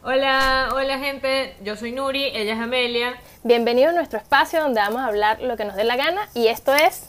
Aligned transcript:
Hola, 0.00 0.68
hola 0.74 1.00
gente, 1.00 1.56
yo 1.64 1.74
soy 1.74 1.90
Nuri, 1.90 2.26
ella 2.26 2.54
es 2.54 2.60
Amelia. 2.60 3.16
Bienvenido 3.42 3.90
a 3.90 3.92
nuestro 3.92 4.20
espacio 4.20 4.60
donde 4.60 4.80
vamos 4.80 5.02
a 5.02 5.06
hablar 5.06 5.42
lo 5.42 5.56
que 5.56 5.64
nos 5.64 5.74
dé 5.74 5.82
la 5.82 5.96
gana 5.96 6.28
y 6.34 6.46
esto 6.46 6.72
es... 6.72 7.08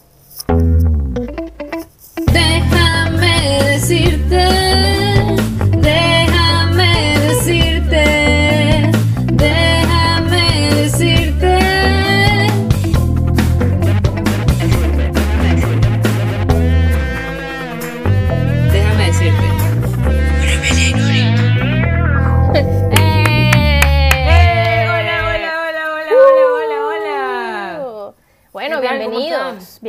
Déjame 2.15 3.63
decirte, 3.63 4.58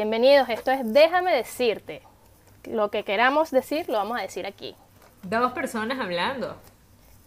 bienvenidos. 0.04 0.48
Esto 0.48 0.70
es 0.70 0.80
Déjame 0.94 1.30
decirte. 1.36 2.00
Lo 2.64 2.90
que 2.90 3.04
queramos 3.04 3.50
decir 3.50 3.86
lo 3.90 3.98
vamos 3.98 4.18
a 4.18 4.22
decir 4.22 4.46
aquí. 4.46 4.74
Dos 5.24 5.52
personas 5.52 5.98
hablando. 6.00 6.56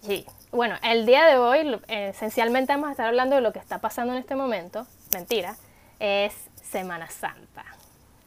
Sí. 0.02 0.26
Bueno, 0.52 0.76
el 0.82 1.06
día 1.06 1.26
de 1.28 1.38
hoy 1.38 1.80
esencialmente 1.88 2.74
vamos 2.74 2.90
a 2.90 2.92
estar 2.94 3.06
hablando 3.06 3.36
de 3.36 3.42
lo 3.44 3.54
que 3.54 3.60
está 3.60 3.78
pasando 3.78 4.14
en 4.14 4.20
este 4.20 4.36
momento. 4.36 4.88
Mentira. 5.14 5.56
Es 6.00 6.34
Semana 6.64 7.12
Santa. 7.12 7.64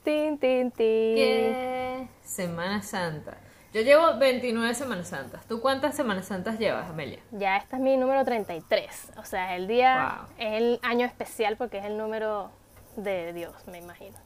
Tin, 0.05 0.39
tin, 0.39 0.71
tin. 0.71 1.17
¿Qué? 1.17 2.09
Semana 2.23 2.83
Santa. 2.83 3.37
Yo 3.75 3.81
llevo 3.81 4.17
29 4.17 4.75
Semanas 4.77 5.09
Santas. 5.09 5.45
¿Tú 5.49 5.61
cuántas 5.61 5.97
Semanas 5.97 6.27
Santas 6.27 6.57
llevas, 6.61 6.89
Amelia? 6.89 7.19
Ya 7.33 7.57
este 7.57 7.75
es 7.75 7.83
mi 7.83 7.97
número 7.97 8.25
33. 8.25 9.11
O 9.17 9.25
sea, 9.25 9.57
el 9.57 9.67
día 9.67 10.19
Wow. 10.21 10.29
es 10.39 10.53
el 10.63 10.81
año 10.85 11.05
especial 11.05 11.57
porque 11.57 11.79
es 11.79 11.85
el 11.85 11.99
número 11.99 12.53
de 12.95 13.33
Dios, 13.33 13.53
me 13.67 13.79
imagino. 13.79 14.17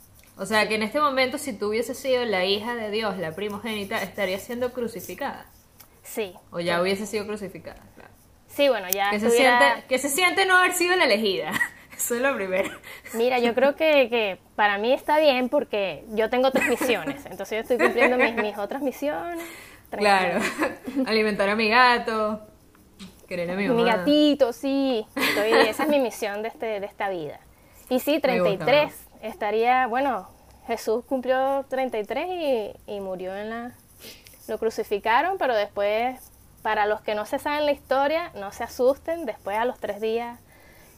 O 0.41 0.46
sea 0.46 0.66
que 0.69 0.77
en 0.77 0.83
este 0.83 0.98
momento, 0.98 1.36
si 1.36 1.52
tú 1.52 1.69
hubieses 1.69 1.98
sido 1.98 2.24
la 2.24 2.46
hija 2.46 2.74
de 2.74 2.91
Dios, 2.91 3.19
la 3.19 3.33
primogénita, 3.33 4.02
estarías 4.02 4.41
siendo 4.41 4.72
crucificada. 4.72 5.44
Sí. 6.02 6.32
O 6.50 6.60
ya 6.60 6.80
hubiese 6.80 7.05
sido 7.05 7.27
crucificada. 7.27 7.82
claro. 7.94 8.08
Sí, 8.48 8.70
bueno, 8.70 8.88
ya 8.88 9.10
Que 9.10 9.20
se, 9.20 9.28
siente, 9.30 9.84
que 9.86 9.98
se 9.98 10.08
siente 10.08 10.47
no 10.47 10.56
haber 10.56 10.72
sido 10.72 10.97
la 10.97 11.05
elegida. 11.05 11.52
Eso 11.94 12.14
es 12.14 12.22
lo 12.22 12.34
primero. 12.34 12.70
Mira, 13.12 13.38
yo 13.38 13.55
creo 13.55 13.77
que, 13.77 14.08
que 14.08 14.38
para 14.56 14.78
mí 14.78 14.94
está 14.94 15.19
bien 15.19 15.50
porque 15.50 16.06
yo 16.14 16.30
tengo 16.30 16.48
otras 16.48 16.66
misiones. 16.69 17.27
Entonces 17.27 17.50
yo 17.50 17.60
estoy 17.60 17.77
cumpliendo 17.77 18.16
mis, 18.16 18.34
mis 18.34 18.56
otras 18.56 18.80
misiones. 18.80 19.44
Claro. 19.91 20.41
Alimentar 21.04 21.50
a 21.50 21.54
mi 21.54 21.69
gato. 21.69 22.41
Querer 23.28 23.50
a 23.50 23.54
mi 23.56 23.69
mamá. 23.69 23.82
Mi 23.82 23.86
gatito, 23.86 24.54
sí. 24.54 25.06
Estoy- 25.14 25.69
esa 25.69 25.82
es 25.82 25.88
mi 25.91 26.00
misión 26.00 26.41
de, 26.41 26.48
este, 26.48 26.80
de 26.80 26.86
esta 26.86 27.10
vida. 27.10 27.41
Y 27.91 28.00
sí, 28.00 28.14
Me 28.14 28.20
33. 28.20 29.09
Estaría, 29.22 29.86
bueno, 29.86 30.28
Jesús 30.66 31.04
cumplió 31.04 31.64
33 31.68 32.26
y, 32.86 32.92
y 32.92 33.00
murió 33.00 33.34
en 33.36 33.50
la... 33.50 33.72
Lo 34.48 34.58
crucificaron, 34.58 35.38
pero 35.38 35.54
después, 35.54 36.18
para 36.62 36.86
los 36.86 37.00
que 37.02 37.14
no 37.14 37.26
se 37.26 37.38
saben 37.38 37.66
la 37.66 37.72
historia, 37.72 38.30
no 38.34 38.50
se 38.52 38.64
asusten, 38.64 39.26
después 39.26 39.56
a 39.56 39.64
los 39.64 39.78
tres 39.78 40.00
días, 40.00 40.38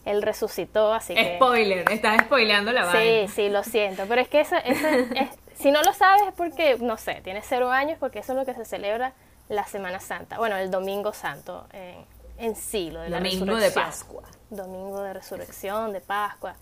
Él 0.05 0.23
resucitó, 0.23 0.93
así 0.93 1.15
que... 1.15 1.37
Spoiler, 1.37 1.91
estás 1.91 2.23
spoileando 2.23 2.73
la 2.73 2.91
Sí, 2.91 2.97
vaina. 2.97 3.29
sí, 3.33 3.49
lo 3.51 3.63
siento. 3.65 4.05
Pero 4.09 4.21
es 4.23 4.29
que 4.29 4.41
eso, 4.41 4.57
eso 4.65 4.87
es, 4.89 5.29
si 5.55 5.71
no 5.71 5.83
lo 5.83 5.93
sabes 5.93 6.23
es 6.29 6.35
porque, 6.35 6.79
no 6.79 6.97
sé, 6.97 7.21
tienes 7.23 7.45
cero 7.49 7.71
años, 7.71 7.99
porque 8.01 8.21
eso 8.21 8.33
es 8.33 8.39
lo 8.39 8.45
que 8.47 8.55
se 8.55 8.65
celebra 8.65 9.13
la 9.49 9.67
Semana 9.67 10.01
Santa. 10.01 10.39
Bueno, 10.39 10.57
el 10.57 10.71
Domingo 10.71 11.13
Santo 11.13 11.67
en, 11.73 12.07
en 12.39 12.57
sí, 12.57 12.91
lo 12.91 13.01
de 13.01 13.11
la 13.11 13.19
Domingo 13.19 13.57
de. 13.57 13.71
Pascua. 13.71 14.23
Domingo 14.51 15.03
de 15.03 15.13
resurrección, 15.13 15.93
de 15.93 16.01
Pascua, 16.01 16.55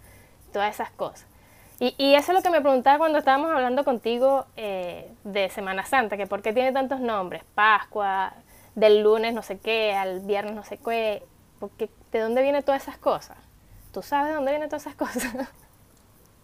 todas 0.52 0.74
esas 0.74 0.90
cosas. 0.90 1.26
Y, 1.80 1.94
y 1.98 2.14
eso 2.14 2.32
es 2.32 2.38
lo 2.38 2.42
que 2.42 2.50
me 2.50 2.62
preguntaba 2.62 2.98
cuando 2.98 3.18
estábamos 3.18 3.50
hablando 3.52 3.84
contigo 3.84 4.46
eh, 4.56 5.16
de 5.24 5.50
Semana 5.50 5.86
Santa, 5.86 6.16
que 6.18 6.26
por 6.28 6.42
qué 6.42 6.52
tiene 6.54 6.72
tantos 6.72 7.00
nombres, 7.00 7.44
Pascua, 7.54 8.34
del 8.76 9.02
lunes 9.02 9.34
no 9.34 9.42
sé 9.42 9.60
qué, 9.60 9.94
al 9.94 10.20
viernes 10.20 10.54
no 10.54 10.64
sé 10.64 10.78
qué, 10.78 11.28
porque, 11.58 11.90
¿de 12.12 12.20
dónde 12.20 12.42
vienen 12.42 12.64
todas 12.64 12.82
esas 12.82 12.98
cosas? 12.98 13.38
¿Tú 13.92 14.02
sabes 14.02 14.28
de 14.30 14.34
dónde 14.36 14.52
vienen 14.52 14.68
todas 14.70 14.82
esas 14.86 14.96
cosas? 14.96 15.34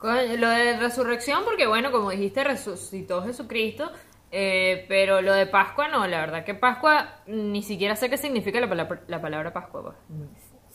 Lo 0.02 0.48
de 0.50 0.76
resurrección, 0.78 1.44
porque 1.44 1.66
bueno, 1.66 1.90
como 1.90 2.10
dijiste, 2.10 2.44
resucitó 2.44 3.22
Jesucristo. 3.24 3.90
eh, 4.30 4.84
pero 4.88 5.22
lo 5.22 5.32
de 5.32 5.46
Pascua 5.46 5.88
no, 5.88 6.06
la 6.06 6.20
verdad 6.20 6.44
que 6.44 6.54
Pascua 6.54 7.22
ni 7.26 7.62
siquiera 7.62 7.96
sé 7.96 8.10
qué 8.10 8.18
significa 8.18 8.60
la 8.60 8.68
palabra, 8.68 9.02
la 9.06 9.20
palabra 9.22 9.52
Pascua. 9.52 9.82
pues. 9.82 9.96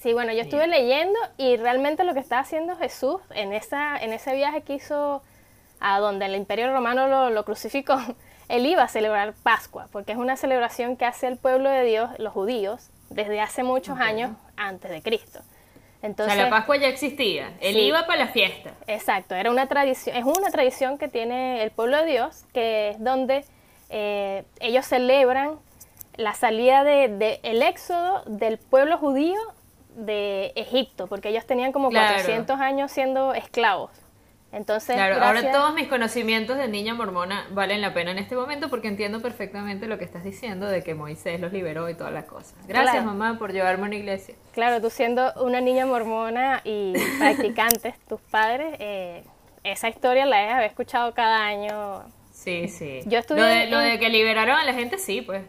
Sí, 0.02 0.14
bueno, 0.14 0.34
yo 0.34 0.42
estuve 0.42 0.68
leyendo 0.68 1.18
y 1.38 1.58
realmente 1.58 2.04
lo 2.04 2.14
que 2.14 2.20
estaba 2.20 2.42
haciendo 2.42 2.76
Jesús 2.76 3.22
en, 3.36 3.54
esa, 3.54 3.98
en 3.98 4.14
ese 4.14 4.34
viaje 4.36 4.62
que 4.64 4.74
hizo 4.74 5.22
a 5.80 6.00
donde 6.00 6.26
el 6.26 6.36
imperio 6.36 6.72
romano 6.72 7.08
lo, 7.08 7.30
lo 7.30 7.46
crucificó, 7.46 7.98
él 8.50 8.66
iba 8.66 8.84
a 8.84 8.88
celebrar 8.88 9.34
Pascua, 9.44 9.88
porque 9.92 10.12
es 10.14 10.18
una 10.18 10.38
celebración 10.38 10.98
que 10.98 11.06
hace 11.06 11.28
el 11.28 11.38
pueblo 11.38 11.70
de 11.70 11.84
Dios, 11.84 12.10
los 12.18 12.34
judíos, 12.34 12.90
desde 13.10 13.42
hace 13.42 13.64
muchos 13.64 14.00
años 14.00 14.32
antes 14.58 14.90
de 14.90 15.02
Cristo. 15.02 15.40
O 15.40 16.06
Entonces, 16.06 16.34
sea, 16.34 16.46
la 16.46 16.50
Pascua 16.50 16.78
ya 16.78 16.88
existía. 16.88 17.54
Él 17.62 17.76
Sí. 17.76 17.82
iba 17.82 18.08
para 18.08 18.26
la 18.26 18.32
fiesta. 18.32 18.72
Exacto, 18.88 19.36
era 19.36 19.52
una 19.52 19.68
tradición, 19.68 20.16
es 20.16 20.24
una 20.24 20.50
tradición 20.50 20.98
que 20.98 21.10
tiene 21.10 21.62
el 21.62 21.70
pueblo 21.70 21.98
de 21.98 22.06
Dios, 22.06 22.46
que 22.54 22.90
es 22.90 23.04
donde 23.04 23.46
eh, 23.92 24.46
ellos 24.62 24.86
celebran 24.88 25.60
la 26.16 26.34
salida 26.34 26.84
de, 26.84 27.08
de 27.10 27.40
el 27.44 27.62
éxodo 27.62 28.24
del 28.26 28.58
pueblo 28.58 28.98
judío 28.98 29.38
de 29.96 30.54
Egipto, 30.56 31.08
porque 31.08 31.30
ellos 31.30 31.46
tenían 31.46 31.72
como 31.72 31.90
Claro. 31.90 32.14
400 32.16 32.60
años 32.60 32.92
siendo 32.92 33.34
esclavos. 33.34 33.92
Entonces, 34.54 34.98
Claro, 34.98 35.24
ahora 35.24 35.50
todos 35.50 35.74
mis 35.74 35.88
conocimientos 35.88 36.58
de 36.58 36.68
niña 36.68 36.94
mormona 36.94 37.48
valen 37.52 37.80
la 37.80 37.94
pena 37.94 38.12
en 38.12 38.18
este 38.18 38.36
momento 38.36 38.70
porque 38.70 38.90
entiendo 38.90 39.22
perfectamente 39.22 39.88
lo 39.88 39.98
que 39.98 40.04
estás 40.04 40.26
diciendo 40.26 40.68
de 40.68 40.84
que 40.84 40.94
Moisés 40.94 41.40
los 41.40 41.54
liberó 41.54 41.90
y 41.90 41.94
todas 41.94 42.12
las 42.12 42.26
cosas. 42.26 42.54
Gracias, 42.68 42.92
Claro. 42.96 43.06
mamá, 43.06 43.40
por 43.40 43.54
llevarme 43.54 43.84
a 43.84 43.86
una 43.88 43.96
iglesia. 43.96 44.36
Claro, 44.54 44.82
tú 44.82 44.90
siendo 44.90 45.32
una 45.42 45.62
niña 45.62 45.86
mormona 45.86 46.60
y 46.66 46.94
practicantes, 47.20 47.98
tus 48.10 48.20
padres, 48.20 48.76
eh, 48.80 49.24
esa 49.64 49.88
historia 49.88 50.26
la 50.26 50.44
he 50.44 50.50
haber 50.50 50.66
escuchado 50.66 51.14
cada 51.14 51.46
año. 51.46 52.04
Sí, 52.34 52.68
sí. 52.68 53.02
Yo 53.06 53.20
estudié 53.20 53.42
lo, 53.44 53.48
de, 53.48 53.68
lo 53.68 53.82
en- 53.82 53.92
de 53.92 54.00
que 54.00 54.10
liberaron 54.10 54.58
a 54.58 54.66
la 54.66 54.74
gente, 54.74 54.98
sí, 54.98 55.22
pues. 55.22 55.44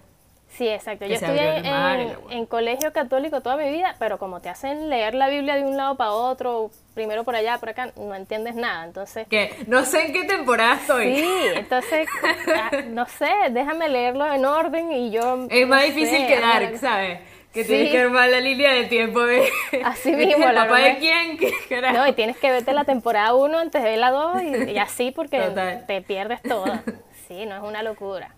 Sí, 0.56 0.68
exacto. 0.68 1.06
Yo 1.06 1.14
estudié 1.14 1.58
el 1.58 2.16
en, 2.30 2.46
colegio 2.46 2.92
católico 2.92 3.40
toda 3.40 3.56
mi 3.56 3.70
vida, 3.70 3.96
pero 3.98 4.18
como 4.18 4.40
te 4.40 4.50
hacen 4.50 4.90
leer 4.90 5.14
la 5.14 5.28
Biblia 5.28 5.56
de 5.56 5.64
un 5.64 5.76
lado 5.78 5.96
para 5.96 6.10
otro, 6.12 6.70
primero 6.94 7.24
por 7.24 7.34
allá, 7.34 7.56
por 7.58 7.70
acá, 7.70 7.90
no 7.96 8.14
entiendes 8.14 8.54
nada. 8.54 8.84
Entonces, 8.84 9.26
Que 9.28 9.50
no 9.66 9.84
sé 9.86 10.06
en 10.06 10.12
qué 10.12 10.24
temporada 10.24 10.74
estoy. 10.74 11.16
sí, 11.16 11.34
entonces, 11.54 12.06
ah, 12.54 12.70
no 12.88 13.06
sé, 13.06 13.30
déjame 13.50 13.88
leerlo 13.88 14.30
en 14.30 14.44
orden 14.44 14.92
y 14.92 15.10
yo... 15.10 15.46
Es 15.48 15.66
más 15.66 15.80
no 15.80 15.86
difícil 15.86 16.18
sé, 16.20 16.26
que 16.26 16.34
armar 16.36 16.52
Dark, 16.54 16.66
algo. 16.66 16.78
¿sabes? 16.78 17.20
Que 17.54 17.62
Sí. 17.64 17.68
tienes 17.68 17.90
que 17.90 17.98
armar 18.00 18.28
la 18.30 18.40
línea 18.40 18.72
de 18.72 18.84
tiempo. 18.84 19.20
¿ves? 19.20 19.50
Así 19.84 20.10
¿El 20.12 20.16
mismo, 20.26 20.46
la 20.52 20.64
papá 20.64 20.80
de 20.80 20.98
quién? 20.98 21.38
¿Qué 21.38 21.50
carajo? 21.68 21.96
No, 21.96 22.06
y 22.08 22.12
tienes 22.12 22.36
que 22.36 22.50
verte 22.50 22.72
la 22.74 22.84
temporada 22.84 23.34
1 23.34 23.58
antes 23.58 23.82
de 23.82 23.96
la 23.96 24.10
2 24.10 24.42
y, 24.42 24.70
y 24.72 24.78
así 24.78 25.10
porque 25.12 25.38
Total. 25.40 25.84
te 25.86 26.02
pierdes 26.02 26.42
toda. 26.42 26.82
Sí, 27.28 27.46
no 27.46 27.56
es 27.56 27.62
una 27.62 27.82
locura. 27.82 28.34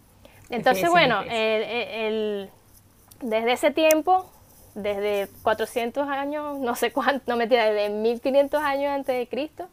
Entonces, 0.50 0.84
bueno, 0.90 1.20
el- 1.30 1.62
el- 1.62 2.50
desde 3.20 3.52
ese 3.52 3.70
tiempo, 3.70 4.26
desde 4.74 5.28
400 5.42 6.08
años, 6.08 6.58
no 6.58 6.74
sé 6.74 6.92
cuánto, 6.92 7.24
no 7.26 7.36
mentira, 7.36 7.64
desde 7.70 7.88
1500 7.90 8.62
años 8.62 8.92
antes 8.92 9.16
de 9.16 9.28
Cristo, 9.28 9.68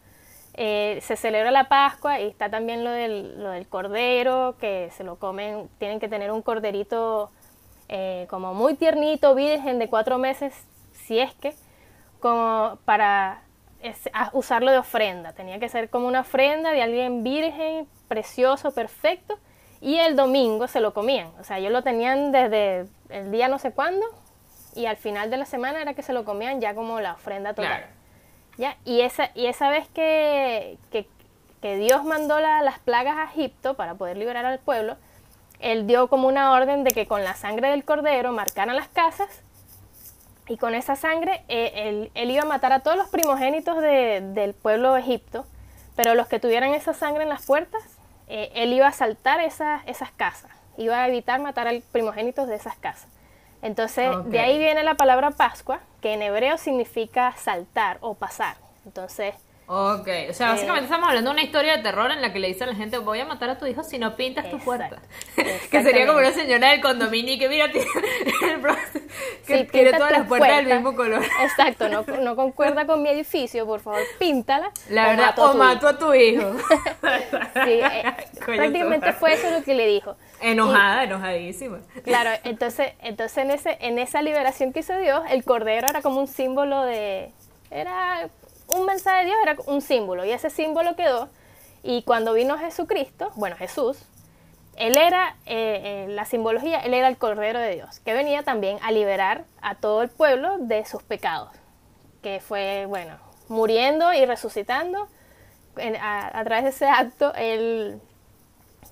eh, 0.53 0.99
se 1.01 1.15
celebra 1.15 1.49
la 1.51 1.69
Pascua 1.69 2.19
y 2.19 2.27
está 2.27 2.49
también 2.49 2.83
lo 2.83 2.91
del, 2.91 3.41
lo 3.41 3.49
del 3.51 3.67
cordero, 3.67 4.55
que 4.59 4.89
se 4.95 5.03
lo 5.03 5.17
comen, 5.17 5.69
tienen 5.79 5.99
que 5.99 6.07
tener 6.07 6.31
un 6.31 6.41
corderito 6.41 7.31
eh, 7.93 8.25
como 8.29 8.53
muy 8.53 8.75
tiernito, 8.75 9.35
virgen, 9.35 9.77
de 9.79 9.89
cuatro 9.89 10.17
meses, 10.17 10.53
si 10.93 11.19
es 11.19 11.33
que, 11.35 11.53
como 12.21 12.77
para 12.85 13.41
es- 13.81 14.09
usarlo 14.33 14.71
de 14.71 14.77
ofrenda. 14.77 15.33
Tenía 15.33 15.59
que 15.59 15.67
ser 15.67 15.89
como 15.89 16.07
una 16.07 16.21
ofrenda 16.21 16.71
de 16.71 16.81
alguien 16.81 17.23
virgen, 17.23 17.87
precioso, 18.07 18.71
perfecto. 18.73 19.37
Y 19.81 19.97
el 19.97 20.15
domingo 20.15 20.67
se 20.67 20.79
lo 20.79 20.93
comían. 20.93 21.31
O 21.39 21.43
sea, 21.43 21.57
ellos 21.57 21.71
lo 21.71 21.81
tenían 21.83 22.31
desde 22.31 22.85
el 23.09 23.31
día 23.31 23.47
no 23.47 23.57
sé 23.59 23.71
cuándo. 23.71 24.05
Y 24.75 24.85
al 24.85 24.95
final 24.95 25.29
de 25.31 25.37
la 25.37 25.45
semana 25.45 25.81
era 25.81 25.93
que 25.95 26.03
se 26.03 26.13
lo 26.13 26.23
comían 26.23 26.61
ya 26.61 26.73
como 26.75 26.99
la 27.01 27.13
ofrenda 27.13 27.53
total. 27.53 27.67
Claro. 27.77 27.87
¿Ya? 28.57 28.77
Y, 28.85 29.01
esa, 29.01 29.31
y 29.33 29.47
esa 29.47 29.69
vez 29.69 29.87
que, 29.89 30.77
que, 30.91 31.07
que 31.61 31.75
Dios 31.77 32.03
mandó 32.03 32.39
la- 32.39 32.61
las 32.61 32.79
plagas 32.79 33.17
a 33.17 33.23
Egipto 33.31 33.73
para 33.73 33.95
poder 33.95 34.17
liberar 34.17 34.45
al 34.45 34.59
pueblo, 34.59 34.97
Él 35.59 35.87
dio 35.87 36.07
como 36.07 36.27
una 36.27 36.51
orden 36.53 36.83
de 36.83 36.91
que 36.91 37.07
con 37.07 37.23
la 37.23 37.33
sangre 37.35 37.69
del 37.69 37.83
cordero 37.83 38.31
marcaran 38.33 38.75
las 38.75 38.87
casas 38.87 39.29
y 40.47 40.57
con 40.57 40.73
esa 40.75 40.95
sangre 40.95 41.43
eh, 41.47 41.71
él, 41.75 42.11
él 42.13 42.31
iba 42.31 42.43
a 42.43 42.45
matar 42.45 42.71
a 42.73 42.79
todos 42.81 42.97
los 42.97 43.09
primogénitos 43.09 43.81
de- 43.81 44.21
del 44.33 44.53
pueblo 44.53 44.93
de 44.93 45.01
Egipto, 45.01 45.45
pero 45.95 46.13
los 46.15 46.27
que 46.27 46.39
tuvieran 46.39 46.73
esa 46.73 46.93
sangre 46.93 47.23
en 47.23 47.29
las 47.29 47.45
puertas, 47.45 47.81
eh, 48.33 48.49
él 48.55 48.71
iba 48.71 48.87
a 48.87 48.93
saltar 48.93 49.41
esas, 49.41 49.81
esas 49.87 50.09
casas, 50.11 50.51
iba 50.77 50.97
a 50.97 51.07
evitar 51.07 51.41
matar 51.41 51.67
al 51.67 51.81
primogénitos 51.91 52.47
de 52.47 52.55
esas 52.55 52.77
casas. 52.77 53.09
Entonces, 53.61 54.09
de 54.25 54.39
ahí 54.39 54.57
viene 54.57 54.83
la 54.83 54.95
palabra 54.95 55.31
Pascua, 55.31 55.81
que 56.01 56.13
en 56.13 56.21
hebreo 56.21 56.57
significa 56.57 57.33
saltar 57.35 57.97
o 57.99 58.13
pasar. 58.15 58.55
Entonces, 58.85 59.35
Ok, 59.67 60.07
o 60.29 60.33
sea, 60.33 60.49
básicamente 60.49 60.83
estamos 60.85 61.07
hablando 61.07 61.29
de 61.29 61.33
una 61.35 61.43
historia 61.43 61.77
de 61.77 61.83
terror 61.83 62.11
en 62.11 62.21
la 62.21 62.33
que 62.33 62.39
le 62.39 62.49
dice 62.49 62.65
a 62.65 62.67
la 62.67 62.75
gente, 62.75 62.97
voy 62.97 63.21
a 63.21 63.25
matar 63.25 63.49
a 63.51 63.57
tu 63.57 63.65
hijo 63.65 63.83
si 63.83 63.97
no 63.99 64.17
pintas 64.17 64.49
tu 64.49 64.57
Exacto. 64.57 64.65
puerta. 64.65 65.01
que 65.71 65.81
sería 65.83 66.05
como 66.05 66.19
una 66.19 66.31
señora 66.31 66.71
del 66.71 66.81
condominio 66.81 67.35
y 67.35 67.39
que 67.39 67.47
mira, 67.47 67.71
tiene 67.71 67.87
que 69.47 69.57
Sí, 69.59 69.63
tiene 69.71 69.93
todas 69.93 70.11
las 70.11 70.27
puertas 70.27 70.57
del 70.57 70.65
puerta. 70.65 70.75
mismo 70.75 70.95
color. 70.95 71.23
Exacto, 71.41 71.87
no, 71.87 72.01
no 72.21 72.35
concuerda 72.35 72.85
con 72.85 73.01
mi 73.01 73.09
edificio, 73.09 73.65
por 73.65 73.79
favor, 73.79 74.01
píntala. 74.19 74.71
La 74.89 75.05
o 75.05 75.09
verdad, 75.11 75.25
mato 75.27 75.45
a 75.45 75.51
o 75.51 75.53
mato 75.53 75.87
a 75.87 75.97
tu 75.97 76.13
hijo. 76.13 76.51
Sí, 77.63 77.79
eh, 77.81 78.03
prácticamente 78.45 79.13
fue 79.13 79.33
eso 79.33 79.49
lo 79.51 79.63
que 79.63 79.73
le 79.73 79.87
dijo. 79.87 80.17
Enojada, 80.41 81.05
enojadísima. 81.05 81.79
Claro, 82.03 82.31
entonces, 82.43 82.93
entonces 82.99 83.37
en, 83.37 83.51
ese, 83.51 83.77
en 83.79 83.99
esa 83.99 84.21
liberación 84.21 84.73
que 84.73 84.79
hizo 84.81 84.97
Dios, 84.97 85.21
el 85.29 85.45
cordero 85.45 85.87
era 85.87 86.01
como 86.01 86.19
un 86.19 86.27
símbolo 86.27 86.83
de... 86.83 87.31
Era 87.69 88.27
un 88.75 88.85
mensaje 88.85 89.19
de 89.21 89.25
Dios, 89.25 89.37
era 89.43 89.55
un 89.67 89.81
símbolo, 89.81 90.25
y 90.25 90.31
ese 90.31 90.49
símbolo 90.49 90.95
quedó. 90.95 91.29
Y 91.83 92.03
cuando 92.03 92.33
vino 92.33 92.57
Jesucristo, 92.57 93.31
bueno, 93.35 93.55
Jesús, 93.55 93.97
él 94.77 94.97
era, 94.97 95.35
eh, 95.45 96.05
eh, 96.05 96.07
la 96.09 96.25
simbología, 96.25 96.79
él 96.79 96.93
era 96.93 97.07
el 97.07 97.17
cordero 97.17 97.59
de 97.59 97.75
Dios, 97.75 97.99
que 97.99 98.13
venía 98.13 98.43
también 98.43 98.77
a 98.83 98.91
liberar 98.91 99.43
a 99.61 99.75
todo 99.75 100.01
el 100.01 100.09
pueblo 100.09 100.57
de 100.59 100.85
sus 100.85 101.03
pecados, 101.03 101.49
que 102.21 102.39
fue, 102.39 102.85
bueno, 102.87 103.15
muriendo 103.49 104.13
y 104.13 104.25
resucitando. 104.25 105.07
En- 105.77 105.95
a, 105.95 106.37
a 106.37 106.43
través 106.43 106.63
de 106.65 106.69
ese 106.71 106.85
acto, 106.85 107.33
él... 107.35 107.99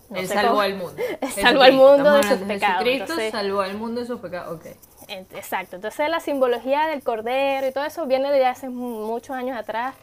no 0.09 0.17
Él 0.19 0.27
salvó 0.27 0.49
cómo- 0.51 0.61
al 0.61 0.75
mundo. 0.75 1.03
salvó 1.41 1.61
al 1.61 1.73
mundo 1.73 2.11
de 2.13 2.23
sus 2.23 2.37
pecados. 2.39 2.83
Jesucristo 2.85 3.31
salvó 3.31 3.61
al 3.61 3.73
mundo 3.75 4.01
de 4.01 4.07
sus 4.07 4.19
pecados. 4.19 4.57
Ok. 4.59 4.65
Exacto, 5.09 5.75
entonces 5.77 6.09
la 6.09 6.19
simbología 6.19 6.87
del 6.87 7.03
cordero 7.03 7.67
y 7.67 7.71
todo 7.71 7.85
eso 7.85 8.05
viene 8.05 8.31
de 8.31 8.45
hace 8.45 8.69
mu- 8.69 9.05
muchos 9.07 9.35
años 9.35 9.57
atrás. 9.57 9.95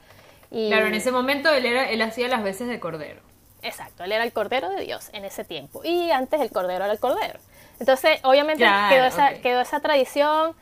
Y, 0.51 0.69
Claro, 0.69 0.87
en 0.87 0.95
ese 0.95 1.13
momento 1.13 1.49
él, 1.51 1.67
era, 1.67 1.89
él 1.91 2.03
hacía 2.03 2.29
las 2.29 2.43
veces 2.43 2.69
de 2.69 2.79
cordero. 2.81 3.21
Exacto, 3.63 4.05
él 4.05 4.13
era 4.13 4.23
el 4.25 4.33
cordero 4.33 4.69
de 4.71 4.83
Dios 4.85 5.11
en 5.13 5.25
ese 5.25 5.45
tiempo. 5.45 5.83
Y 5.85 6.11
antes 6.11 6.41
el 6.41 6.51
cordero 6.51 6.85
era 6.85 6.93
el 6.93 7.01
cordero. 7.01 7.39
Entonces, 7.81 8.21
obviamente 8.23 8.63
Claro, 8.65 8.95
quedó, 8.95 9.05
esa, 9.07 9.35
quedó 9.41 9.61
esa 9.61 9.81
tradición. 9.81 10.55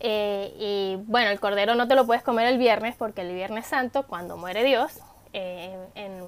eh, 0.00 0.52
y 0.58 0.96
bueno, 1.06 1.30
el 1.30 1.38
cordero 1.40 1.74
no 1.74 1.86
te 1.88 1.94
lo 1.94 2.04
puedes 2.06 2.22
comer 2.22 2.46
el 2.48 2.58
viernes 2.58 2.94
porque 2.96 3.20
el 3.22 3.32
viernes 3.34 3.66
santo, 3.66 4.04
cuando 4.06 4.36
muere 4.36 4.64
Dios, 4.64 4.98
eh, 5.32 5.76
en, 5.94 6.24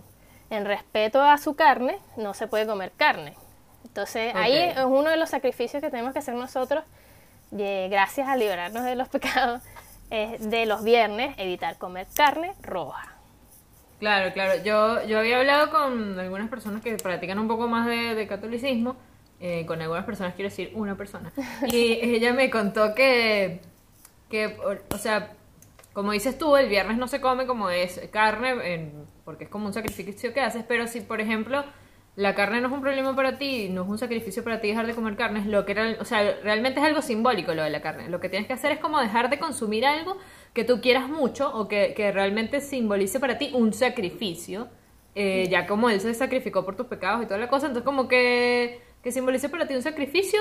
en 0.50 0.64
respeto 0.64 1.20
a 1.22 1.38
su 1.38 1.54
carne, 1.56 1.98
no 2.16 2.34
se 2.34 2.46
puede 2.46 2.66
comer 2.66 2.92
carne. 2.96 3.34
Entonces, 3.84 4.32
ahí 4.34 4.56
es 4.56 4.76
uno 4.84 5.10
de 5.10 5.16
los 5.16 5.30
sacrificios 5.30 5.80
que 5.82 5.90
tenemos 5.90 6.12
que 6.12 6.18
hacer 6.20 6.34
nosotros, 6.34 6.84
eh, 7.56 7.88
gracias 7.90 8.28
a 8.28 8.36
liberarnos 8.36 8.84
de 8.84 8.96
los 8.96 9.08
pecados, 9.16 9.62
de 10.10 10.66
los 10.66 10.84
viernes, 10.84 11.34
evitar 11.38 11.76
comer 11.78 12.06
carne 12.14 12.52
roja. 12.62 13.10
Claro, 13.98 14.32
claro. 14.32 14.62
Yo, 14.62 15.04
yo 15.06 15.18
había 15.18 15.38
hablado 15.38 15.70
con 15.70 16.18
algunas 16.18 16.48
personas 16.48 16.82
que 16.82 16.94
practican 16.96 17.38
un 17.38 17.48
poco 17.48 17.66
más 17.68 17.86
de, 17.86 18.14
de 18.14 18.26
catolicismo. 18.26 18.96
eh, 19.40 19.66
con 19.66 19.80
algunas 19.82 20.04
personas, 20.04 20.34
quiero 20.34 20.50
decir, 20.50 20.70
una 20.74 20.94
persona. 20.96 21.32
Y 21.66 21.98
ella 22.00 22.32
me 22.32 22.48
contó 22.50 22.94
que, 22.94 23.60
que 24.30 24.56
o, 24.64 24.94
o 24.94 24.98
sea, 24.98 25.32
como 25.92 26.12
dices 26.12 26.38
tú, 26.38 26.56
el 26.56 26.68
viernes 26.68 26.96
no 26.98 27.08
se 27.08 27.20
come 27.20 27.46
como 27.46 27.68
es 27.70 28.00
carne, 28.12 28.74
en- 28.74 28.92
porque 29.24 29.44
es 29.44 29.50
como 29.50 29.66
un 29.66 29.72
sacrificio 29.72 30.32
que 30.32 30.40
haces, 30.40 30.64
pero 30.66 30.86
si, 30.86 31.00
por 31.00 31.20
ejemplo, 31.20 31.64
la 32.16 32.34
carne 32.34 32.60
no 32.60 32.68
es 32.68 32.72
un 32.74 32.80
problema 32.80 33.16
para 33.16 33.38
ti, 33.38 33.68
no 33.70 33.82
es 33.82 33.88
un 33.88 33.98
sacrificio 33.98 34.44
para 34.44 34.60
ti 34.60 34.68
dejar 34.68 34.86
de 34.86 34.94
comer 34.94 35.16
carne, 35.16 35.40
es 35.40 35.46
lo 35.46 35.64
que 35.66 35.74
real- 35.74 35.98
o 36.00 36.04
sea, 36.04 36.36
realmente 36.42 36.78
es 36.80 36.86
algo 36.86 37.02
simbólico 37.02 37.54
lo 37.54 37.62
de 37.64 37.70
la 37.70 37.80
carne. 37.82 38.08
Lo 38.08 38.20
que 38.20 38.28
tienes 38.28 38.46
que 38.46 38.52
hacer 38.54 38.70
es 38.72 38.78
como 38.78 39.00
dejar 39.00 39.30
de 39.30 39.38
consumir 39.40 39.84
algo 39.84 40.16
que 40.52 40.64
tú 40.64 40.80
quieras 40.80 41.08
mucho 41.08 41.52
o 41.52 41.66
que, 41.68 41.92
que 41.96 42.12
realmente 42.12 42.60
simbolice 42.60 43.18
para 43.20 43.38
ti 43.38 43.50
un 43.54 43.72
sacrificio. 43.72 44.68
eh, 45.16 45.46
ya 45.50 45.66
como 45.66 45.90
él 45.90 46.00
se 46.00 46.12
sacrificó 46.14 46.64
por 46.64 46.74
tus 46.76 46.86
pecados 46.86 47.22
y 47.22 47.26
toda 47.26 47.38
la 47.38 47.48
cosa, 47.48 47.66
entonces 47.66 47.84
como 47.84 48.08
que, 48.08 48.80
que 49.02 49.12
simbolice 49.12 49.48
para 49.48 49.66
ti 49.68 49.74
un 49.74 49.82
sacrificio, 49.82 50.40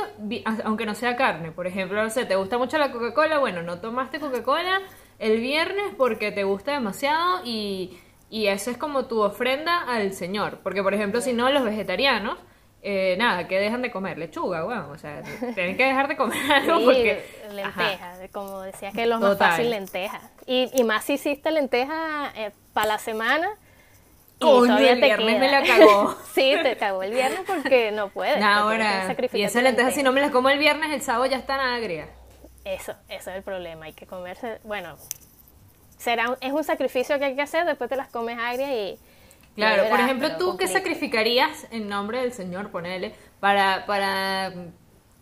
aunque 0.66 0.86
no 0.86 0.96
sea 0.96 1.16
carne. 1.16 1.52
Por 1.52 1.68
ejemplo, 1.68 2.02
no 2.02 2.10
sé, 2.10 2.26
¿te 2.26 2.36
gusta 2.36 2.58
mucho 2.58 2.78
la 2.78 2.92
Coca-Cola? 2.92 3.38
Bueno, 3.40 3.62
no 3.64 3.80
tomaste 3.80 4.20
Coca-Cola 4.20 4.82
el 5.20 5.40
viernes 5.40 5.94
porque 5.98 6.32
te 6.32 6.44
gusta 6.44 6.72
demasiado 6.74 7.42
y, 7.46 7.98
y 8.34 8.48
eso 8.48 8.72
es 8.72 8.78
como 8.78 9.06
tu 9.06 9.22
ofrenda 9.22 9.84
al 9.84 10.12
Señor. 10.14 10.58
Porque, 10.64 10.82
por 10.82 10.96
ejemplo, 10.96 11.22
si 11.22 11.34
no, 11.34 11.52
los 11.52 11.64
vegetarianos, 11.64 12.40
eh, 12.82 13.16
nada, 13.20 13.48
que 13.48 13.60
dejan 13.60 13.84
de 13.84 13.92
comer 13.92 14.18
lechuga, 14.18 14.64
bueno, 14.64 14.90
o 14.90 14.98
sea, 14.98 15.22
tienen 15.54 15.78
que 15.78 15.86
dejar 15.86 16.08
de 16.08 16.18
comer 16.18 16.40
algo 16.52 16.80
Sí, 16.80 16.86
porque... 16.86 17.26
lentejas, 17.54 18.20
como 18.32 18.62
decías 18.62 18.92
que 18.96 19.04
es 19.04 19.08
lo 19.08 19.20
Total. 19.20 19.38
más 19.38 19.38
fácil, 19.38 19.70
lentejas. 19.70 20.24
Y, 20.48 20.72
y 20.74 20.84
más 20.84 21.04
si 21.04 21.14
hiciste 21.14 21.52
lentejas 21.52 22.34
para 22.74 22.88
la 22.88 22.98
semana. 22.98 23.52
Y 24.40 24.46
todavía 24.46 24.94
el 24.94 25.00
te 25.00 25.06
viernes 25.06 25.36
queda. 25.36 25.40
me 25.40 25.52
la 25.52 25.64
cagó. 25.64 26.18
sí, 26.34 26.56
te 26.64 26.76
cagó 26.76 27.04
el 27.04 27.14
viernes 27.14 27.42
porque 27.46 27.92
no 27.92 28.10
puedes. 28.10 28.38
Que 28.38 28.44
ahora, 28.44 29.16
y 29.32 29.44
esas 29.44 29.62
lentejas, 29.62 29.64
lenteja. 29.64 29.92
si 29.92 30.02
no 30.02 30.12
me 30.12 30.22
las 30.22 30.32
como 30.32 30.50
el 30.50 30.58
viernes, 30.58 30.92
el 30.92 31.04
sábado 31.04 31.28
ya 31.28 31.38
están 31.38 31.60
agrias. 31.60 32.10
Eso, 32.66 32.94
eso 33.10 33.30
es 33.30 33.38
el 33.38 33.44
problema. 33.44 33.86
Hay 33.86 33.94
que 33.94 34.08
comerse. 34.08 34.60
Bueno, 34.64 34.98
será 36.04 36.38
es 36.42 36.52
un 36.52 36.64
sacrificio 36.64 37.18
que 37.18 37.26
hay 37.26 37.36
que 37.36 37.42
hacer, 37.42 37.66
después 37.66 37.90
te 37.90 37.96
las 37.96 38.10
comes 38.10 38.38
agrias 38.38 38.70
y. 38.72 39.00
Claro, 39.56 39.88
por 39.90 40.00
ejemplo, 40.00 40.36
tú 40.38 40.58
qué 40.58 40.68
sacrificarías 40.68 41.68
en 41.70 41.88
nombre 41.88 42.20
del 42.22 42.34
Señor, 42.34 42.72
ponele, 42.72 43.14
para, 43.40 43.86
para, 43.86 44.52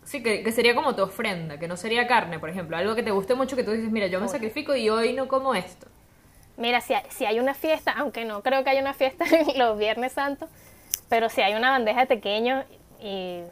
sí, 0.04 0.22
que, 0.22 0.42
que 0.42 0.52
sería 0.52 0.74
como 0.74 0.96
tu 0.96 1.02
ofrenda, 1.02 1.58
que 1.58 1.68
no 1.68 1.76
sería 1.76 2.06
carne, 2.06 2.38
por 2.38 2.48
ejemplo, 2.48 2.78
algo 2.78 2.94
que 2.94 3.02
te 3.02 3.10
guste 3.10 3.34
mucho 3.34 3.56
que 3.56 3.62
tú 3.62 3.72
dices, 3.72 3.90
mira, 3.90 4.06
yo 4.06 4.20
me 4.20 4.28
sacrifico 4.28 4.74
y 4.74 4.88
hoy 4.88 5.12
no 5.12 5.28
como 5.28 5.54
esto. 5.54 5.86
Mira, 6.56 6.80
si 6.80 6.94
hay, 6.94 7.02
si 7.10 7.26
hay 7.26 7.40
una 7.40 7.52
fiesta, 7.52 7.92
aunque 7.92 8.24
no 8.24 8.42
creo 8.42 8.64
que 8.64 8.70
haya 8.70 8.80
una 8.80 8.94
fiesta 8.94 9.26
en 9.30 9.58
los 9.58 9.78
Viernes 9.78 10.12
Santos, 10.12 10.48
pero 11.10 11.28
si 11.28 11.42
hay 11.42 11.54
una 11.54 11.70
bandeja 11.70 12.00
de 12.00 12.06
pequeños 12.06 12.64
y... 13.00 13.42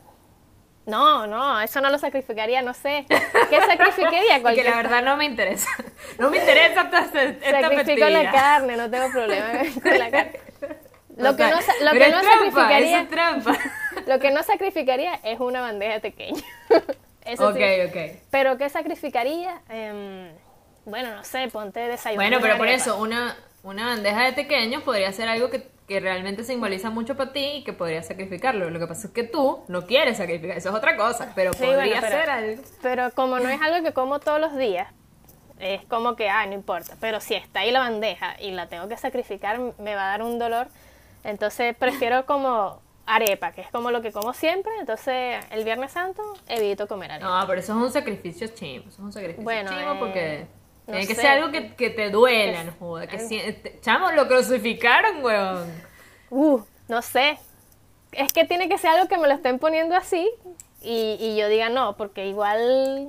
No, 0.87 1.27
no, 1.27 1.61
eso 1.61 1.81
no 1.81 1.91
lo 1.91 1.99
sacrificaría, 1.99 2.63
no 2.63 2.75
sé. 2.75 3.07
¿Qué 3.09 3.61
sacrificaría? 3.61 4.21
Y 4.31 4.37
que 4.37 4.43
Cualquier 4.43 4.67
la 4.67 4.77
verdad 4.77 5.03
no 5.03 5.17
me 5.17 5.25
interesa. 5.25 5.69
No 6.19 6.31
me 6.31 6.39
interesa 6.39 6.83
esta, 6.83 7.01
esta 7.23 7.61
Sacrifico 7.61 8.09
la 8.09 8.31
carne, 8.31 8.77
no 8.77 8.91
tengo 8.91 9.11
problema 9.11 9.51
con 9.83 9.99
la 9.99 10.11
carne. 10.11 10.41
Lo 11.17 11.37
que 11.37 11.45
no, 11.45 11.57
lo 11.83 11.93
que 11.93 12.05
es 12.05 12.13
no 12.13 12.21
trampa, 12.21 12.33
sacrificaría, 12.33 13.01
es 13.01 13.11
trampa. 13.11 13.59
lo 14.07 14.19
que 14.19 14.31
no 14.31 14.43
sacrificaría 14.43 15.15
es 15.23 15.39
una 15.39 15.61
bandeja 15.61 15.95
de 15.95 16.01
pequeños. 16.01 16.43
Eso 17.25 17.49
ok, 17.49 17.57
sí. 17.57 17.81
ok. 17.89 18.23
Pero 18.31 18.57
¿qué 18.57 18.71
sacrificaría? 18.71 19.61
Em, 19.69 20.33
bueno, 20.87 21.15
no 21.15 21.25
sé, 21.25 21.49
ponte 21.49 21.81
desayuno. 21.81 22.23
Bueno, 22.23 22.39
pero 22.41 22.57
por 22.57 22.67
eso, 22.67 22.97
una, 22.97 23.37
una 23.63 23.87
bandeja 23.87 24.25
de 24.25 24.33
pequeños 24.33 24.83
podría 24.83 25.13
ser 25.13 25.29
algo 25.29 25.51
que, 25.51 25.69
que 25.87 26.01
realmente 26.01 26.45
simboliza 26.45 26.91
mucho 26.91 27.17
para 27.17 27.33
ti 27.33 27.45
y 27.57 27.65
que 27.65 27.73
podrías 27.73 28.07
sacrificarlo. 28.07 28.71
Lo 28.71 28.79
que 28.79 28.87
pasa 28.87 29.09
es 29.09 29.13
que 29.13 29.25
tú 29.25 29.63
no 29.69 29.87
quieres 29.87 30.17
sacrificar, 30.19 30.57
eso 30.57 30.71
es 30.71 30.75
otra 30.75 30.97
cosa, 30.97 31.33
pero 31.35 31.53
Sí, 31.53 31.59
podría 31.65 31.77
bueno, 31.85 32.01
pero- 32.01 32.17
ser 32.17 32.31
algo. 32.31 32.63
Pero 32.83 33.11
como 33.13 33.39
no 33.39 33.49
es 33.49 33.61
algo 33.61 33.85
que 33.87 33.93
como 33.93 34.19
todos 34.21 34.41
los 34.41 34.57
días, 34.57 34.89
es 35.59 35.85
como 35.87 36.17
que, 36.17 36.31
ah, 36.31 36.47
no 36.47 36.55
importa. 36.55 36.95
Pero 37.01 37.21
si 37.21 37.35
está 37.35 37.61
ahí 37.61 37.71
la 37.71 37.81
bandeja 37.81 38.35
y 38.41 38.51
la 38.53 38.67
tengo 38.69 38.89
que 38.89 38.97
sacrificar, 38.97 39.59
me 39.79 39.95
va 39.95 40.05
a 40.05 40.11
dar 40.13 40.23
un 40.23 40.39
dolor. 40.39 40.69
Entonces 41.23 41.77
prefiero 41.77 42.25
como 42.25 42.81
arepa, 43.05 43.53
que 43.53 43.61
es 43.61 43.69
como 43.71 43.91
lo 43.91 44.01
que 44.01 44.11
como 44.11 44.33
siempre. 44.33 44.73
Entonces 44.81 45.45
el 45.51 45.65
Viernes 45.65 45.93
Santo 45.93 46.23
evito 46.49 46.87
comer 46.89 47.13
arepa. 47.13 47.41
No, 47.41 47.47
pero 47.47 47.61
eso 47.61 47.73
es 47.77 47.79
un 47.85 47.93
sacrificio 47.93 48.47
chimo, 48.49 48.85
eso 48.89 48.93
es 48.93 48.99
un 49.01 49.13
sacrificio 49.13 49.45
Bueno, 49.45 49.71
chimo 49.71 49.93
eh, 49.93 49.97
porque 49.99 50.47
no 50.91 50.97
tiene 50.99 51.07
que 51.07 51.15
sé. 51.15 51.21
ser 51.23 51.31
algo 51.33 51.51
que, 51.53 51.75
que 51.75 51.91
te 51.91 52.11
duela, 52.11 52.65
no 52.65 52.73
joda, 52.79 53.07
que 53.07 53.17
algo- 53.17 53.29
si- 53.29 53.39
te- 53.53 53.81
chamo, 53.81 54.11
lo 54.13 54.29
crucificaron, 54.29 55.25
weón. 55.25 55.73
Uh, 56.31 56.61
no 56.89 57.03
sé. 57.03 57.39
Es 58.13 58.33
que 58.33 58.45
tiene 58.45 58.69
que 58.69 58.77
ser 58.79 58.91
algo 58.91 59.09
que 59.09 59.19
me 59.19 59.29
lo 59.29 59.35
estén 59.35 59.59
poniendo 59.59 59.95
así 59.97 60.29
y, 60.83 61.17
y 61.21 61.37
yo 61.37 61.49
diga 61.49 61.69
no, 61.69 61.97
porque 61.97 62.27
igual 62.27 63.09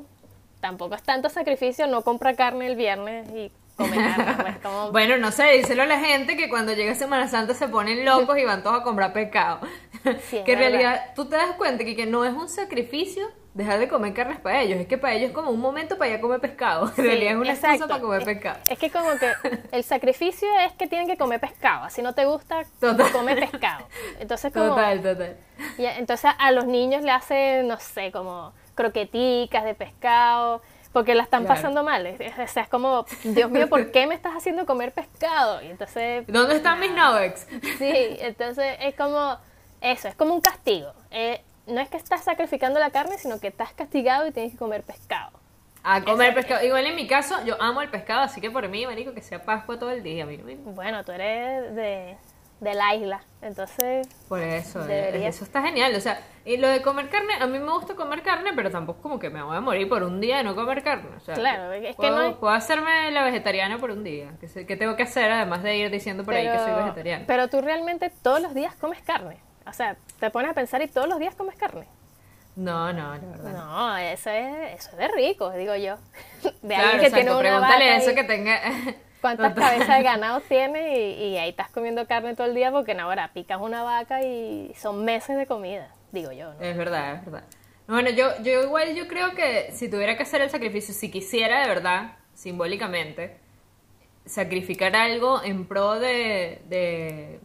tampoco 0.59 0.93
es 0.95 1.01
tanto 1.03 1.29
sacrificio 1.29 1.87
no 1.87 2.03
compra 2.03 2.35
carne 2.35 2.67
el 2.67 2.75
viernes 2.75 3.27
y 3.31 3.51
comer 3.75 3.97
carne. 4.15 4.43
Pues 4.43 4.57
como... 4.59 4.91
Bueno, 4.91 5.17
no 5.17 5.31
sé, 5.31 5.53
díselo 5.53 5.81
a 5.83 5.85
la 5.87 5.99
gente 5.99 6.37
que 6.37 6.49
cuando 6.49 6.73
llega 6.73 6.93
Semana 6.93 7.27
Santa 7.27 7.55
se 7.55 7.67
ponen 7.67 8.05
locos 8.05 8.37
y 8.37 8.45
van 8.45 8.61
todos 8.61 8.81
a 8.81 8.83
comprar. 8.83 9.11
Sí, 9.13 10.37
es 10.37 10.43
que 10.45 10.53
en 10.53 10.59
verdad. 10.59 10.59
realidad 10.59 11.05
tú 11.15 11.25
te 11.25 11.35
das 11.35 11.55
cuenta 11.57 11.83
que, 11.83 11.95
que 11.95 12.05
no 12.05 12.23
es 12.25 12.33
un 12.33 12.47
sacrificio 12.47 13.27
dejar 13.53 13.79
de 13.79 13.87
comer 13.89 14.13
carnes 14.13 14.39
para 14.39 14.61
ellos, 14.61 14.79
es 14.79 14.87
que 14.87 14.97
para 14.97 15.13
ellos 15.13 15.29
es 15.29 15.35
como 15.35 15.51
un 15.51 15.59
momento 15.59 15.97
para 15.97 16.11
ir 16.11 16.17
a 16.17 16.21
comer 16.21 16.39
pescado. 16.39 16.91
En 16.97 17.03
realidad 17.03 17.31
es 17.33 17.37
una 17.37 17.49
excusa 17.51 17.73
exacto. 17.73 17.87
para 17.89 18.01
comer 18.01 18.19
Es- 18.21 18.25
pescado. 18.25 18.59
Es, 18.69 18.79
que 18.79 18.89
como 18.89 19.09
que 19.19 19.33
el 19.71 19.83
sacrificio 19.83 20.47
es 20.65 20.73
que 20.73 20.87
tienen 20.87 21.07
que 21.07 21.17
comer 21.17 21.39
pescado. 21.39 21.89
Si 21.89 22.01
no 22.01 22.13
te 22.13 22.25
gusta, 22.25 22.63
Total. 22.79 23.11
come 23.11 23.35
pescado. 23.35 23.85
Entonces 24.19 24.53
como... 24.53 24.69
Total, 24.69 25.01
total. 25.01 25.37
y 25.77 25.85
entonces 25.85 26.31
a 26.37 26.51
los 26.51 26.65
niños 26.65 27.03
le 27.03 27.11
hacen, 27.11 27.67
no 27.67 27.77
sé, 27.79 28.11
como 28.11 28.53
croqueticas 28.75 29.63
de 29.65 29.73
pescado, 29.75 30.61
porque 30.93 31.15
la 31.15 31.23
están 31.23 31.43
Claro. 31.45 31.55
pasando 31.55 31.83
mal. 31.83 32.05
O 32.07 32.47
sea, 32.47 32.63
es 32.63 32.69
como, 32.69 33.05
Dios 33.23 33.49
mío, 33.49 33.67
¿por 33.69 33.91
qué 33.91 34.07
me 34.07 34.15
estás 34.15 34.33
haciendo 34.35 34.65
comer 34.65 34.91
pescado? 34.93 35.61
Y 35.61 35.67
entonces 35.67 36.25
¿Dónde 36.27 36.55
están 36.55 36.79
mis 36.79 36.91
nuggets? 36.91 37.47
Sí, 37.77 37.91
entonces 38.19 38.75
es 38.81 38.95
como 38.95 39.37
eso, 39.81 40.07
es 40.07 40.15
como 40.15 40.33
un 40.33 40.41
castigo. 40.41 40.91
Eh, 41.11 41.41
no 41.67 41.79
es 41.81 41.89
que 41.89 41.97
estás 41.97 42.23
sacrificando 42.23 42.79
la 42.79 42.89
carne, 42.91 43.17
sino 43.17 43.39
que 43.39 43.47
estás 43.47 43.73
castigado 43.73 44.27
y 44.27 44.31
tienes 44.31 44.53
que 44.53 44.57
comer 44.57 44.83
pescado. 44.83 45.31
A 45.83 46.01
comer 46.03 46.29
Exacto. 46.29 46.35
pescado. 46.47 46.65
Igual 46.65 46.85
en 46.85 46.95
mi 46.95 47.07
caso, 47.07 47.35
yo 47.43 47.59
amo 47.61 47.81
el 47.81 47.89
pescado, 47.89 48.21
así 48.21 48.39
que 48.41 48.51
por 48.51 48.67
mí, 48.67 48.85
marico, 48.85 49.13
que 49.13 49.21
sea 49.21 49.43
Pascua 49.43 49.79
todo 49.79 49.91
el 49.91 50.03
día. 50.03 50.23
a 50.23 50.27
mí 50.27 50.37
no 50.37 50.43
me- 50.45 50.55
Bueno, 50.55 51.03
tú 51.03 51.11
eres 51.11 51.73
de, 51.73 52.17
de 52.59 52.73
la 52.75 52.93
isla, 52.93 53.21
entonces 53.41 54.07
Por 54.29 54.41
eso, 54.41 54.83
eh, 54.83 54.87
Deberías. 54.87 55.35
eso 55.35 55.43
está 55.43 55.63
genial. 55.63 55.95
O 55.95 55.99
sea, 55.99 56.19
y 56.45 56.57
lo 56.57 56.67
de 56.67 56.83
comer 56.83 57.09
carne, 57.09 57.33
a 57.39 57.47
mí 57.47 57.57
me 57.57 57.71
gusta 57.71 57.95
comer 57.95 58.21
carne, 58.21 58.51
pero 58.55 58.69
tampoco 58.69 59.01
como 59.01 59.17
que 59.17 59.31
me 59.31 59.41
voy 59.41 59.57
a 59.57 59.61
morir 59.61 59.89
por 59.89 60.03
un 60.03 60.21
día 60.21 60.37
de 60.37 60.43
no 60.43 60.53
comer 60.55 60.83
carne. 60.83 61.09
O 61.17 61.19
sea, 61.19 61.33
Claro, 61.33 61.71
es 61.71 61.81
que 61.87 61.93
puedo, 61.95 62.15
no 62.15 62.21
hay- 62.27 62.33
puedo 62.35 62.53
hacerme 62.53 63.09
la 63.09 63.23
vegetariana 63.23 63.79
por 63.79 63.89
un 63.89 64.03
día. 64.03 64.33
¿Qué, 64.39 64.47
sé- 64.47 64.67
qué 64.67 64.75
tengo 64.77 64.95
que 64.95 65.01
hacer 65.03 65.31
además 65.31 65.63
de 65.63 65.77
ir 65.77 65.89
diciendo 65.89 66.23
por 66.23 66.35
ahí 66.35 66.47
que 66.47 66.59
soy 66.59 66.73
vegetariana? 66.73 67.23
pero 67.25 67.47
tú 67.47 67.59
realmente 67.61 68.11
todos 68.21 68.39
los 68.39 68.53
días 68.53 68.75
comes 68.75 69.01
carne. 69.01 69.39
O 69.67 69.73
sea, 69.73 69.95
te 70.19 70.29
pones 70.29 70.51
a 70.51 70.53
pensar 70.53 70.81
y 70.81 70.87
todos 70.87 71.07
los 71.07 71.19
días 71.19 71.35
comes 71.35 71.55
carne. 71.55 71.87
No, 72.55 72.91
no, 72.91 73.15
la 73.15 73.19
verdad. 73.19 73.53
No, 73.53 73.97
eso 73.97 74.29
es, 74.29 74.79
eso 74.79 74.89
es 74.91 74.97
de 74.97 75.07
rico, 75.09 75.51
digo 75.51 75.75
yo. 75.75 75.97
De 76.61 76.75
Claro, 76.75 76.89
alguien 76.89 76.99
que 76.99 77.05
exacto, 77.07 77.15
tiene 77.15 77.31
una 77.31 77.39
pregúntale 77.39 77.95
eso 77.97 78.15
que 78.15 78.23
tenga. 78.23 78.59
cuántas 79.21 79.53
cabezas 79.55 79.97
de 79.97 80.03
ganado 80.03 80.41
tiene 80.41 80.99
y, 80.99 81.23
y 81.23 81.37
ahí 81.37 81.49
estás 81.51 81.69
comiendo 81.69 82.05
carne 82.07 82.35
todo 82.35 82.47
el 82.47 82.55
día 82.55 82.71
porque 82.71 82.93
no, 82.93 83.03
ahora 83.03 83.31
picas 83.33 83.61
una 83.61 83.83
vaca 83.83 84.21
y 84.23 84.73
son 84.75 85.05
meses 85.05 85.37
de 85.37 85.45
comida, 85.45 85.93
digo 86.11 86.31
yo, 86.31 86.53
¿no? 86.53 86.61
Es 86.61 86.75
verdad, 86.75 87.15
es 87.15 87.25
verdad. 87.25 87.43
Bueno, 87.87 88.09
yo, 88.09 88.29
yo 88.41 88.63
igual 88.63 88.95
yo 88.95 89.07
creo 89.07 89.33
que 89.35 89.71
si 89.73 89.89
tuviera 89.89 90.17
que 90.17 90.23
hacer 90.23 90.41
el 90.41 90.49
sacrificio, 90.49 90.93
si 90.93 91.11
quisiera 91.11 91.61
de 91.61 91.67
verdad, 91.67 92.13
simbólicamente, 92.33 93.37
sacrificar 94.25 94.95
algo 94.95 95.43
en 95.43 95.65
pro 95.67 95.99
de, 95.99 96.61
de, 96.69 97.39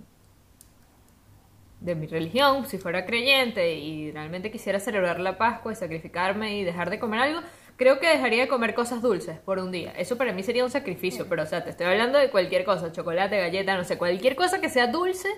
de 1.81 1.95
mi 1.95 2.07
religión, 2.07 2.67
si 2.67 2.79
fuera 2.79 3.05
creyente 3.05 3.75
y 3.75 4.11
realmente 4.11 4.51
quisiera 4.51 4.81
celebrar 4.81 5.21
la 5.21 5.39
Pascua 5.39 5.73
y 5.73 5.77
sacrificarme 5.77 6.59
y 6.59 6.65
dejar 6.65 6.91
de 6.91 6.99
comer 6.99 7.21
algo, 7.21 7.41
creo 7.77 8.01
que 8.01 8.09
dejaría 8.09 8.43
de 8.43 8.49
comer 8.49 8.75
cosas 8.75 9.03
dulces 9.03 9.39
por 9.39 9.59
un 9.59 9.71
día. 9.71 9.93
Eso 9.97 10.17
para 10.17 10.33
mí 10.33 10.43
sería 10.43 10.65
un 10.65 10.71
sacrificio, 10.71 11.27
pero 11.29 11.43
o 11.43 11.47
sea, 11.47 11.65
te 11.65 11.71
estoy 11.71 11.87
hablando 11.87 12.19
de 12.19 12.31
cualquier 12.31 12.65
cosa, 12.65 12.93
chocolate, 12.93 13.39
galleta, 13.39 13.77
no 13.77 13.85
sé, 13.85 13.99
cualquier 13.99 14.37
cosa 14.37 14.61
que 14.61 14.69
sea 14.69 14.87
dulce, 14.87 15.29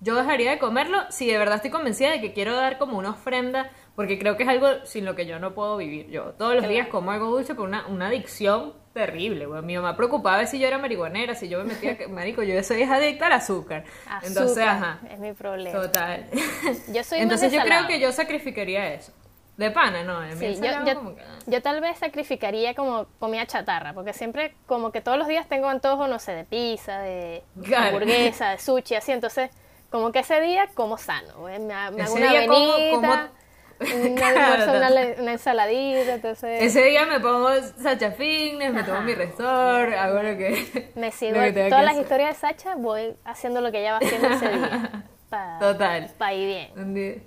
yo 0.00 0.14
dejaría 0.14 0.50
de 0.52 0.58
comerlo 0.58 0.98
si 1.10 1.26
de 1.30 1.38
verdad 1.38 1.56
estoy 1.56 1.70
convencida 1.70 2.10
de 2.10 2.20
que 2.20 2.32
quiero 2.32 2.54
dar 2.54 2.78
como 2.78 2.98
una 2.98 3.10
ofrenda, 3.10 3.70
porque 3.96 4.18
creo 4.18 4.36
que 4.36 4.44
es 4.44 4.48
algo 4.48 4.68
sin 4.84 5.04
lo 5.04 5.14
que 5.16 5.26
yo 5.26 5.38
no 5.38 5.54
puedo 5.54 5.76
vivir. 5.76 6.08
Yo 6.08 6.32
todos 6.38 6.52
los 6.54 6.60
Claro. 6.62 6.72
días 6.72 6.88
como 6.88 7.10
algo 7.10 7.26
dulce 7.30 7.54
por 7.54 7.66
una, 7.68 7.86
una 7.88 8.06
adicción 8.08 8.74
terrible, 8.94 9.46
güey. 9.46 9.62
Mi 9.62 9.76
mamá 9.76 9.96
preocupaba 9.96 10.38
de 10.38 10.46
si 10.46 10.58
yo 10.58 10.66
era 10.68 10.78
marihuanera, 10.78 11.34
si 11.34 11.48
yo 11.48 11.58
me 11.58 11.64
metía, 11.74 11.96
marico, 12.08 12.42
yo 12.42 12.60
soy 12.62 12.82
adicta 12.82 13.26
al 13.26 13.32
azúcar. 13.32 13.84
Entonces, 14.22 14.58
Azúcar 14.58 14.68
ajá. 14.68 14.98
es 15.10 15.18
mi 15.18 15.32
problema. 15.32 15.80
Total. 15.82 16.26
Yo 16.92 17.04
soy 17.04 17.18
Entonces 17.20 17.50
de 17.52 17.58
yo 17.58 17.64
creo 17.64 17.86
que 17.86 18.00
yo 18.00 18.10
sacrificaría 18.12 18.94
eso. 18.94 19.12
De 19.56 19.70
pana, 19.72 20.04
no, 20.04 20.20
Sí, 20.36 20.36
mí 20.46 20.54
yo, 20.54 20.60
salado 20.60 20.86
yo- 20.86 20.94
como 20.94 21.16
que, 21.16 21.22
ah. 21.22 21.38
yo 21.46 21.60
tal 21.62 21.80
vez 21.80 21.98
sacrificaría 21.98 22.74
como 22.74 23.06
comida 23.18 23.44
chatarra, 23.46 23.92
porque 23.92 24.12
siempre 24.12 24.54
como 24.66 24.92
que 24.92 25.00
todos 25.00 25.18
los 25.18 25.26
días 25.26 25.48
tengo 25.48 25.68
antojo, 25.68 26.06
no 26.06 26.20
sé, 26.20 26.32
de 26.32 26.44
pizza, 26.44 27.00
de 27.00 27.42
Claro. 27.64 27.86
hamburguesa, 27.96 28.50
de 28.50 28.58
sushi, 28.58 28.94
así, 28.94 29.10
entonces 29.10 29.50
como 29.90 30.12
que 30.12 30.20
ese 30.20 30.40
día 30.40 30.68
como 30.74 30.98
sano, 30.98 31.42
me, 31.44 31.58
me 31.58 31.72
hago 31.74 32.14
una 32.14 32.30
día 32.30 32.40
avenita, 32.44 32.90
como- 32.90 33.38
Claro, 34.16 34.72
una, 35.20 35.32
ensaladita, 35.32 36.14
entonces 36.14 36.62
Ese 36.64 36.82
día 36.82 37.06
me 37.06 37.20
pongo 37.20 37.48
Sacha 37.80 38.10
Fitness, 38.10 38.72
me 38.72 38.82
tomo 38.82 39.02
mi 39.02 39.14
resort, 39.14 39.94
hago 39.94 40.20
lo 40.20 40.36
que. 40.36 40.90
me 40.96 41.12
sigo 41.12 41.34
que 41.40 41.52
todas 41.52 41.68
que 41.68 41.70
las 41.70 41.90
hacer. 41.92 42.02
historias 42.02 42.30
de 42.30 42.48
Sacha, 42.48 42.74
voy 42.74 43.14
haciendo 43.24 43.60
lo 43.60 43.70
que 43.70 43.78
ella 43.80 43.92
va 43.92 43.98
haciendo 43.98 44.28
ese 44.30 44.48
día. 44.48 45.04
Para 45.30 45.58
Total. 45.60 46.10
ir 46.34 46.46
bien. 46.74 47.24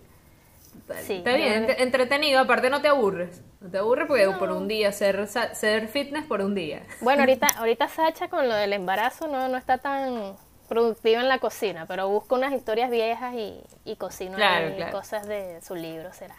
Total. 0.87 1.03
Sí, 1.03 1.13
Está 1.17 1.33
bien, 1.35 1.67
que- 1.67 1.83
entretenido, 1.83 2.39
aparte 2.41 2.69
no 2.69 2.81
te 2.81 2.89
aburres. 2.89 3.41
No 3.61 3.69
te 3.69 3.77
aburres 3.77 4.07
porque 4.07 4.27
por 4.39 4.51
un 4.51 4.67
día, 4.67 4.91
ser, 4.91 5.27
ser 5.27 5.87
fitness 5.87 6.25
por 6.25 6.41
un 6.41 6.53
día. 6.55 6.81
Bueno, 6.99 7.21
ahorita, 7.23 7.47
ahorita 7.59 7.87
Sacha 7.87 8.27
con 8.27 8.49
lo 8.49 8.55
del 8.55 8.73
embarazo 8.73 9.27
no, 9.27 9.47
no 9.47 9.57
está 9.57 9.77
tan 9.77 10.35
productiva 10.71 11.19
en 11.19 11.27
la 11.27 11.39
cocina, 11.39 11.85
pero 11.85 12.07
busca 12.07 12.33
unas 12.35 12.53
historias 12.53 12.89
viejas 12.89 13.33
y, 13.35 13.61
y 13.83 13.97
cocina 13.97 14.37
Claro, 14.37 14.67
ahí 14.67 14.75
claro. 14.77 14.93
cosas 14.93 15.27
de 15.27 15.61
su 15.61 15.75
libro, 15.75 16.13
será. 16.13 16.35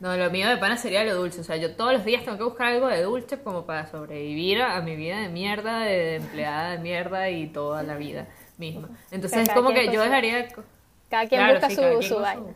No, 0.00 0.16
lo 0.16 0.30
mío 0.30 0.48
de 0.48 0.56
pana 0.56 0.78
sería 0.78 1.04
lo 1.04 1.14
dulce. 1.14 1.42
O 1.42 1.44
sea, 1.44 1.56
yo 1.56 1.76
todos 1.76 1.92
los 1.92 2.04
días 2.04 2.24
tengo 2.24 2.38
que 2.38 2.44
buscar 2.44 2.68
algo 2.68 2.86
de 2.88 3.02
dulce 3.02 3.38
como 3.42 3.66
para 3.66 3.86
sobrevivir 3.86 4.62
a, 4.62 4.80
mi 4.80 4.96
vida 4.96 5.20
de 5.20 5.28
mierda, 5.28 5.80
de, 5.80 6.16
empleada 6.16 6.70
de 6.70 6.78
mierda 6.78 7.28
y 7.28 7.48
toda 7.48 7.82
la 7.82 7.96
vida 7.96 8.26
misma. 8.56 8.88
Entonces 9.10 9.46
es 9.46 9.54
como 9.54 9.70
que 9.74 9.92
yo 9.92 10.00
dejaría... 10.00 10.48
Cada 11.10 11.26
quien 11.28 11.40
Claro, 11.42 11.54
busca 11.54 11.68
sí, 11.68 11.74
su, 11.76 11.82
quien 11.82 12.02
su 12.02 12.18
vaina. 12.18 12.54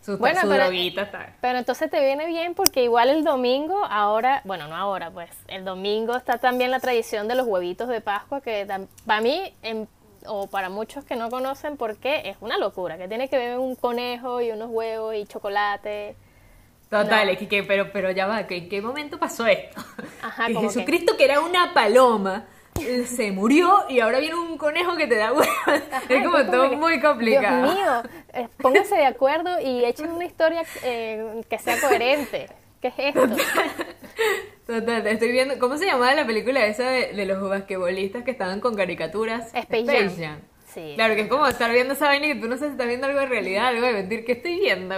Su, 0.00 0.16
Bueno, 0.16 0.40
su 0.42 0.48
pero- 0.48 0.62
droguita, 0.64 1.02
está. 1.02 1.34
Pero 1.40 1.58
entonces 1.58 1.90
te 1.90 2.00
viene 2.00 2.26
bien 2.26 2.54
porque 2.54 2.84
igual 2.84 3.10
el 3.10 3.24
domingo, 3.24 3.84
ahora, 3.84 4.42
bueno, 4.44 4.68
no 4.68 4.76
ahora, 4.76 5.10
pues 5.10 5.30
el 5.48 5.64
domingo 5.64 6.14
está 6.16 6.38
también 6.38 6.70
la 6.70 6.78
tradición 6.78 7.26
de 7.26 7.34
los 7.34 7.48
huevitos 7.48 7.88
de 7.88 8.00
Pascua, 8.00 8.40
que 8.40 8.66
para 9.06 9.20
mí, 9.20 9.54
en- 9.62 9.88
o 10.32 10.46
para 10.46 10.68
muchos 10.68 11.04
que 11.04 11.16
no 11.16 11.28
conocen 11.28 11.76
por 11.76 11.96
qué, 11.96 12.22
es 12.30 12.36
una 12.40 12.56
locura, 12.56 12.96
que 12.96 13.08
tiene 13.08 13.28
que 13.28 13.36
ver 13.36 13.58
un 13.58 13.74
conejo 13.74 14.40
y 14.40 14.50
unos 14.52 14.70
huevos 14.70 15.14
y 15.16 15.26
chocolate. 15.26 16.14
Total, 16.88 17.26
No. 17.26 17.32
es 17.32 17.48
que, 17.48 17.62
pero, 17.64 17.90
pero 17.92 18.10
ya 18.10 18.26
va, 18.26 18.46
que 18.46 18.56
¿en 18.56 18.68
qué 18.68 18.80
momento 18.80 19.18
pasó 19.18 19.46
esto? 19.46 19.80
Ajá, 20.22 20.46
que 20.46 20.54
como 20.54 20.68
que- 20.68 20.74
Jesucristo, 20.74 21.16
que... 21.16 21.24
era 21.24 21.40
una 21.40 21.72
paloma, 21.74 22.44
eh, 22.80 23.04
se 23.06 23.30
murió 23.32 23.84
y 23.88 24.00
ahora 24.00 24.18
viene 24.20 24.36
un 24.36 24.56
conejo 24.56 24.96
que 24.96 25.06
te 25.06 25.16
da 25.16 25.32
huevos. 25.32 25.48
es 26.08 26.24
como 26.24 26.44
todo 26.50 26.70
que- 26.70 26.76
muy 26.76 27.00
complicado. 27.00 27.62
Dios 27.62 27.74
mío, 27.74 28.02
eh, 28.34 28.48
pónganse 28.60 28.96
de 28.96 29.06
acuerdo 29.06 29.60
y 29.60 29.84
echen 29.84 30.10
una 30.10 30.24
historia 30.24 30.62
eh, 30.84 31.42
que 31.48 31.58
sea 31.58 31.80
coherente. 31.80 32.48
¿Qué 32.80 32.88
es 32.88 32.94
esto? 32.98 33.26
Total, 34.70 35.06
estoy 35.06 35.32
viendo, 35.32 35.58
¿cómo 35.58 35.76
se 35.76 35.86
llamaba 35.86 36.14
la 36.14 36.26
película 36.26 36.64
esa 36.66 36.84
de, 36.88 37.12
de 37.12 37.26
los 37.26 37.40
basquetbolistas 37.48 38.22
que 38.22 38.30
estaban 38.30 38.60
con 38.60 38.76
caricaturas? 38.76 39.52
Space 39.54 40.10
Jam. 40.18 40.38
Sí. 40.72 40.92
Claro, 40.94 41.16
que 41.16 41.22
es 41.22 41.28
como 41.28 41.46
estar 41.48 41.72
viendo 41.72 41.94
esa 41.94 42.06
vaina 42.06 42.26
y 42.26 42.34
que 42.34 42.40
tú 42.40 42.46
no 42.46 42.54
sabes 42.56 42.68
si 42.68 42.72
estás 42.74 42.86
viendo 42.86 43.06
algo 43.08 43.18
de 43.18 43.26
realidad, 43.26 43.66
algo 43.68 43.84
de 43.86 43.92
mentir. 43.94 44.24
¿Qué 44.24 44.32
estoy 44.32 44.60
viendo? 44.60 44.94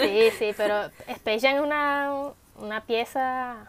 Sí, 0.00 0.30
sí, 0.38 0.52
pero 0.56 0.86
Space 1.06 1.40
Jam 1.40 1.54
es 1.56 1.60
una, 1.62 2.10
una 2.56 2.80
pieza. 2.84 3.68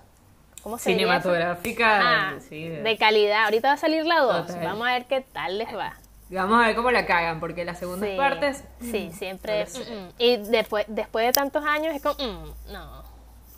Cinematográfica. 0.79 1.99
Ah, 2.29 2.33
sí, 2.39 2.67
de- 2.69 2.97
calidad. 2.97 3.45
Ahorita 3.45 3.67
va 3.69 3.73
a 3.73 3.77
salir 3.77 4.05
la 4.05 4.19
2. 4.21 4.47
Total. 4.47 4.63
Vamos 4.65 4.87
a 4.87 4.93
ver 4.93 5.05
qué 5.05 5.21
tal 5.21 5.57
les 5.57 5.75
va. 5.75 5.93
Vamos 6.29 6.63
a 6.63 6.67
ver 6.67 6.75
cómo 6.75 6.89
la 6.89 7.05
cagan, 7.05 7.39
porque 7.39 7.63
las 7.65 7.77
segundas 7.77 8.09
Sí, 8.09 8.15
partes. 8.17 8.63
Sí, 8.81 9.11
siempre. 9.13 9.61
es, 9.61 9.73
sé. 9.73 9.79
mm, 9.83 9.93
mm. 10.05 10.09
Y 10.17 10.37
después, 10.37 10.85
después 10.87 11.25
de 11.27 11.33
tantos 11.33 11.63
años 11.65 11.93
es 11.93 12.01
como, 12.01 12.15
mm, 12.15 12.71
no. 12.71 13.02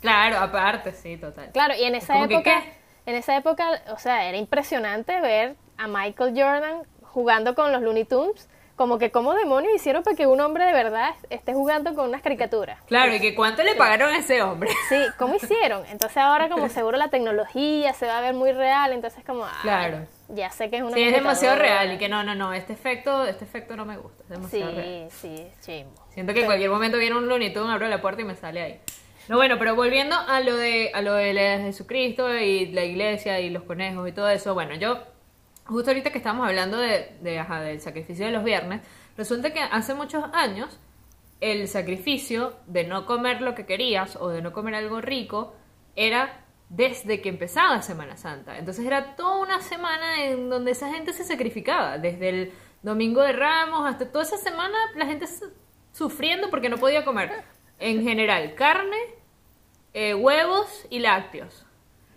Claro, 0.00 0.38
aparte, 0.38 0.92
sí, 0.92 1.16
total. 1.16 1.50
Claro, 1.52 1.74
y 1.78 1.84
en 1.84 1.94
esa 1.94 2.14
que, 2.26 2.34
época, 2.34 2.62
¿qué? 2.62 2.72
en 3.10 3.14
esa 3.16 3.36
época, 3.36 3.70
o 3.90 3.98
sea, 3.98 4.28
era 4.28 4.36
impresionante 4.38 5.20
ver 5.20 5.56
a 5.78 5.86
Michael 5.88 6.30
Jordan 6.36 6.82
jugando 7.02 7.54
con 7.54 7.72
los 7.72 7.82
Looney 7.82 8.04
Tunes, 8.04 8.48
como 8.76 8.98
que 8.98 9.10
cómo 9.10 9.32
demonios 9.32 9.72
hicieron 9.74 10.02
para 10.02 10.14
que 10.14 10.26
un 10.26 10.38
hombre 10.38 10.66
de 10.66 10.72
verdad 10.74 11.14
esté 11.30 11.54
jugando 11.54 11.94
con 11.94 12.10
unas 12.10 12.20
caricaturas. 12.20 12.78
Claro, 12.82 13.14
y 13.14 13.20
que 13.20 13.34
cuánto 13.34 13.62
le 13.62 13.74
pagaron 13.74 14.10
a 14.12 14.18
ese 14.18 14.42
hombre. 14.42 14.68
Sí, 14.90 14.98
¿cómo 15.18 15.34
hicieron? 15.42 15.82
Entonces 15.86 16.18
ahora 16.18 16.50
como 16.50 16.68
seguro 16.68 16.98
la 16.98 17.08
tecnología 17.08 17.94
se 17.94 18.06
va 18.06 18.18
a 18.18 18.20
ver 18.20 18.34
muy 18.34 18.52
real, 18.52 18.92
entonces 18.92 19.24
como, 19.24 19.46
ay, 19.46 19.52
Claro. 19.62 20.06
ya 20.28 20.50
sé 20.50 20.68
que 20.68 20.76
es 20.76 20.82
una 20.82 20.92
Sí, 20.92 21.02
es 21.02 21.14
demasiado 21.14 21.56
real 21.56 21.90
y 21.94 21.96
que 21.96 22.10
no, 22.10 22.22
no, 22.22 22.34
no, 22.34 22.52
este 22.52 22.74
efecto, 22.74 23.24
este 23.24 23.46
efecto 23.46 23.76
no 23.76 23.86
me 23.86 23.96
gusta, 23.96 24.22
es 24.24 24.28
demasiado 24.28 24.72
real. 24.72 25.08
Sí, 25.10 25.36
sí, 25.36 25.46
chimbo. 25.62 25.94
Siento 26.10 26.34
que 26.34 26.40
en 26.40 26.46
cualquier 26.46 26.68
momento 26.68 26.98
viene 26.98 27.16
un 27.16 27.28
Looney 27.30 27.54
Tunes, 27.54 27.70
abro 27.72 27.88
la 27.88 28.02
puerta 28.02 28.20
y 28.20 28.24
me 28.26 28.34
sale 28.36 28.60
ahí. 28.60 28.80
No, 29.28 29.36
bueno, 29.36 29.56
pero 29.58 29.74
volviendo 29.74 30.14
a 30.16 30.40
lo 30.40 30.56
de 30.56 30.90
a 30.94 31.02
lo 31.02 31.14
de 31.14 31.34
Jesucristo 31.64 32.32
y 32.34 32.66
la 32.66 32.84
iglesia 32.84 33.40
y 33.40 33.50
los 33.50 33.64
conejos 33.64 34.08
y 34.08 34.12
todo 34.12 34.28
eso, 34.28 34.54
bueno, 34.54 34.74
yo 34.76 34.98
justo 35.64 35.90
ahorita 35.90 36.10
que 36.12 36.18
estamos 36.18 36.46
hablando 36.46 36.78
de, 36.78 37.16
de, 37.20 37.44
del 37.64 37.80
sacrificio 37.80 38.26
de 38.26 38.32
los 38.32 38.44
viernes, 38.44 38.82
resulta 39.16 39.52
que 39.52 39.60
hace 39.60 39.94
muchos 39.94 40.24
años 40.32 40.78
el 41.40 41.66
sacrificio 41.66 42.54
de 42.66 42.84
no 42.84 43.04
comer 43.04 43.42
lo 43.42 43.54
que 43.56 43.66
querías 43.66 44.16
o 44.16 44.28
de 44.28 44.42
no 44.42 44.52
comer 44.52 44.76
algo 44.76 45.00
rico 45.00 45.54
era 45.96 46.44
desde 46.68 47.20
que 47.20 47.28
empezaba 47.28 47.82
Semana 47.82 48.16
Santa. 48.16 48.58
Entonces 48.58 48.86
era 48.86 49.16
toda 49.16 49.38
una 49.40 49.60
semana 49.60 50.22
en 50.24 50.48
donde 50.48 50.70
esa 50.70 50.90
gente 50.92 51.12
se 51.12 51.24
sacrificaba, 51.24 51.98
desde 51.98 52.28
el 52.28 52.52
domingo 52.82 53.22
de 53.22 53.32
Ramos 53.32 53.88
hasta 53.88 54.10
toda 54.10 54.24
esa 54.24 54.36
semana 54.38 54.76
la 54.94 55.06
gente 55.06 55.26
su- 55.26 55.50
sufriendo 55.92 56.48
porque 56.48 56.68
no 56.68 56.76
podía 56.76 57.04
comer 57.04 57.32
en 57.78 58.02
general 58.02 58.54
carne, 58.54 58.98
eh, 59.94 60.14
huevos 60.14 60.86
y 60.90 60.98
lácteos. 61.00 61.66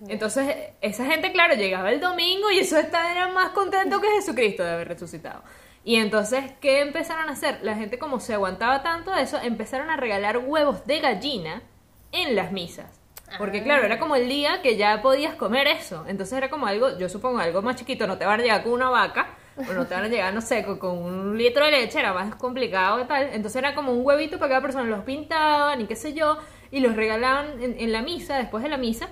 Entonces, 0.07 0.55
esa 0.81 1.05
gente, 1.05 1.31
claro, 1.31 1.55
llegaba 1.55 1.91
el 1.91 1.99
domingo 1.99 2.49
y 2.51 2.59
eso 2.59 2.77
era 2.77 3.27
más 3.33 3.49
contento 3.49 3.99
que 3.99 4.07
Jesucristo 4.11 4.63
de 4.63 4.71
haber 4.71 4.87
resucitado. 4.87 5.43
Y 5.83 5.95
entonces, 5.95 6.43
¿qué 6.61 6.81
empezaron 6.81 7.29
a 7.29 7.33
hacer? 7.33 7.59
La 7.63 7.75
gente, 7.75 7.99
como 7.99 8.19
se 8.19 8.33
aguantaba 8.33 8.83
tanto 8.83 9.13
eso, 9.15 9.39
empezaron 9.41 9.89
a 9.89 9.97
regalar 9.97 10.37
huevos 10.37 10.85
de 10.85 10.99
gallina 10.99 11.63
en 12.11 12.35
las 12.35 12.51
misas. 12.51 12.99
Porque, 13.37 13.61
claro, 13.61 13.85
era 13.85 13.99
como 13.99 14.15
el 14.15 14.27
día 14.27 14.61
que 14.61 14.75
ya 14.75 15.01
podías 15.01 15.35
comer 15.35 15.67
eso. 15.67 16.05
Entonces, 16.07 16.37
era 16.37 16.49
como 16.49 16.65
algo, 16.65 16.97
yo 16.97 17.09
supongo, 17.09 17.39
algo 17.39 17.61
más 17.61 17.75
chiquito, 17.75 18.07
no 18.07 18.17
te 18.17 18.25
va 18.25 18.33
a 18.33 18.37
llegar 18.37 18.63
con 18.63 18.73
una 18.73 18.89
vaca, 18.89 19.37
o 19.67 19.73
no 19.73 19.85
te 19.85 19.93
van 19.93 20.05
a 20.05 20.07
llegar, 20.07 20.33
no 20.33 20.41
sé, 20.41 20.63
con, 20.63 20.97
un 20.97 21.37
litro 21.37 21.65
de 21.65 21.71
leche, 21.71 21.99
era 21.99 22.13
más 22.13 22.35
complicado 22.35 23.01
y 23.01 23.05
tal. 23.05 23.29
Entonces 23.33 23.57
era 23.57 23.75
como 23.75 23.91
un 23.91 24.05
huevito 24.05 24.37
para 24.37 24.49
cada 24.49 24.61
persona, 24.61 24.85
los 24.85 25.03
pintaban 25.03 25.81
y 25.81 25.85
qué 25.85 25.95
sé 25.95 26.13
yo, 26.13 26.37
y 26.71 26.79
los 26.79 26.95
regalaban 26.95 27.61
en, 27.61 27.79
en 27.79 27.91
la 27.91 28.01
misa, 28.01 28.37
después 28.37 28.63
de 28.63 28.69
la 28.69 28.77
misa, 28.77 29.09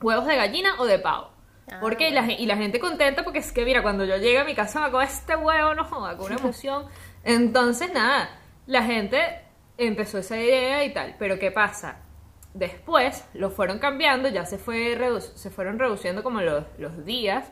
huevos 0.00 0.26
de 0.26 0.36
gallina 0.36 0.74
o 0.78 0.86
de 0.86 0.98
pavo. 0.98 1.32
Ah, 1.70 1.78
Porque 1.80 2.10
la, 2.10 2.30
y 2.30 2.46
la 2.46 2.56
gente 2.56 2.80
contenta 2.80 3.22
porque 3.22 3.38
es 3.38 3.52
que, 3.52 3.64
mira, 3.64 3.82
cuando 3.82 4.04
yo 4.04 4.16
llegue 4.16 4.38
a 4.38 4.44
mi 4.44 4.54
casa 4.54 4.80
me 4.80 4.90
como 4.90 5.02
este 5.02 5.36
huevo, 5.36 5.74
no 5.74 5.84
joda, 5.84 6.16
con 6.16 6.26
una 6.26 6.36
emoción. 6.40 6.86
Entonces, 7.24 7.92
nada, 7.92 8.30
la 8.66 8.82
gente 8.82 9.42
empezó 9.78 10.18
esa 10.18 10.36
idea 10.36 10.84
y 10.84 10.92
tal. 10.92 11.16
Pero 11.18 11.38
¿qué 11.38 11.50
pasa? 11.50 12.02
Después 12.54 13.26
lo 13.34 13.50
fueron 13.50 13.78
cambiando, 13.78 14.28
ya 14.28 14.44
se, 14.44 14.58
fue 14.58 14.98
se 15.20 15.50
fueron 15.50 15.78
reduciendo 15.78 16.22
como 16.22 16.40
los, 16.40 16.64
los 16.78 17.04
días. 17.04 17.50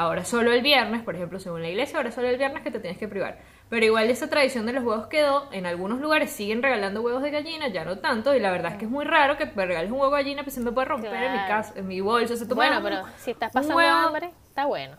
Ahora 0.00 0.24
solo 0.24 0.50
el 0.50 0.62
viernes, 0.62 1.02
por 1.02 1.14
ejemplo, 1.14 1.38
según 1.38 1.60
la 1.60 1.68
iglesia, 1.68 1.98
ahora 1.98 2.10
solo 2.10 2.26
el 2.26 2.38
viernes 2.38 2.62
que 2.62 2.70
te 2.70 2.80
tienes 2.80 2.98
que 2.98 3.06
privar. 3.06 3.36
Pero 3.68 3.84
igual 3.84 4.08
esa 4.08 4.30
tradición 4.30 4.64
de 4.64 4.72
los 4.72 4.82
huevos 4.82 5.08
quedó. 5.08 5.52
En 5.52 5.66
algunos 5.66 6.00
lugares 6.00 6.30
siguen 6.30 6.62
regalando 6.62 7.02
huevos 7.02 7.22
de 7.22 7.30
gallina, 7.30 7.68
ya 7.68 7.84
no 7.84 7.98
tanto. 7.98 8.34
Y 8.34 8.40
la 8.40 8.50
verdad 8.50 8.72
es 8.72 8.78
que 8.78 8.86
es 8.86 8.90
muy 8.90 9.04
raro 9.04 9.36
que 9.36 9.44
me 9.44 9.66
regales 9.66 9.90
un 9.90 10.00
huevo 10.00 10.16
de 10.16 10.22
gallina, 10.22 10.42
pues 10.42 10.54
se 10.54 10.62
me 10.62 10.72
puede 10.72 10.86
romper 10.86 11.12
en 11.12 11.32
mi 11.32 11.38
casa, 11.46 11.74
en 11.76 11.86
mi 11.86 12.00
bolso. 12.00 12.34
Se 12.34 12.46
Bueno, 12.46 12.80
pero 12.82 13.02
si 13.18 13.32
estás 13.32 13.52
pasando 13.52 13.78
hambre, 13.78 14.30
está 14.48 14.64
bueno. 14.64 14.96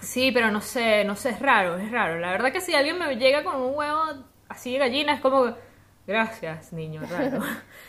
Sí, 0.00 0.32
pero 0.32 0.50
no 0.50 0.60
sé, 0.62 1.04
no 1.04 1.14
sé, 1.14 1.28
es 1.28 1.38
raro, 1.38 1.76
es 1.76 1.92
raro. 1.92 2.18
La 2.18 2.32
verdad 2.32 2.50
que 2.50 2.60
si 2.60 2.74
alguien 2.74 2.98
me 2.98 3.14
llega 3.14 3.44
con 3.44 3.54
un 3.54 3.76
huevo 3.76 4.02
así 4.48 4.72
de 4.72 4.78
gallina, 4.78 5.14
es 5.14 5.20
como, 5.20 5.54
gracias, 6.10 6.72
niño, 6.72 7.00
raro. 7.10 7.40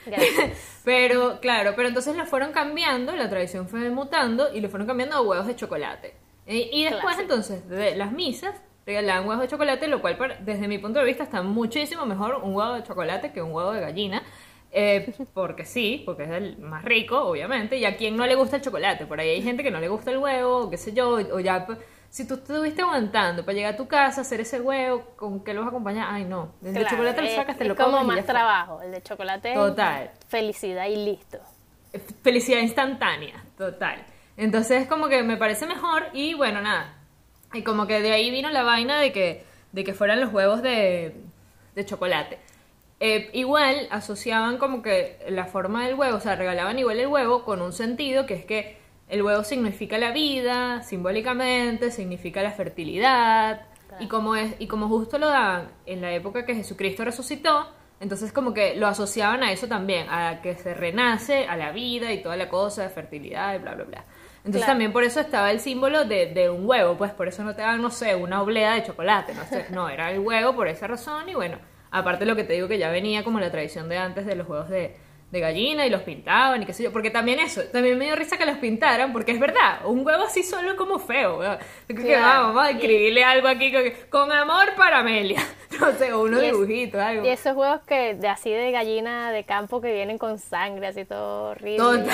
Gracias. 0.05 0.81
pero, 0.85 1.39
claro, 1.41 1.73
pero 1.75 1.87
entonces 1.87 2.15
lo 2.15 2.25
fueron 2.25 2.51
cambiando, 2.51 3.15
la 3.15 3.29
tradición 3.29 3.67
fue 3.67 3.89
mutando 3.89 4.53
y 4.53 4.61
lo 4.61 4.69
fueron 4.69 4.87
cambiando 4.87 5.15
a 5.17 5.21
huevos 5.21 5.47
de 5.47 5.55
chocolate. 5.55 6.13
Y, 6.47 6.69
y 6.71 6.85
después 6.85 7.17
entonces 7.19 7.67
de 7.69 7.95
las 7.95 8.11
misas 8.11 8.55
regalaban 8.85 9.27
huevos 9.27 9.41
de 9.43 9.47
chocolate, 9.49 9.87
lo 9.87 10.01
cual 10.01 10.17
para- 10.17 10.35
desde 10.37 10.67
mi 10.67 10.77
punto 10.77 10.99
de 10.99 11.05
vista 11.05 11.23
está 11.23 11.41
muchísimo 11.41 12.05
mejor 12.05 12.35
un 12.43 12.55
huevo 12.55 12.73
de 12.73 12.83
chocolate 12.83 13.31
que 13.31 13.41
un 13.41 13.51
huevo 13.51 13.71
de 13.73 13.81
gallina. 13.81 14.23
Eh, 14.71 15.13
porque 15.33 15.65
sí, 15.65 16.01
porque 16.05 16.23
es 16.23 16.29
el 16.31 16.57
más 16.59 16.83
rico, 16.85 17.19
obviamente, 17.21 17.77
y 17.77 17.85
a 17.85 17.97
quien 17.97 18.15
no 18.15 18.25
le 18.25 18.35
gusta 18.35 18.55
el 18.55 18.61
chocolate. 18.61 19.05
Por 19.05 19.19
ahí 19.19 19.29
hay 19.29 19.41
gente 19.41 19.63
que 19.63 19.71
no 19.71 19.79
le 19.79 19.87
gusta 19.89 20.11
el 20.11 20.17
huevo, 20.17 20.57
o 20.65 20.69
qué 20.69 20.77
sé 20.77 20.93
yo, 20.93 21.09
o 21.11 21.39
ya, 21.39 21.65
p- 21.67 21.75
si 22.12 22.27
tú 22.27 22.36
estuviste 22.36 22.82
aguantando 22.84 23.44
para 23.44 23.56
llegar 23.56 23.74
a 23.74 23.77
tu 23.77 23.88
casa, 23.88 24.22
hacer 24.22 24.41
ese 24.41 24.62
huevo, 24.62 25.01
¿con 25.15 25.44
qué 25.44 25.53
lo 25.56 25.62
vas 25.62 25.68
a 25.68 25.70
acompañar? 25.70 26.08
Ay, 26.12 26.25
no, 26.25 26.51
desde 26.62 26.77
el 26.80 26.84
Claro, 26.84 26.98
chocolate 26.98 27.22
lo 27.22 27.27
es- 27.27 27.36
sacas, 27.36 27.58
te 27.58 27.63
es 27.63 27.70
lo 27.70 27.75
como 27.75 27.98
comes 28.00 28.03
y 28.03 28.18
más 28.18 28.25
trabajo. 28.27 28.82
El 28.84 28.91
de 28.91 29.01
chocolate 29.01 29.50
es 29.50 29.56
Total. 29.56 30.12
felicidad 30.27 30.86
y 30.88 30.98
listo. 30.98 31.39
felicidad 32.22 32.60
instantánea, 32.60 33.44
total. 33.58 34.06
Entonces 34.38 34.88
como 34.88 35.08
que 35.10 35.24
me 35.24 35.38
parece 35.38 35.65
mejor 35.65 36.03
y 36.13 36.34
bueno, 36.36 36.62
nada. 36.62 36.94
Y 37.53 37.63
como 37.63 37.88
que 37.88 38.01
de 38.01 38.12
ahí 38.13 38.30
vino 38.32 38.50
la 38.50 38.63
vaina 38.63 39.00
de 39.00 39.12
que, 39.12 39.46
de 39.72 39.84
que 39.84 39.94
fueran 39.94 40.20
los 40.22 40.32
huevos 40.34 40.62
de, 40.62 41.15
de 41.75 41.86
chocolate. 41.86 42.39
Eh, 43.00 43.30
igual 43.34 43.88
asociaban 43.89 44.58
como 44.58 44.82
que 44.82 45.18
la 45.30 45.46
forma 45.46 45.86
del 45.86 45.96
huevo, 45.96 46.18
o 46.18 46.20
sea, 46.22 46.36
regalaban 46.36 46.77
igual 46.77 47.00
el 47.00 47.08
huevo 47.08 47.44
con 47.44 47.62
un 47.62 47.74
sentido 47.74 48.25
que 48.25 48.36
es 48.36 48.46
que 48.46 48.77
el 49.12 49.22
huevo 49.22 49.44
significa 49.44 49.98
la 49.98 50.12
vida, 50.12 50.82
simbólicamente, 50.84 51.91
significa 51.91 52.41
la 52.41 52.51
fertilidad, 52.51 53.63
y 54.00 54.08
como 54.08 54.38
es, 54.38 54.56
y 54.58 54.68
como 54.68 54.88
justo 54.88 55.20
lo 55.20 55.27
daban 55.27 55.70
en 55.86 56.00
la 56.01 56.13
época 56.13 56.46
que 56.46 56.56
Jesucristo 56.56 57.03
resucitó, 57.03 57.68
entonces 58.00 58.32
como 58.32 58.53
que 58.53 58.74
lo 58.75 58.88
asociaban 58.88 59.44
a 59.44 59.51
eso 59.51 59.68
también, 59.68 60.08
a 60.10 60.41
que 60.41 60.56
se 60.56 60.74
renace, 60.74 61.46
a 61.46 61.58
la 61.58 61.72
vida 61.74 62.13
y 62.13 62.24
toda 62.24 62.38
la 62.38 62.48
cosa 62.48 62.84
de 62.84 62.89
fertilidad 62.89 63.53
y 63.53 63.58
bla 63.60 63.75
bla 63.75 63.84
bla. 63.84 64.06
Entonces 64.38 64.62
Claro. 64.62 64.72
también 64.72 64.94
por 64.94 65.03
eso 65.03 65.20
estaba 65.20 65.51
el 65.51 65.60
símbolo 65.60 66.06
de, 66.06 66.27
de 66.27 66.50
un 66.50 66.65
huevo, 66.65 66.98
pues 66.98 67.12
por 67.12 67.27
eso 67.27 67.44
no 67.44 67.53
te 67.53 67.62
dan, 67.63 67.82
no 67.82 67.91
sé, 67.91 68.15
una 68.15 68.41
oblea 68.41 68.75
de 68.75 68.84
chocolate, 68.84 69.34
no 69.36 69.44
sé, 69.44 69.65
no, 69.72 69.89
era 69.89 70.10
el 70.10 70.20
huevo 70.20 70.56
por 70.56 70.70
esa 70.70 70.88
razón 70.88 71.27
y 71.27 71.36
bueno, 71.36 71.58
aparte 71.91 72.25
lo 72.25 72.38
que 72.38 72.46
te 72.46 72.53
digo 72.53 72.70
que 72.70 72.77
ya 72.80 72.89
venía 72.89 73.25
como 73.25 73.41
la 73.41 73.51
tradición 73.51 73.89
de 73.89 73.98
antes 73.98 74.25
de 74.25 74.36
los 74.36 74.48
huevos 74.48 74.70
de, 74.70 74.96
de 75.31 75.39
gallina 75.39 75.85
y 75.85 75.89
los 75.89 76.01
pintaban 76.01 76.61
y 76.61 76.65
qué 76.65 76.73
sé 76.73 76.83
yo, 76.83 76.91
porque 76.91 77.09
también 77.09 77.39
eso, 77.39 77.63
también 77.71 77.97
me 77.97 78.03
dio 78.05 78.15
risa 78.17 78.38
que 78.38 78.45
los 78.45 78.57
pintaran, 78.57 79.13
porque 79.13 79.31
es 79.31 79.39
verdad, 79.39 79.85
un 79.85 80.05
huevo 80.05 80.23
así 80.23 80.43
solo 80.43 80.71
es 80.71 80.75
como 80.75 81.00
feo, 81.00 81.39
que 81.88 82.17
vamos 82.17 82.62
a 82.62 82.69
escribirle 82.71 83.23
algo 83.23 83.47
aquí 83.47 83.71
con, 83.71 83.84
con 84.10 84.32
amor 84.34 84.75
para 84.75 84.99
Amelia, 84.99 85.41
no 85.79 85.91
sé, 85.93 86.12
o 86.12 86.23
unos 86.23 86.43
es- 86.43 86.51
dibujitos, 86.51 86.99
algo. 86.99 87.25
Y 87.25 87.29
esos 87.29 87.56
huevos 87.56 87.79
que 87.88 88.15
de 88.15 88.27
así 88.27 88.51
de 88.51 88.71
gallina 88.71 89.32
de 89.32 89.45
campo 89.45 89.79
que 89.79 89.93
vienen 89.93 90.17
con 90.17 90.38
sangre, 90.38 90.88
así 90.88 91.06
todo 91.06 91.51
horrible. 91.51 91.77
Total. 91.77 92.10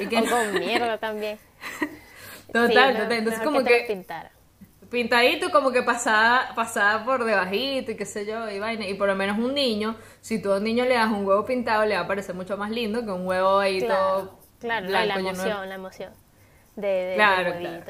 y 0.00 0.06
que- 0.08 0.18
o 0.18 0.24
con 0.26 0.58
mierda 0.58 0.98
también. 0.98 1.38
Total, 2.52 2.68
Sí, 2.68 2.74
total, 3.00 3.12
entonces 3.12 3.42
como 3.42 3.62
que 3.64 3.84
pintara. 3.86 4.30
Pintadito 4.90 5.50
como 5.50 5.72
que 5.72 5.82
pasaba, 5.82 6.52
pasaba 6.54 7.04
por 7.04 7.24
debajito 7.24 7.92
y 7.92 7.96
qué 7.96 8.06
sé 8.06 8.26
yo, 8.26 8.50
y 8.50 8.58
vaina. 8.58 8.86
Y 8.86 8.94
por 8.94 9.08
lo 9.08 9.14
menos 9.16 9.38
un 9.38 9.54
niño, 9.54 9.96
si 10.20 10.40
tú 10.40 10.52
a 10.52 10.56
un 10.58 10.64
niño 10.64 10.84
le 10.84 10.94
das 10.94 11.08
un 11.10 11.26
huevo 11.26 11.44
pintado, 11.44 11.84
le 11.84 11.94
va 11.96 12.02
a 12.02 12.06
parecer 12.06 12.34
mucho 12.34 12.56
más 12.56 12.70
lindo 12.70 13.04
que 13.04 13.10
un 13.10 13.26
huevo 13.26 13.58
ahí 13.58 13.80
Claro, 13.80 13.94
todo 14.22 14.38
claro, 14.60 14.86
la 14.88 15.04
emoción, 15.14 15.68
la 15.68 15.74
emoción 15.74 16.12
de, 16.76 16.86
de- 16.88 17.14
Claro, 17.14 17.52
del 17.52 17.60
claro. 17.60 17.84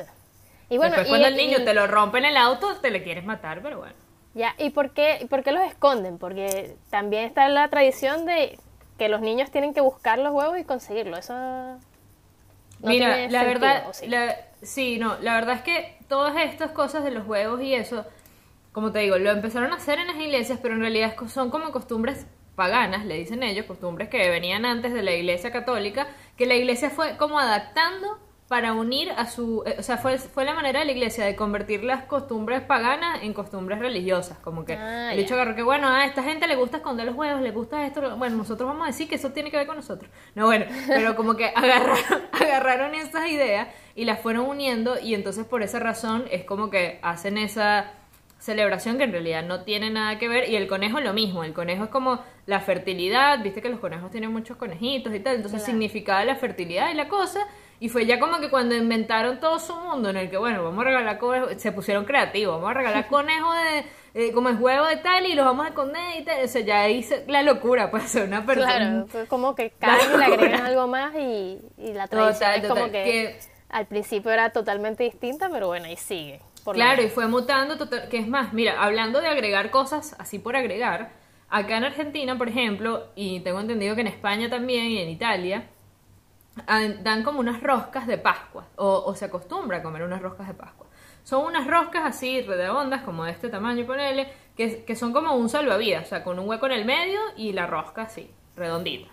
Y 0.69 0.79
bueno, 0.79 0.97
Después 0.97 1.07
y- 1.07 1.11
cuando 1.11 1.29
el 1.29 1.35
y- 1.35 1.37
niño 1.37 1.65
te 1.65 1.75
lo 1.75 1.87
rompe 1.87 2.19
en 2.19 2.25
el 2.27 2.37
auto, 2.37 2.77
te 2.81 2.91
le 2.91 3.03
quieres 3.03 3.25
matar, 3.25 3.63
pero 3.63 3.79
bueno. 3.79 3.95
Ya, 4.35 4.55
¿y 4.59 4.71
por 4.71 4.91
qué, 4.91 5.19
y 5.23 5.27
por 5.27 5.43
qué 5.43 5.53
los 5.53 5.63
esconden? 5.65 6.19
Porque 6.19 6.77
también 6.91 7.25
está 7.25 7.49
la 7.49 7.69
tradición 7.69 8.27
de 8.27 8.59
que 8.99 9.09
los 9.09 9.21
niños 9.21 9.51
tienen 9.51 9.73
que 9.75 9.81
buscar 9.81 10.19
los 10.19 10.33
huevos 10.33 10.59
y 10.59 10.65
conseguirlo. 10.65 11.17
Eso 11.17 11.33
no 11.35 11.79
Mira, 12.81 13.15
tiene 13.15 13.31
la 13.31 13.45
sentido, 13.45 13.47
verdad, 13.55 13.89
¿o 13.89 13.93
sí? 13.95 14.07
la- 14.09 14.37
sí, 14.67 14.99
no, 14.99 15.19
la 15.21 15.35
verdad 15.35 15.57
es 15.57 15.63
que 15.63 15.99
todas 16.09 16.37
estas 16.37 16.73
cosas 16.73 17.05
de 17.05 17.11
los 17.11 17.27
huevos 17.27 17.63
y 17.63 17.75
eso, 17.75 18.05
como 18.73 18.93
te 18.93 18.99
digo, 19.01 19.19
lo 19.19 19.31
empezaron 19.31 19.73
a 19.73 19.77
hacer 19.77 19.99
en 19.99 20.09
las 20.09 20.17
iglesias, 20.17 20.59
pero 20.61 20.75
en 20.75 20.81
realidad 20.81 21.15
son 21.29 21.51
como 21.51 21.73
costumbres 21.73 22.27
paganas, 22.55 23.05
le 23.05 23.17
dicen 23.17 23.43
ellos, 23.43 23.67
costumbres 23.67 24.09
que 24.09 24.29
venían 24.31 24.65
antes 24.65 24.93
de 24.93 25.03
la 25.03 25.13
iglesia 25.13 25.53
católica, 25.53 26.09
que 26.37 26.47
la 26.47 26.55
iglesia 26.55 26.91
fue 26.91 27.17
como 27.17 27.39
adaptando 27.39 28.19
para 28.49 28.73
unir 28.75 29.11
a 29.11 29.27
su, 29.27 29.65
eh, 29.67 29.77
o 29.79 29.83
sea, 29.83 29.99
fue, 29.99 30.19
fue 30.19 30.45
la 30.45 30.55
manera 30.55 30.79
de 30.81 30.87
la 30.87 30.93
iglesia 30.93 31.25
de 31.25 31.35
convertir 31.35 31.83
las 31.83 32.05
costumbres 32.05 32.63
paganas 32.63 33.23
en 33.23 33.33
costumbres 33.33 33.81
religiosas, 33.81 34.39
como 34.39 34.65
que 34.65 34.75
Ah, 34.75 35.13
el 35.13 35.19
hecho 35.19 35.35
agarró 35.35 35.57
que 35.57 35.65
bueno, 35.65 35.89
a 35.89 36.07
esta 36.07 36.23
gente 36.23 36.47
le 36.47 36.55
gusta 36.55 36.77
esconder 36.77 37.07
los 37.07 37.17
huevos, 37.17 37.41
le 37.43 37.51
gusta 37.51 37.85
esto, 37.85 38.17
bueno, 38.17 38.37
nosotros 38.37 38.69
vamos 38.69 38.85
a 38.85 38.87
decir 38.87 39.09
que 39.09 39.17
eso 39.17 39.33
tiene 39.33 39.51
que 39.51 39.57
ver 39.57 39.67
con 39.67 39.77
nosotros. 39.77 40.11
No, 40.35 40.47
bueno, 40.47 40.67
pero 40.87 41.17
como 41.17 41.35
que 41.37 41.47
agarraron, 41.55 42.23
agarraron 42.33 42.95
esas 42.95 43.29
ideas 43.29 43.69
y 43.97 44.05
las 44.05 44.21
fueron 44.21 44.47
uniendo 44.47 45.01
y 45.01 45.15
entonces 45.15 45.45
por 45.47 45.63
esa 45.65 45.81
razón 45.81 46.27
es 46.31 46.45
como 46.45 46.71
que 46.71 47.01
hacen 47.03 47.39
esa 47.39 47.91
celebración 48.39 48.99
que 48.99 49.05
en 49.05 49.13
realidad 49.13 49.43
no 49.43 49.63
tiene 49.65 49.91
nada 49.91 50.19
que 50.19 50.29
ver 50.29 50.49
y 50.49 50.57
el 50.57 50.69
conejo 50.69 51.01
lo 51.01 51.13
mismo, 51.15 51.43
el 51.43 51.55
conejo 51.55 51.85
es 51.85 51.91
como 51.91 52.21
la 52.45 52.61
fertilidad, 52.61 53.43
viste 53.43 53.63
que 53.63 53.71
los 53.71 53.81
conejos 53.81 54.11
tienen 54.11 54.31
muchos 54.31 54.57
conejitos 54.59 55.13
y 55.15 55.21
tal, 55.21 55.37
entonces 55.37 55.61
Claro. 55.63 55.73
significaba 55.73 56.25
la 56.25 56.37
fertilidad 56.37 56.91
y 56.93 56.95
la 56.95 57.09
cosa 57.09 57.41
y 57.81 57.89
fue 57.89 58.07
ya 58.07 58.19
como 58.21 58.39
que 58.39 58.49
cuando 58.51 58.75
inventaron 58.75 59.41
todo 59.41 59.59
su 59.59 59.75
mundo 59.77 60.11
en 60.11 60.17
el 60.19 60.31
que 60.31 60.37
bueno, 60.37 60.63
vamos 60.63 60.81
a 60.83 60.89
regalar 60.89 61.19
conejos, 61.19 61.55
se 61.57 61.73
pusieron 61.73 62.05
creativos, 62.05 62.57
vamos 62.57 62.71
a 62.71 62.75
regalar 62.75 63.07
conejos 63.09 63.55
de 63.57 63.85
eh, 64.29 64.33
como 64.33 64.51
es 64.51 64.61
huevo 64.61 64.87
de 64.87 64.97
tal 64.99 65.27
y 65.27 65.35
los 65.35 65.45
vamos 65.45 65.65
a 65.67 65.69
esconder 65.71 66.21
y 66.21 66.25
tal, 66.25 66.45
o 66.45 66.49
sea, 66.49 66.61
ya 66.63 66.89
hice 66.89 67.25
la 67.29 67.43
locura, 67.43 67.91
pues 67.91 68.05
ser 68.05 68.25
una 68.29 68.45
persona 68.45 68.77
Claro, 68.77 69.07
fue 69.09 69.27
como 69.27 69.55
que 69.55 69.73
La 69.81 69.99
cada 69.99 70.05
año 70.05 70.17
le 70.19 70.25
agregan 70.27 70.67
algo 70.67 70.87
más 70.87 71.15
y, 71.15 71.59
y 71.79 71.93
la 71.95 72.07
tradición 72.07 72.51
Total, 72.51 72.55
es 72.63 72.69
como 72.69 72.81
total, 72.87 72.93
que, 72.93 73.03
que- 73.05 73.56
al 73.77 73.87
principio 73.87 74.31
era 74.31 74.51
totalmente 74.51 75.05
distinta, 75.05 75.51
pero 75.51 75.67
bueno, 75.67 75.85
ahí 75.85 75.97
sigue. 75.97 76.41
Claro, 76.73 77.03
y 77.03 77.09
fue 77.11 77.27
mutando, 77.29 77.77
total- 77.77 78.09
que 78.09 78.17
es 78.19 78.27
más, 78.27 78.55
mira, 78.55 78.83
hablando 78.83 79.21
de 79.21 79.29
agregar 79.29 79.71
cosas 79.71 80.17
así 80.19 80.39
por 80.39 80.57
agregar, 80.57 81.11
acá 81.51 81.77
en 81.77 81.85
Argentina, 81.85 82.39
por 82.39 82.49
ejemplo, 82.49 83.09
y 83.15 83.41
tengo 83.41 83.61
entendido 83.61 83.95
que 83.95 84.01
en 84.01 84.07
España 84.07 84.49
también 84.49 84.87
y 84.87 84.99
en 84.99 85.11
Italia, 85.11 85.69
dan 87.03 87.23
como 87.23 87.41
unas 87.41 87.63
roscas 87.63 88.07
de 88.07 88.17
Pascua, 88.17 88.67
o, 88.77 89.05
o 89.07 89.15
se 89.15 89.27
acostumbra 89.27 89.77
a 89.79 89.83
comer 89.83 90.03
unas 90.03 90.23
roscas 90.23 90.49
de 90.49 90.55
Pascua. 90.55 90.87
Son 91.23 91.45
unas 91.45 91.67
roscas 91.67 92.03
así 92.07 92.41
redondas, 92.43 93.03
como 93.03 93.25
de 93.25 93.33
este 93.33 93.51
tamaño, 93.51 93.85
ponele, 93.85 94.33
que, 94.57 94.85
que 94.85 94.97
son 94.97 95.13
como 95.13 95.35
un 95.35 95.51
salvavidas, 95.51 96.07
o 96.07 96.09
sea, 96.09 96.25
con 96.25 96.39
un 96.39 96.49
hueco 96.49 96.65
en 96.67 96.73
el 96.73 96.85
medio 96.87 97.21
y 97.37 97.53
la 97.53 97.67
rosca 97.67 98.03
así, 98.03 98.31
redondita. 98.57 99.11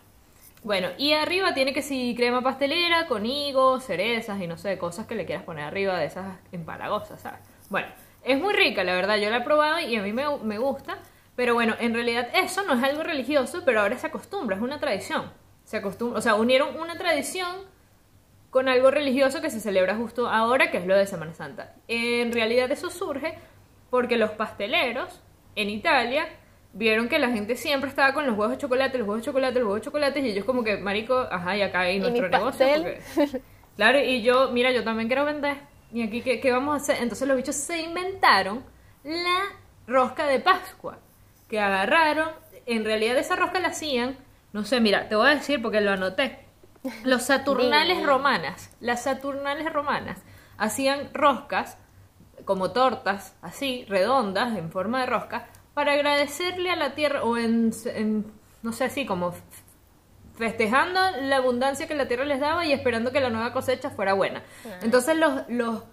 Bueno, 0.64 0.90
y 0.98 1.12
arriba 1.12 1.54
tiene 1.54 1.74
que 1.74 1.82
si 1.82 2.16
crema 2.16 2.42
pastelera 2.42 3.08
con 3.08 3.26
higos, 3.26 3.84
cerezas 3.84 4.42
y 4.42 4.48
no 4.48 4.58
sé, 4.58 4.78
cosas 4.78 5.06
que 5.06 5.16
le 5.16 5.26
quieras 5.26 5.44
poner 5.44 5.66
arriba 5.66 6.00
de 6.00 6.06
esas 6.06 6.38
empalagosas, 6.54 7.20
¿sabes? 7.22 7.42
Bueno, 7.70 7.88
es 8.24 8.40
muy 8.40 8.54
rica, 8.54 8.86
la 8.86 8.94
verdad, 8.94 9.18
yo 9.18 9.30
la 9.30 9.38
he 9.38 9.42
probado 9.42 9.82
y 9.82 9.98
a 9.98 10.02
mí 10.02 10.14
me, 10.14 10.24
me 10.38 10.58
gusta, 10.58 11.00
pero 11.36 11.54
bueno, 11.54 11.76
en 11.80 11.94
realidad 11.94 12.30
eso 12.34 12.64
no 12.64 12.76
es 12.76 12.84
algo 12.84 13.04
religioso, 13.04 13.64
pero 13.66 13.82
ahora 13.82 13.98
se 13.98 14.08
acostumbra, 14.08 14.56
es 14.56 14.62
una 14.62 14.80
tradición. 14.80 15.32
Se 15.66 15.78
acostumbra, 15.78 16.20
o 16.20 16.22
sea, 16.22 16.36
unieron 16.36 16.80
una 16.80 16.98
tradición 16.98 17.50
con 18.50 18.70
algo 18.70 18.90
religioso 18.90 19.42
que 19.42 19.50
se 19.50 19.60
celebra 19.60 19.96
justo 19.96 20.30
ahora, 20.30 20.72
que 20.72 20.78
es 20.78 20.86
lo 20.86 20.96
de 20.96 21.08
Semana 21.08 21.34
Santa. 21.34 21.76
En 21.90 22.32
realidad 22.32 22.72
eso 22.72 22.90
surge 22.90 23.38
porque 23.90 24.16
los 24.16 24.32
pasteleros 24.32 25.22
en 25.56 25.70
Italia 25.70 26.28
vieron 26.74 27.08
que 27.08 27.20
la 27.20 27.30
gente 27.30 27.56
siempre 27.56 27.90
estaba 27.90 28.14
con 28.14 28.26
los 28.26 28.36
huevos 28.38 28.52
de 28.52 28.58
chocolate, 28.58 28.98
los 28.98 29.08
huevos 29.08 29.22
de 29.22 29.26
chocolate, 29.26 29.60
los 29.60 29.64
huevos 29.68 29.82
de 29.82 29.86
chocolate, 29.86 30.20
y 30.20 30.30
ellos 30.32 30.46
como 30.46 30.64
que, 30.64 30.78
marico, 30.78 31.18
ajá, 31.32 31.56
y 31.56 31.62
acá 31.62 31.82
hay 31.82 31.98
¿Y 31.98 32.00
nuestro 32.00 32.28
negocio. 32.30 32.68
porque- 32.76 33.42
Claro, 33.76 34.00
y 34.00 34.22
yo, 34.22 34.52
mira, 34.52 34.72
yo 34.72 34.84
también 34.84 35.08
quiero 35.08 35.26
vender. 35.26 35.58
¿y 35.92 36.02
aquí 36.04 36.22
qué, 36.22 36.40
qué 36.40 36.52
vamos 36.52 36.74
a 36.74 36.78
hacer? 36.78 36.98
Entonces 37.04 37.28
los 37.28 37.38
bichos 37.38 37.56
se 37.56 37.82
inventaron 37.82 38.64
la 39.04 39.42
rosca 39.88 40.26
de 40.28 40.40
Pascua, 40.40 40.98
que 41.48 41.60
agarraron, 41.60 42.30
en 42.66 42.84
realidad 42.86 43.16
esa 43.18 43.36
rosca 43.36 43.60
la 43.60 43.68
hacían, 43.70 44.18
no 44.54 44.64
sé, 44.64 44.80
mira, 44.80 45.08
te 45.10 45.16
voy 45.16 45.28
a 45.28 45.36
decir 45.36 45.62
porque 45.62 45.82
lo 45.82 45.92
anoté. 45.92 46.40
Los 47.04 47.24
Saturnales 47.28 48.04
romanas, 48.04 48.76
las 48.80 49.04
Saturnales 49.04 49.72
romanas 49.72 50.20
hacían 50.58 51.10
roscas 51.14 51.78
como 52.46 52.72
tortas, 52.72 53.36
así, 53.44 53.86
redondas, 53.88 54.58
en 54.58 54.72
forma 54.72 55.00
de 55.02 55.06
rosca, 55.06 55.48
para 55.74 55.94
agradecerle 55.94 56.70
a 56.70 56.76
la 56.76 56.96
tierra, 56.96 57.24
o 57.24 57.38
en, 57.38 57.72
en, 57.86 58.26
no 58.62 58.74
sé, 58.74 58.86
así, 58.86 59.06
como 59.06 59.34
festejando 60.38 61.00
la 61.22 61.38
abundancia 61.38 61.88
que 61.88 61.96
la 61.96 62.08
tierra 62.08 62.26
les 62.26 62.40
daba 62.40 62.66
y 62.66 62.74
esperando 62.74 63.12
que 63.12 63.20
la 63.20 63.30
nueva 63.30 63.54
cosecha 63.54 63.90
fuera 63.90 64.14
buena. 64.14 64.44
Entonces 64.82 65.16
los, 65.16 65.44
los 65.48 65.84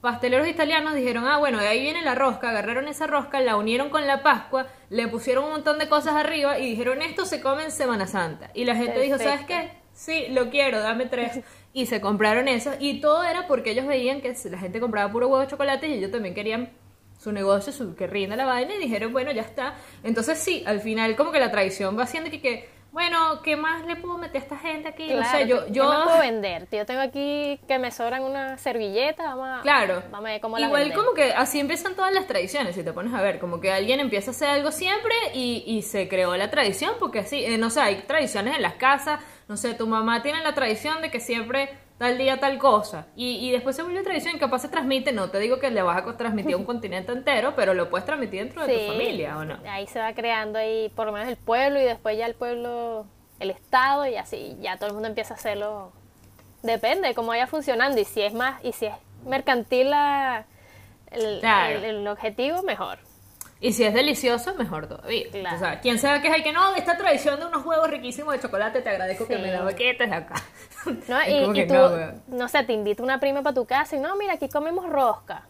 pasteleros 0.00 0.46
italianos 0.46 0.94
dijeron, 0.94 1.26
ah, 1.26 1.38
bueno, 1.38 1.58
de 1.58 1.68
ahí 1.68 1.80
viene 1.80 2.02
la 2.02 2.14
rosca, 2.14 2.50
agarraron 2.50 2.88
esa 2.88 3.06
rosca, 3.06 3.40
la 3.40 3.56
unieron 3.56 3.88
con 3.88 4.06
la 4.06 4.22
Pascua, 4.22 4.66
le 4.90 5.08
pusieron 5.08 5.44
un 5.44 5.50
montón 5.50 5.78
de 5.78 5.88
cosas 5.88 6.14
arriba 6.14 6.58
y 6.58 6.70
dijeron, 6.70 7.02
esto 7.02 7.24
se 7.24 7.40
come 7.40 7.64
en 7.64 7.70
Semana 7.70 8.06
Santa. 8.06 8.50
Y 8.54 8.64
la 8.64 8.76
gente 8.76 9.00
dijo, 9.00 9.18
¿sabes 9.18 9.46
qué? 9.46 9.70
Sí, 9.92 10.26
lo 10.28 10.50
quiero, 10.50 10.80
dame 10.80 11.06
tres. 11.06 11.40
Y 11.72 11.86
se 11.86 12.00
compraron 12.00 12.48
eso. 12.48 12.72
Y 12.78 13.00
todo 13.00 13.24
era 13.24 13.46
porque 13.46 13.70
ellos 13.70 13.86
veían 13.86 14.20
que 14.20 14.34
la 14.50 14.58
gente 14.58 14.78
compraba 14.78 15.10
puro 15.10 15.28
huevo 15.28 15.40
de 15.40 15.46
chocolate 15.46 15.88
y 15.88 15.94
ellos 15.94 16.10
también 16.10 16.34
querían 16.34 16.70
su 17.18 17.32
negocio, 17.32 17.72
su, 17.72 17.94
que 17.94 18.06
rinda 18.06 18.36
la 18.36 18.46
vaina. 18.46 18.74
Y 18.74 18.78
dijeron, 18.78 19.12
bueno, 19.12 19.32
ya 19.32 19.42
está. 19.42 19.74
Entonces 20.02 20.38
sí, 20.38 20.62
al 20.66 20.80
final 20.80 21.16
como 21.16 21.32
que 21.32 21.40
la 21.40 21.50
tradición 21.50 21.98
va 21.98 22.04
haciendo 22.04 22.30
que, 22.30 22.40
que 22.40 22.76
bueno, 22.92 23.42
¿qué 23.42 23.56
más 23.56 23.84
le 23.84 23.96
puedo 23.96 24.16
meter 24.16 24.40
a 24.40 24.44
esta 24.44 24.56
gente 24.56 24.88
aquí? 24.88 25.06
no 25.08 25.16
Claro, 25.16 25.38
sé, 25.38 25.46
yo... 25.46 25.66
¿qué- 25.66 25.72
yo 25.72 25.82
¿qué 25.82 25.88
más 25.88 26.04
puedo 26.04 26.18
vender? 26.20 26.66
Yo 26.72 26.86
tengo 26.86 27.00
aquí 27.02 27.60
que 27.68 27.78
me 27.78 27.90
sobran 27.90 28.22
una 28.22 28.56
servilleta, 28.56 29.22
vamos 29.34 29.48
a, 29.48 29.60
Claro. 29.60 30.02
vamos 30.10 30.28
a 30.28 30.32
ver 30.32 30.40
cómo 30.40 30.58
la 30.58 30.66
Igual 30.66 30.92
como 30.94 31.12
que 31.12 31.32
así 31.32 31.60
empiezan 31.60 31.94
todas 31.94 32.12
las 32.14 32.26
tradiciones, 32.26 32.74
si 32.74 32.82
te 32.82 32.94
pones 32.94 33.12
a 33.12 33.20
ver, 33.20 33.38
como 33.38 33.60
que 33.60 33.70
alguien 33.70 34.00
empieza 34.00 34.30
a 34.30 34.34
hacer 34.34 34.48
algo 34.48 34.72
siempre 34.72 35.12
y, 35.34 35.62
y 35.66 35.82
se 35.82 36.08
creó 36.08 36.34
la 36.38 36.50
tradición, 36.50 36.92
porque 36.98 37.18
así, 37.18 37.44
eh, 37.44 37.58
no 37.58 37.68
sé, 37.68 37.80
hay 37.80 37.96
tradiciones 38.06 38.56
en 38.56 38.62
las 38.62 38.74
casas, 38.74 39.20
no 39.46 39.58
sé, 39.58 39.74
tu 39.74 39.86
mamá 39.86 40.22
tiene 40.22 40.42
la 40.42 40.54
tradición 40.54 41.02
de 41.02 41.10
que 41.10 41.20
siempre 41.20 41.68
tal 41.98 42.18
día 42.18 42.38
tal 42.40 42.58
cosa, 42.58 43.06
y, 43.16 43.36
y 43.46 43.50
después 43.52 43.74
se 43.76 43.82
vuelve 43.82 44.02
tradición 44.02 44.36
y 44.36 44.38
capaz 44.38 44.58
se 44.60 44.68
transmite, 44.68 45.12
no 45.12 45.30
te 45.30 45.38
digo 45.38 45.58
que 45.58 45.70
le 45.70 45.80
vas 45.82 45.96
a 46.06 46.16
transmitir 46.16 46.54
a 46.54 46.58
un 46.58 46.64
continente 46.72 47.12
entero, 47.12 47.54
pero 47.56 47.72
lo 47.74 47.88
puedes 47.88 48.04
transmitir 48.04 48.40
dentro 48.44 48.66
de 48.66 48.74
Sí, 48.74 48.86
tu 48.86 48.92
familia, 48.92 49.38
¿o 49.38 49.44
no? 49.44 49.58
Ahí 49.68 49.86
se 49.86 49.98
va 49.98 50.12
creando 50.12 50.58
ahí 50.58 50.90
por 50.94 51.06
lo 51.06 51.12
menos 51.12 51.28
el 51.28 51.36
pueblo 51.36 51.80
y 51.80 51.84
después 51.84 52.18
ya 52.18 52.26
el 52.26 52.34
pueblo, 52.34 53.06
el 53.40 53.50
estado 53.50 54.06
y 54.06 54.16
así 54.16 54.56
ya 54.60 54.76
todo 54.76 54.88
el 54.88 54.92
mundo 54.92 55.08
empieza 55.08 55.34
a 55.34 55.36
hacerlo. 55.38 55.92
Depende 56.62 57.08
de 57.08 57.14
cómo 57.14 57.28
vaya 57.28 57.46
funcionando 57.46 58.00
y 58.00 58.04
si 58.04 58.20
es 58.22 58.34
más 58.34 58.62
y 58.64 58.72
si 58.72 58.86
es 58.86 58.94
mercantil 59.24 59.90
la, 59.90 60.44
el, 61.10 61.40
Claro. 61.40 61.78
el- 61.78 61.84
el 61.84 62.08
objetivo, 62.08 62.62
mejor. 62.62 62.98
Y 63.60 63.72
si 63.72 63.84
es 63.84 63.94
delicioso, 63.94 64.54
mejor 64.54 64.86
todavía. 64.86 65.30
Claro. 65.30 65.56
O 65.56 65.58
sea, 65.58 65.80
quien 65.80 65.98
sea 65.98 66.20
que 66.20 66.28
hay 66.28 66.42
que 66.42 66.52
no, 66.52 66.74
esta 66.74 66.96
tradición 66.96 67.40
de 67.40 67.46
unos 67.46 67.64
huevos 67.64 67.88
riquísimos 67.90 68.34
de 68.34 68.40
chocolate, 68.40 68.82
te 68.82 68.90
agradezco 68.90 69.26
que 69.26 69.38
me 69.38 69.50
da 69.50 69.62
bequetes 69.62 70.10
de 70.10 70.14
acá. 70.16 70.34
¿no? 71.08 71.20
Es 71.20 71.28
Y, 71.56 71.60
y 71.60 71.66
tú, 71.66 71.74
no, 71.74 72.12
no, 72.28 72.48
sé, 72.48 72.62
te 72.64 72.74
invita 72.74 73.02
una 73.02 73.18
prima 73.18 73.42
para 73.42 73.54
tu 73.54 73.64
casa 73.64 73.96
y 73.96 73.98
no, 74.00 74.14
mira, 74.16 74.34
aquí 74.34 74.48
comemos 74.50 74.86
rosca. 74.88 75.44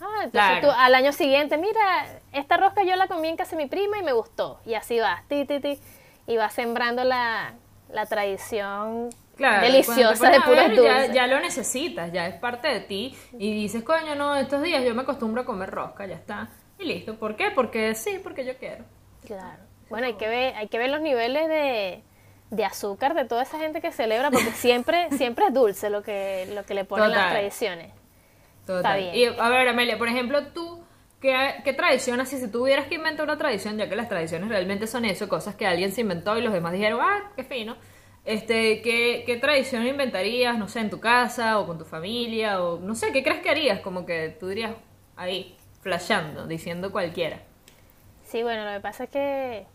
Ah, 0.00 0.24
entonces 0.24 0.30
Claro. 0.60 0.68
tú 0.68 0.74
al 0.78 0.94
año 0.94 1.12
siguiente, 1.12 1.58
mira, 1.58 2.06
esta 2.32 2.56
rosca 2.56 2.82
yo 2.82 2.96
la 2.96 3.06
comí 3.06 3.28
en 3.28 3.36
casa 3.36 3.54
de 3.54 3.62
mi 3.64 3.68
prima 3.68 3.98
y 3.98 4.02
me 4.02 4.12
gustó. 4.12 4.58
Y 4.64 4.72
así 4.72 4.98
vas, 4.98 5.22
ti, 5.28 5.44
ti, 5.44 5.60
ti, 5.60 5.78
y 6.26 6.36
vas 6.38 6.54
sembrando 6.54 7.04
la, 7.04 7.52
la 7.92 8.06
tradición 8.06 9.10
Claro, 9.36 9.66
deliciosa 9.66 10.30
de 10.30 10.40
puros 10.40 10.56
ver, 10.68 10.76
dulces. 10.76 11.08
ya, 11.08 11.12
ya 11.14 11.26
lo 11.26 11.40
necesitas, 11.40 12.10
ya 12.12 12.26
es 12.26 12.36
parte 12.36 12.68
de 12.68 12.80
ti. 12.80 13.14
Y 13.38 13.52
dices, 13.54 13.82
coño, 13.82 14.14
no, 14.14 14.34
estos 14.34 14.62
días 14.62 14.82
yo 14.82 14.94
me 14.94 15.02
acostumbro 15.02 15.42
a 15.42 15.44
comer 15.44 15.70
rosca, 15.70 16.06
ya 16.06 16.14
está. 16.16 16.48
Y 16.80 16.86
listo. 16.86 17.16
¿Por 17.16 17.36
qué? 17.36 17.50
Porque 17.54 17.94
sí, 17.94 18.18
porque 18.22 18.44
yo 18.44 18.56
quiero. 18.56 18.84
Claro. 19.26 19.62
Bueno, 19.90 20.06
hay 20.06 20.14
que 20.14 20.28
ver, 20.28 20.54
hay 20.54 20.68
que 20.68 20.78
ver 20.78 20.90
los 20.90 21.00
niveles 21.00 21.48
de, 21.48 22.02
de 22.50 22.64
azúcar 22.64 23.14
de 23.14 23.24
toda 23.24 23.42
esa 23.42 23.58
gente 23.58 23.80
que 23.80 23.92
celebra, 23.92 24.30
porque 24.30 24.50
siempre, 24.54 25.10
siempre 25.10 25.46
es 25.46 25.54
dulce 25.54 25.90
lo 25.90 26.02
que, 26.02 26.48
lo 26.54 26.64
que 26.64 26.74
le 26.74 26.84
ponen 26.84 27.10
las 27.10 27.32
tradiciones. 27.32 27.92
Total. 28.66 29.00
bien. 29.00 29.14
Y 29.14 29.24
a 29.24 29.48
ver, 29.48 29.68
Amelia, 29.68 29.98
por 29.98 30.08
ejemplo, 30.08 30.46
tú, 30.48 30.82
¿qué, 31.20 31.56
qué 31.64 31.72
tradición 31.72 32.20
así? 32.20 32.38
Si 32.38 32.48
tuvieras 32.48 32.86
que 32.86 32.94
inventar 32.94 33.24
una 33.24 33.36
tradición, 33.36 33.76
ya 33.76 33.88
que 33.88 33.96
las 33.96 34.08
tradiciones 34.08 34.48
realmente 34.48 34.86
son 34.86 35.04
eso, 35.04 35.28
cosas 35.28 35.56
que 35.56 35.66
alguien 35.66 35.92
se 35.92 36.02
inventó 36.02 36.38
y 36.38 36.42
los 36.42 36.52
demás 36.52 36.72
dijeron, 36.72 37.00
ah, 37.02 37.32
qué 37.36 37.44
fino. 37.44 37.76
Este, 38.24 38.82
¿qué, 38.82 39.24
¿Qué 39.26 39.36
tradición 39.36 39.86
inventarías, 39.86 40.56
no 40.56 40.68
sé, 40.68 40.80
en 40.80 40.90
tu 40.90 41.00
casa 41.00 41.58
o 41.58 41.66
con 41.66 41.78
tu 41.78 41.84
familia? 41.84 42.62
O 42.62 42.78
no 42.78 42.94
sé, 42.94 43.12
¿qué 43.12 43.22
crees 43.22 43.40
que 43.40 43.50
harías? 43.50 43.80
Como 43.80 44.04
que 44.06 44.36
tú 44.38 44.48
dirías 44.48 44.72
ahí, 45.16 45.56
flasheando, 45.80 46.46
diciendo 46.46 46.90
cualquiera. 46.92 47.40
Sí, 48.24 48.42
bueno, 48.42 48.64
lo 48.64 48.72
que 48.72 48.80
pasa 48.80 49.04
es 49.04 49.10
que 49.10 49.66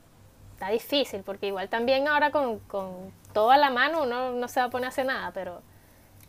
está 0.53 0.69
difícil, 0.69 1.21
porque 1.23 1.47
igual 1.47 1.67
también 1.69 2.07
ahora 2.07 2.31
con, 2.31 2.59
con 2.59 3.11
todo 3.33 3.51
a 3.51 3.57
la 3.57 3.69
mano 3.69 4.03
uno 4.03 4.31
no 4.31 4.47
se 4.47 4.59
va 4.61 4.67
a 4.67 4.69
poner 4.69 4.85
a 4.85 4.89
hacer 4.89 5.05
nada, 5.05 5.31
pero 5.33 5.61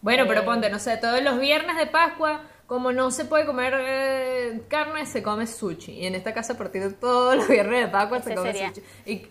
Bueno, 0.01 0.25
pero 0.27 0.43
Eh. 0.43 0.45
ponte, 0.45 0.71
no 0.71 0.79
sé, 0.79 0.97
todos 0.99 1.23
los 1.23 1.39
viernes 1.39 1.77
de 1.77 1.87
Pascua, 1.87 2.43
como 2.67 2.93
no 2.93 3.11
se 3.11 3.25
puede 3.25 3.47
comer 3.47 3.75
eh, 3.79 4.63
carne, 4.69 5.07
se 5.07 5.23
come 5.23 5.47
sushi. 5.47 5.93
Y 5.93 6.07
en 6.07 6.15
esta 6.15 6.35
casa, 6.35 6.55
a 6.55 6.57
partir 6.59 6.83
de 6.83 6.93
todos 6.95 7.37
los 7.37 7.49
viernes 7.49 7.85
de 7.87 7.89
Pascua, 7.91 8.21
se 8.23 8.35
come 8.35 8.53
sería. 8.53 8.69
sushi. 8.69 8.83
Y, 9.07 9.29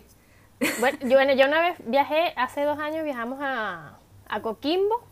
Bueno, 0.78 0.98
yo, 1.02 1.08
bueno, 1.16 1.32
yo 1.34 1.46
una 1.46 1.60
vez 1.60 1.76
viajé, 1.84 2.32
hace 2.36 2.62
dos 2.62 2.78
años 2.78 3.04
viajamos 3.04 3.38
a, 3.42 3.98
a 4.28 4.40
Coquimbo, 4.42 5.02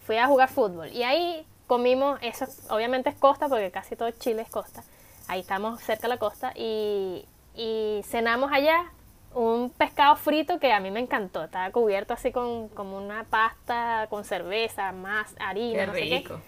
fui 0.00 0.16
a 0.16 0.26
jugar 0.26 0.48
fútbol 0.48 0.88
y 0.92 1.02
ahí 1.02 1.46
comimos, 1.70 2.18
eso 2.20 2.46
obviamente 2.68 3.10
es 3.10 3.14
costa 3.14 3.48
porque 3.48 3.70
casi 3.70 3.94
todo 3.94 4.10
Chile 4.10 4.42
es 4.42 4.50
costa, 4.50 4.82
ahí 5.28 5.38
estamos 5.38 5.80
cerca 5.80 6.08
de 6.08 6.08
la 6.08 6.16
costa 6.16 6.52
y, 6.56 7.24
y 7.54 8.00
cenamos 8.02 8.50
allá 8.50 8.90
un 9.36 9.70
pescado 9.70 10.16
frito 10.16 10.58
que 10.58 10.72
a 10.72 10.80
mí 10.80 10.90
me 10.90 10.98
encantó, 10.98 11.44
estaba 11.44 11.70
cubierto 11.70 12.12
así 12.12 12.32
con 12.32 12.70
como 12.70 12.98
una 12.98 13.22
pasta 13.22 14.08
con 14.10 14.24
cerveza, 14.24 14.90
más 14.90 15.32
harina, 15.38 15.82
qué 15.82 15.86
no 15.86 15.92
sé 15.92 16.00
qué. 16.00 16.18
rico. 16.18 16.40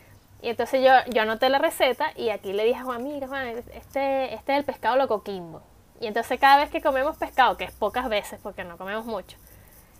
Y 0.42 0.48
entonces 0.48 0.84
yo, 0.84 0.90
yo 1.14 1.22
anoté 1.22 1.48
la 1.50 1.58
receta 1.58 2.10
y 2.16 2.30
aquí 2.30 2.52
le 2.52 2.64
dije 2.64 2.80
a 2.80 2.82
Juan, 2.82 3.04
mira 3.04 3.28
Juan, 3.28 3.46
este, 3.46 3.76
este 3.76 4.52
es 4.52 4.58
el 4.58 4.64
pescado 4.64 4.96
loco 4.96 5.22
Quimbo. 5.22 5.62
Y 6.00 6.08
entonces 6.08 6.40
cada 6.40 6.56
vez 6.56 6.68
que 6.68 6.80
comemos 6.80 7.16
pescado, 7.16 7.56
que 7.56 7.62
es 7.62 7.70
pocas 7.70 8.08
veces 8.08 8.40
porque 8.42 8.64
no 8.64 8.76
comemos 8.76 9.04
mucho, 9.04 9.36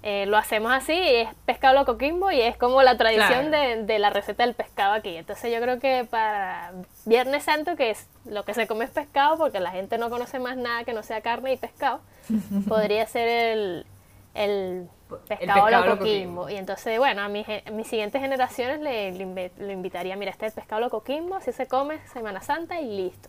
eh, 0.02 0.26
lo 0.26 0.36
hacemos 0.36 0.72
así, 0.72 0.92
es 0.96 1.28
pescado 1.46 1.74
loco 1.74 1.96
Quimbo 1.96 2.30
y 2.32 2.40
es 2.40 2.56
como 2.56 2.82
la 2.82 2.96
tradición 2.96 3.48
Claro. 3.48 3.50
de, 3.50 3.82
de 3.84 3.98
la 4.00 4.10
receta 4.10 4.44
del 4.44 4.54
pescado 4.54 4.94
aquí. 4.94 5.16
Entonces 5.16 5.52
yo 5.52 5.60
creo 5.60 5.78
que 5.78 6.04
para 6.10 6.72
Viernes 7.04 7.44
Santo, 7.44 7.76
que 7.76 7.90
es 7.90 8.08
lo 8.24 8.44
que 8.44 8.52
se 8.54 8.66
come 8.66 8.84
es 8.84 8.90
pescado, 8.90 9.38
porque 9.38 9.60
la 9.60 9.70
gente 9.70 9.98
no 9.98 10.10
conoce 10.10 10.38
más 10.40 10.56
nada 10.56 10.84
que 10.84 10.92
no 10.92 11.02
sea 11.02 11.20
carne 11.20 11.52
y 11.52 11.56
pescado, 11.56 12.00
podría 12.68 13.06
ser 13.06 13.28
el, 13.28 13.86
el 14.34 14.88
pescado, 15.28 15.66
pescado 15.66 15.70
loco 15.70 15.86
loco 15.90 16.04
Quimbo. 16.04 16.48
Y 16.50 16.56
entonces, 16.56 16.98
bueno, 16.98 17.22
a, 17.22 17.28
mis 17.28 17.46
a 17.48 17.70
mis 17.70 17.86
siguientes 17.86 18.20
generaciones 18.20 18.80
le, 18.80 19.12
le 19.12 19.72
invitaría, 19.72 20.16
mira, 20.16 20.30
este 20.32 20.46
es 20.46 20.52
el 20.52 20.56
pescado 20.56 20.80
loco 20.80 21.04
Quimbo, 21.04 21.36
así 21.36 21.52
se 21.52 21.66
come 21.66 21.98
Semana 22.12 22.42
Santa 22.42 22.80
y 22.80 22.86
listo. 22.96 23.28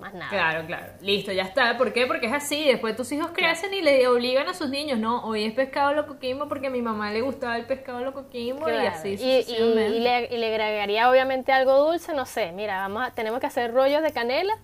Más 0.00 0.14
nada. 0.14 0.30
Claro, 0.30 0.66
claro. 0.66 0.92
Listo, 1.02 1.30
ya 1.32 1.42
está. 1.42 1.76
¿Por 1.76 1.92
qué? 1.92 2.06
Porque 2.06 2.26
es 2.26 2.32
así. 2.32 2.64
Después 2.64 2.96
tus 2.96 3.12
hijos 3.12 3.30
crecen 3.34 3.72
y 3.74 3.82
le 3.82 4.08
obligan 4.08 4.48
a 4.48 4.54
sus 4.54 4.70
niños, 4.70 4.98
no, 4.98 5.24
hoy 5.24 5.44
es 5.44 5.52
pescado 5.52 5.92
loco 5.92 6.18
quimbo 6.18 6.48
porque 6.48 6.68
a 6.68 6.70
mi 6.70 6.82
mamá 6.82 7.12
le 7.12 7.20
gustaba 7.20 7.56
el 7.56 7.66
pescado 7.66 8.00
loco 8.00 8.28
quimbo 8.30 8.68
y 8.68 8.72
Claro. 8.72 8.88
así 8.88 9.16
Y, 9.20 9.44
y- 9.52 9.56
y 9.56 10.00
le, 10.00 10.26
y 10.32 10.36
le 10.38 10.46
agregaría 10.54 11.10
obviamente 11.10 11.52
algo 11.52 11.76
dulce, 11.78 12.14
no 12.14 12.24
sé, 12.26 12.52
mira, 12.52 12.78
vamos 12.80 13.02
a- 13.06 13.10
tenemos 13.12 13.38
que 13.40 13.46
hacer 13.46 13.72
rollos 13.72 14.02
de 14.02 14.12
canela 14.12 14.54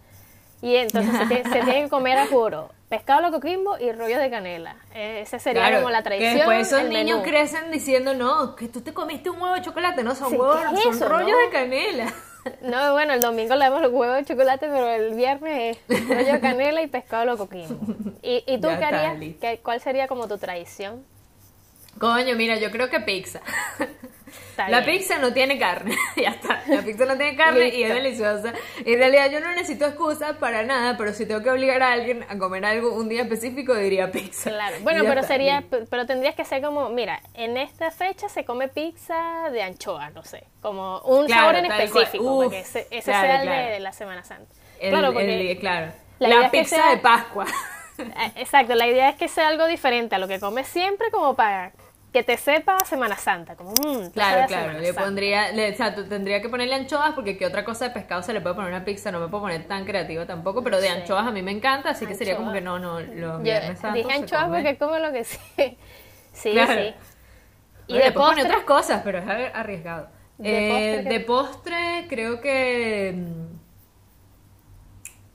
y 0.62 0.76
entonces 0.76 1.14
se, 1.28 1.42
se 1.44 1.60
tiene 1.60 1.82
que 1.84 1.88
comer 1.90 2.16
a 2.18 2.26
juro 2.26 2.70
pescado 2.88 3.20
loco 3.20 3.40
quimbo 3.40 3.76
y 3.78 3.90
rollos 3.92 4.20
de 4.20 4.30
canela. 4.30 4.76
Eh, 4.94 5.20
Ese 5.22 5.38
sería 5.40 5.62
Claro, 5.62 5.78
como 5.78 5.90
la 5.90 5.98
que 5.98 6.04
tradición. 6.04 6.34
después 6.36 6.66
esos 6.68 6.84
niños 6.84 7.18
menú. 7.18 7.22
crecen 7.28 7.70
diciendo, 7.72 8.14
no, 8.14 8.54
que 8.54 8.68
tú 8.68 8.80
te 8.80 8.94
comiste 8.94 9.28
un 9.28 9.42
huevo 9.42 9.54
de 9.56 9.60
chocolate, 9.62 10.02
no, 10.04 10.14
son 10.14 10.30
Sí, 10.30 10.36
huevos, 10.36 10.56
¿qué 10.70 10.74
es 10.76 10.82
son 10.84 10.94
eso, 10.94 11.08
rollos 11.08 11.30
no? 11.32 11.36
de 11.38 11.50
canela. 11.50 12.12
No, 12.62 12.92
bueno, 12.92 13.12
el 13.14 13.20
domingo 13.20 13.54
le 13.54 13.60
damos 13.64 13.82
los 13.82 13.92
huevos 13.92 14.16
de 14.16 14.24
chocolate, 14.24 14.66
pero 14.68 14.88
el 14.90 15.14
viernes 15.14 15.78
es 15.88 16.08
rollo 16.08 16.32
de 16.34 16.40
canela 16.40 16.82
y 16.82 16.86
pescado 16.86 17.24
loco 17.24 17.48
quimbo. 17.48 17.78
¿Y, 18.22 18.44
y 18.46 18.58
tú 18.60 18.68
Ya 18.68 18.78
qué 18.78 18.84
harías? 18.84 19.18
¿Qué- 19.40 19.60
¿Cuál 19.62 19.80
sería 19.80 20.08
como 20.08 20.28
tu 20.28 20.38
tradición? 20.38 21.04
Coño, 21.98 22.34
mira, 22.36 22.56
yo 22.56 22.70
creo 22.70 22.90
que 22.90 23.00
pizza. 23.00 23.40
Está 24.26 24.68
la 24.68 24.80
bien. 24.80 24.98
pizza 24.98 25.18
no 25.18 25.32
tiene 25.32 25.58
carne, 25.58 25.96
ya 26.16 26.30
está. 26.30 26.62
La 26.66 26.82
pizza 26.82 27.04
no 27.06 27.16
tiene 27.16 27.36
carne 27.36 27.68
y 27.68 27.82
es 27.84 27.94
deliciosa. 27.94 28.52
En 28.84 28.98
realidad 28.98 29.30
yo 29.30 29.40
no 29.40 29.52
necesito 29.52 29.86
excusas 29.86 30.36
para 30.36 30.62
nada, 30.64 30.96
pero 30.96 31.12
si 31.12 31.26
tengo 31.26 31.42
que 31.42 31.50
obligar 31.50 31.82
a 31.82 31.92
alguien 31.92 32.24
a 32.28 32.36
comer 32.38 32.64
algo 32.64 32.92
un 32.94 33.08
día 33.08 33.22
específico, 33.22 33.74
diría 33.74 34.10
pizza. 34.10 34.50
Claro, 34.50 34.76
bueno, 34.82 35.02
ya 35.04 35.08
pero 35.08 35.20
está, 35.20 35.32
sería, 35.34 35.64
pero 35.90 36.06
tendrías 36.06 36.34
que 36.34 36.44
ser 36.44 36.62
como, 36.62 36.88
mira, 36.88 37.20
en 37.34 37.56
esta 37.56 37.90
fecha 37.90 38.28
se 38.28 38.44
come 38.44 38.68
pizza 38.68 39.48
de 39.52 39.62
anchoa, 39.62 40.10
no 40.10 40.22
sé, 40.24 40.44
como 40.60 41.00
un 41.02 41.26
Claro, 41.26 41.42
sabor 41.42 41.54
en 41.56 41.66
específico, 41.66 42.24
cual. 42.36 42.48
para 42.48 42.62
que 42.62 42.68
Uf, 42.68 42.76
ese, 42.76 42.86
ese 42.90 43.10
claro, 43.10 43.26
sea 43.26 43.34
el 43.36 43.40
de, 43.42 43.46
claro. 43.54 43.70
de 43.72 43.80
la 43.80 43.92
Semana 43.92 44.24
Santa. 44.24 44.54
El- 44.80 44.90
claro, 44.90 45.06
el- 45.08 45.14
porque, 45.14 45.56
claro. 45.60 45.92
la 46.18 46.28
La, 46.28 46.34
idea 46.34 46.46
es 46.46 46.52
que 46.52 46.58
pizza 46.60 46.76
sea- 46.76 46.90
de 46.90 46.96
Pascua. 46.98 47.46
eh, 47.98 48.32
exacto, 48.36 48.74
la 48.74 48.86
idea 48.86 49.08
es 49.10 49.16
que 49.16 49.28
sea 49.28 49.48
algo 49.48 49.66
diferente 49.66 50.14
a 50.16 50.18
lo 50.18 50.28
que 50.28 50.40
comes 50.40 50.66
siempre, 50.66 51.10
como 51.10 51.34
para 51.36 51.72
que 52.16 52.22
te 52.22 52.38
sepa 52.38 52.82
Semana 52.86 53.14
Santa, 53.16 53.56
como, 53.56 53.72
mm, 53.72 54.04
te 54.06 54.10
Claro, 54.12 54.46
claro. 54.46 54.62
Semana 54.62 54.78
Le 54.80 54.86
Santa. 54.86 55.02
pondría, 55.02 55.52
le- 55.52 55.70
o 55.72 55.74
sea, 55.76 55.94
tú 55.94 56.04
tendría 56.06 56.40
que 56.40 56.48
ponerle 56.48 56.74
anchoas 56.74 57.12
porque 57.14 57.36
qué 57.36 57.44
otra 57.44 57.62
cosa 57.62 57.84
de 57.88 57.90
pescado 57.90 58.22
se 58.22 58.32
le 58.32 58.40
puede 58.40 58.54
poner 58.54 58.70
una 58.70 58.86
pizza. 58.86 59.10
No 59.12 59.20
me 59.20 59.28
puedo 59.28 59.42
poner 59.42 59.68
tan 59.68 59.84
creativa 59.84 60.24
tampoco, 60.24 60.64
pero 60.64 60.80
de 60.80 60.88
Sí. 60.88 60.94
anchoas 60.94 61.26
a 61.26 61.30
mí 61.30 61.42
me 61.42 61.50
encanta, 61.50 61.90
así 61.90 62.06
que 62.06 62.14
sería 62.14 62.38
como 62.38 62.54
que 62.54 62.62
no, 62.62 62.78
no, 62.78 63.00
los 63.00 63.10
Yo 63.10 63.38
viernes 63.40 63.78
santos 63.80 64.02
dije 64.02 64.14
anchoas 64.18 64.48
porque 64.48 64.78
como 64.78 64.96
lo 64.98 65.12
que 65.12 65.24
sí. 65.24 65.38
Sí, 66.32 66.52
Claro. 66.52 66.72
sí. 66.72 66.94
Y 67.88 67.92
Bueno, 67.92 68.04
de 68.06 68.12
postre, 68.12 68.42
otras 68.44 68.62
cosas, 68.64 69.02
pero 69.04 69.18
es 69.18 69.26
ar- 69.28 69.52
arriesgado. 69.54 70.08
¿De 70.38 70.58
Eh, 70.58 70.70
postre 70.70 71.02
qué? 71.02 71.08
de 71.18 71.20
postre, 71.20 72.06
creo 72.08 72.40
que. 72.40 73.12
mm, 73.14 73.56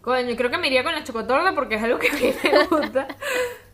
Coño, 0.01 0.35
creo 0.35 0.49
que 0.49 0.57
me 0.57 0.65
iría 0.67 0.83
con 0.83 0.93
la 0.95 1.03
chocotorta 1.03 1.53
porque 1.53 1.75
es 1.75 1.83
algo 1.83 1.99
que 1.99 2.09
a 2.09 2.13
mí 2.13 2.33
me 2.43 2.65
gusta. 2.65 3.07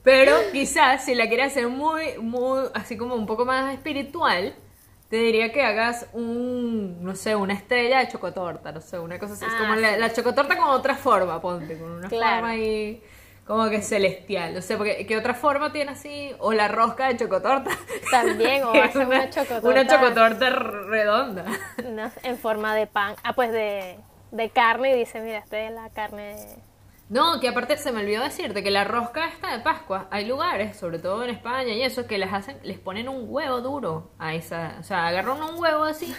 Pero 0.07 0.37
quizás 0.53 1.03
si 1.03 1.15
la 1.15 1.27
quieres 1.27 1.47
hacer 1.47 1.67
muy, 1.67 2.17
muy, 2.19 2.61
así 2.73 2.95
como 2.95 3.13
un 3.15 3.25
poco 3.25 3.43
más 3.43 3.73
espiritual, 3.73 4.55
te 5.09 5.17
diría 5.17 5.51
que 5.51 5.61
hagas 5.63 6.07
un, 6.13 7.03
no 7.03 7.13
sé, 7.15 7.35
una 7.35 7.53
estrella 7.53 7.99
de 7.99 8.07
chocotorta, 8.07 8.71
no 8.71 8.79
sé, 8.79 8.97
una 8.99 9.19
cosa 9.19 9.33
así. 9.33 9.43
Es 9.43 9.51
Ah, 9.53 9.57
como 9.59 9.75
la, 9.75 9.95
sí. 9.95 9.99
la 9.99 10.13
chocotorta 10.13 10.55
con 10.55 10.69
otra 10.69 10.95
forma, 10.95 11.41
ponte, 11.41 11.77
con 11.77 11.91
una 11.91 12.07
Claro. 12.07 12.35
forma 12.37 12.49
ahí 12.51 13.03
como 13.45 13.69
que 13.69 13.81
celestial. 13.81 14.53
No 14.53 14.61
sé, 14.61 14.77
porque 14.77 15.05
¿qué 15.05 15.17
otra 15.17 15.33
forma 15.33 15.73
tiene 15.73 15.91
así? 15.91 16.31
O 16.39 16.53
la 16.53 16.69
rosca 16.69 17.07
de 17.09 17.17
chocotorta. 17.17 17.71
También, 18.09 18.63
o 18.63 18.71
hacer 18.81 19.05
una 19.07 19.29
chocotorta. 19.29 19.67
Una 19.67 19.87
chocotorta 19.87 20.49
redonda. 20.51 21.43
no, 21.83 22.09
en 22.23 22.37
forma 22.37 22.75
de 22.75 22.87
pan, 22.87 23.15
ah, 23.23 23.33
pues 23.33 23.51
de, 23.51 23.97
de 24.31 24.49
carne, 24.51 24.95
y 24.95 24.99
dice, 24.99 25.19
mira, 25.19 25.39
esta 25.39 25.59
es 25.59 25.71
la 25.71 25.89
carne... 25.89 26.35
No, 27.09 27.39
que 27.39 27.47
aparte 27.47 27.77
se 27.77 27.93
me 27.93 28.01
olvidó 28.01 28.21
decirte 28.23 28.63
que 28.63 28.71
la 28.71 28.83
rosca 28.83 29.27
esta 29.27 29.51
de 29.55 29.63
Pascua, 29.63 30.07
hay 30.11 30.25
lugares, 30.25 30.75
sobre 30.75 30.99
todo 30.99 31.23
en 31.23 31.29
España 31.29 31.73
y 31.73 31.81
eso, 31.81 32.05
que 32.05 32.17
les 32.17 32.33
hacen, 32.33 32.59
les 32.63 32.79
ponen 32.79 33.07
un 33.07 33.25
huevo 33.27 33.61
duro 33.61 34.11
a 34.19 34.35
esa, 34.35 34.75
o 34.79 34.83
sea, 34.83 35.07
agarran 35.07 35.41
un 35.41 35.57
huevo 35.57 35.85
así 35.85 36.13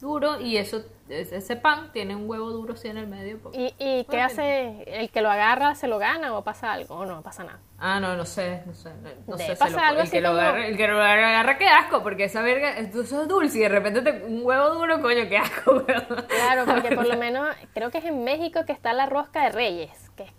duro 0.00 0.40
y 0.40 0.56
eso, 0.56 0.82
ese 1.08 1.56
pan 1.56 1.90
tiene 1.92 2.16
un 2.16 2.28
huevo 2.28 2.50
duro 2.50 2.74
así 2.74 2.88
en 2.88 2.96
el 2.96 3.06
medio. 3.06 3.38
pues. 3.38 3.56
¿Y, 3.56 3.74
y 3.78 4.04
qué 4.10 4.20
hace? 4.20 4.82
¿El 4.86 5.10
que 5.10 5.20
lo 5.22 5.30
agarra 5.30 5.74
se 5.74 5.88
lo 5.88 5.98
gana 5.98 6.36
o 6.36 6.42
pasa 6.42 6.72
algo? 6.72 6.96
¿O 6.96 7.06
no 7.06 7.22
pasa 7.22 7.44
nada? 7.44 7.58
Ah, 7.78 8.00
no, 8.00 8.16
no 8.16 8.24
sé, 8.24 8.62
no 8.66 8.72
sé, 8.74 8.90
no, 9.26 9.36
sé. 9.36 9.54
lo- 9.70 9.78
algo 9.78 10.00
el, 10.00 10.06
así 10.06 10.10
que 10.12 10.20
lo 10.20 10.28
como- 10.30 10.40
agarra, 10.40 10.66
el 10.66 10.76
que 10.76 10.88
lo 10.88 11.00
agarra, 11.00 11.58
qué 11.58 11.66
asco, 11.68 12.02
porque 12.02 12.24
esa 12.24 12.42
verga, 12.42 12.76
eso 12.78 13.00
es 13.00 13.28
dulce 13.28 13.58
y 13.58 13.60
de 13.62 13.68
repente 13.68 14.02
te, 14.02 14.22
un 14.24 14.40
huevo 14.44 14.70
duro, 14.74 15.00
coño, 15.00 15.28
qué 15.28 15.38
asco. 15.38 15.84
Claro, 16.28 16.64
porque 16.66 16.94
por 16.94 17.06
lo 17.06 17.16
menos 17.18 17.48
creo 17.74 17.90
que 17.90 17.98
es 17.98 18.04
en 18.04 18.24
México 18.24 18.64
que 18.66 18.72
está 18.72 18.92
la 18.92 19.06
rosca 19.06 19.42
de 19.44 19.50
reyes, 19.50 20.10
que 20.16 20.24
es 20.24 20.32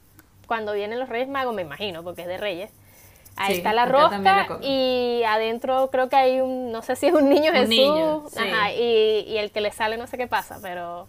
cuando 0.47 0.73
vienen 0.73 0.99
los 0.99 1.07
reyes 1.09 1.29
magos, 1.29 1.53
me 1.55 1.61
imagino, 1.61 2.03
porque 2.03 2.21
es 2.23 2.27
de 2.27 2.37
reyes. 2.37 2.71
Ahí 3.37 3.53
Sí, 3.53 3.57
está 3.59 3.73
la 3.73 3.85
rosca 3.85 4.59
y 4.61 5.23
adentro 5.25 5.89
creo 5.91 6.09
que 6.09 6.15
hay 6.17 6.41
un, 6.41 6.71
no 6.71 6.81
sé 6.81 6.95
si 6.95 7.07
es 7.07 7.13
un 7.13 7.29
niño 7.29 7.51
Un 7.51 7.55
Jesús, 7.57 7.69
niño, 7.69 8.25
sí. 8.29 8.39
ajá, 8.39 8.73
y, 8.73 9.23
y 9.27 9.37
el 9.37 9.51
que 9.51 9.61
le 9.61 9.71
sale 9.71 9.97
no 9.97 10.05
sé 10.07 10.17
qué 10.17 10.27
pasa, 10.27 10.59
pero 10.61 11.07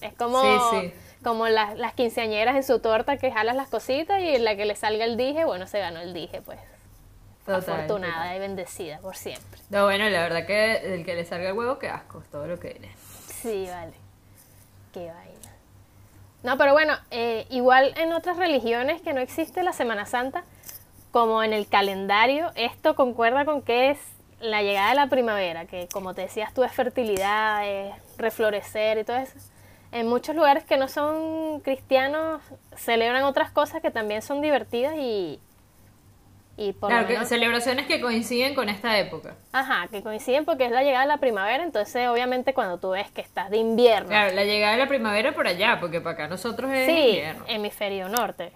es 0.00 0.14
como, 0.14 0.40
Sí, 0.70 0.92
como 1.22 1.48
las, 1.48 1.76
las 1.76 1.94
quinceañeras 1.94 2.54
en 2.56 2.62
su 2.62 2.78
torta 2.78 3.16
que 3.16 3.32
jalas 3.32 3.56
las 3.56 3.68
cositas 3.68 4.20
y 4.22 4.38
la 4.38 4.56
que 4.56 4.64
le 4.64 4.76
salga 4.76 5.04
el 5.04 5.16
dije, 5.16 5.44
bueno, 5.44 5.66
se 5.66 5.80
ganó 5.80 6.00
el 6.00 6.14
dije, 6.14 6.40
pues. 6.42 6.58
Total, 7.44 7.60
afortunada 7.60 8.14
total. 8.24 8.36
y 8.36 8.38
bendecida 8.40 8.98
por 8.98 9.16
siempre. 9.16 9.58
No, 9.70 9.84
bueno, 9.84 10.08
la 10.10 10.20
verdad 10.20 10.46
que 10.46 10.94
el 10.94 11.04
que 11.04 11.14
le 11.14 11.24
salga 11.24 11.48
el 11.48 11.56
huevo, 11.56 11.78
qué 11.78 11.88
asco, 11.88 12.22
todo 12.30 12.46
lo 12.46 12.60
que 12.60 12.68
viene. 12.74 12.94
Sí, 13.26 13.66
vale. 13.70 13.94
Qué 14.92 15.06
vaina. 15.06 15.54
No, 16.42 16.56
pero 16.58 16.72
bueno, 16.72 16.94
eh, 17.10 17.46
igual 17.50 17.94
en 17.96 18.12
otras 18.12 18.36
religiones 18.36 19.00
que 19.02 19.12
no 19.14 19.20
existe 19.20 19.62
la 19.62 19.72
Semana 19.72 20.04
Santa, 20.06 20.44
como 21.18 21.42
en 21.42 21.52
el 21.52 21.66
calendario, 21.66 22.52
esto 22.54 22.94
concuerda 22.94 23.44
con 23.44 23.60
que 23.60 23.90
es 23.90 23.98
la 24.40 24.62
llegada 24.62 24.90
de 24.90 24.94
la 24.94 25.08
primavera, 25.08 25.64
que 25.64 25.88
como 25.92 26.14
te 26.14 26.22
decías 26.22 26.54
tú 26.54 26.62
es 26.62 26.70
fertilidad, 26.70 27.66
es 27.68 27.92
reflorecer 28.18 28.98
y 28.98 29.04
todo 29.04 29.16
eso. 29.16 29.36
En 29.90 30.06
muchos 30.06 30.36
lugares 30.36 30.62
que 30.62 30.76
no 30.76 30.86
son 30.86 31.58
cristianos 31.60 32.40
celebran 32.76 33.24
otras 33.24 33.50
cosas 33.50 33.82
que 33.82 33.90
también 33.90 34.22
son 34.22 34.40
divertidas 34.42 34.94
y, 34.96 35.40
y 36.56 36.72
por 36.74 36.90
Claro, 36.90 37.02
lo 37.02 37.08
que 37.08 37.14
menos... 37.14 37.28
celebraciones 37.28 37.86
que 37.86 38.00
coinciden 38.00 38.54
con 38.54 38.68
esta 38.68 38.96
época. 38.98 39.34
Ajá, 39.50 39.88
que 39.90 40.02
coinciden 40.04 40.44
porque 40.44 40.66
es 40.66 40.70
la 40.70 40.84
llegada 40.84 41.02
de 41.02 41.08
la 41.08 41.16
primavera, 41.18 41.64
entonces 41.64 42.06
obviamente 42.06 42.54
cuando 42.54 42.78
tú 42.78 42.90
ves 42.90 43.10
que 43.10 43.22
estás 43.22 43.50
de 43.50 43.56
invierno, 43.56 44.08
Claro, 44.10 44.36
la 44.36 44.44
llegada 44.44 44.74
de 44.74 44.78
la 44.78 44.86
primavera 44.88 45.32
por 45.32 45.48
allá, 45.48 45.78
porque 45.80 46.00
para 46.00 46.14
acá 46.14 46.28
nosotros 46.28 46.70
es 46.70 46.86
Sí, 46.86 46.92
invierno. 47.08 47.44
hemisferio 47.48 48.08
norte. 48.08 48.52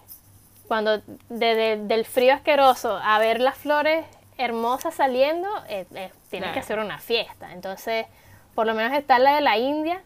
Cuando 0.68 1.02
desde 1.28 1.76
del 1.76 2.04
frío 2.04 2.34
asqueroso 2.34 2.98
a 3.02 3.18
ver 3.18 3.40
las 3.40 3.56
flores 3.56 4.04
hermosas 4.38 4.94
saliendo, 4.94 5.48
eh, 5.68 5.86
eh, 5.94 6.10
tienes 6.30 6.50
que 6.52 6.60
hacer 6.60 6.78
una 6.78 6.98
fiesta. 6.98 7.52
Entonces, 7.52 8.06
por 8.54 8.66
lo 8.66 8.74
menos 8.74 8.92
está 8.92 9.18
la 9.18 9.34
de 9.34 9.40
la 9.42 9.58
India, 9.58 10.00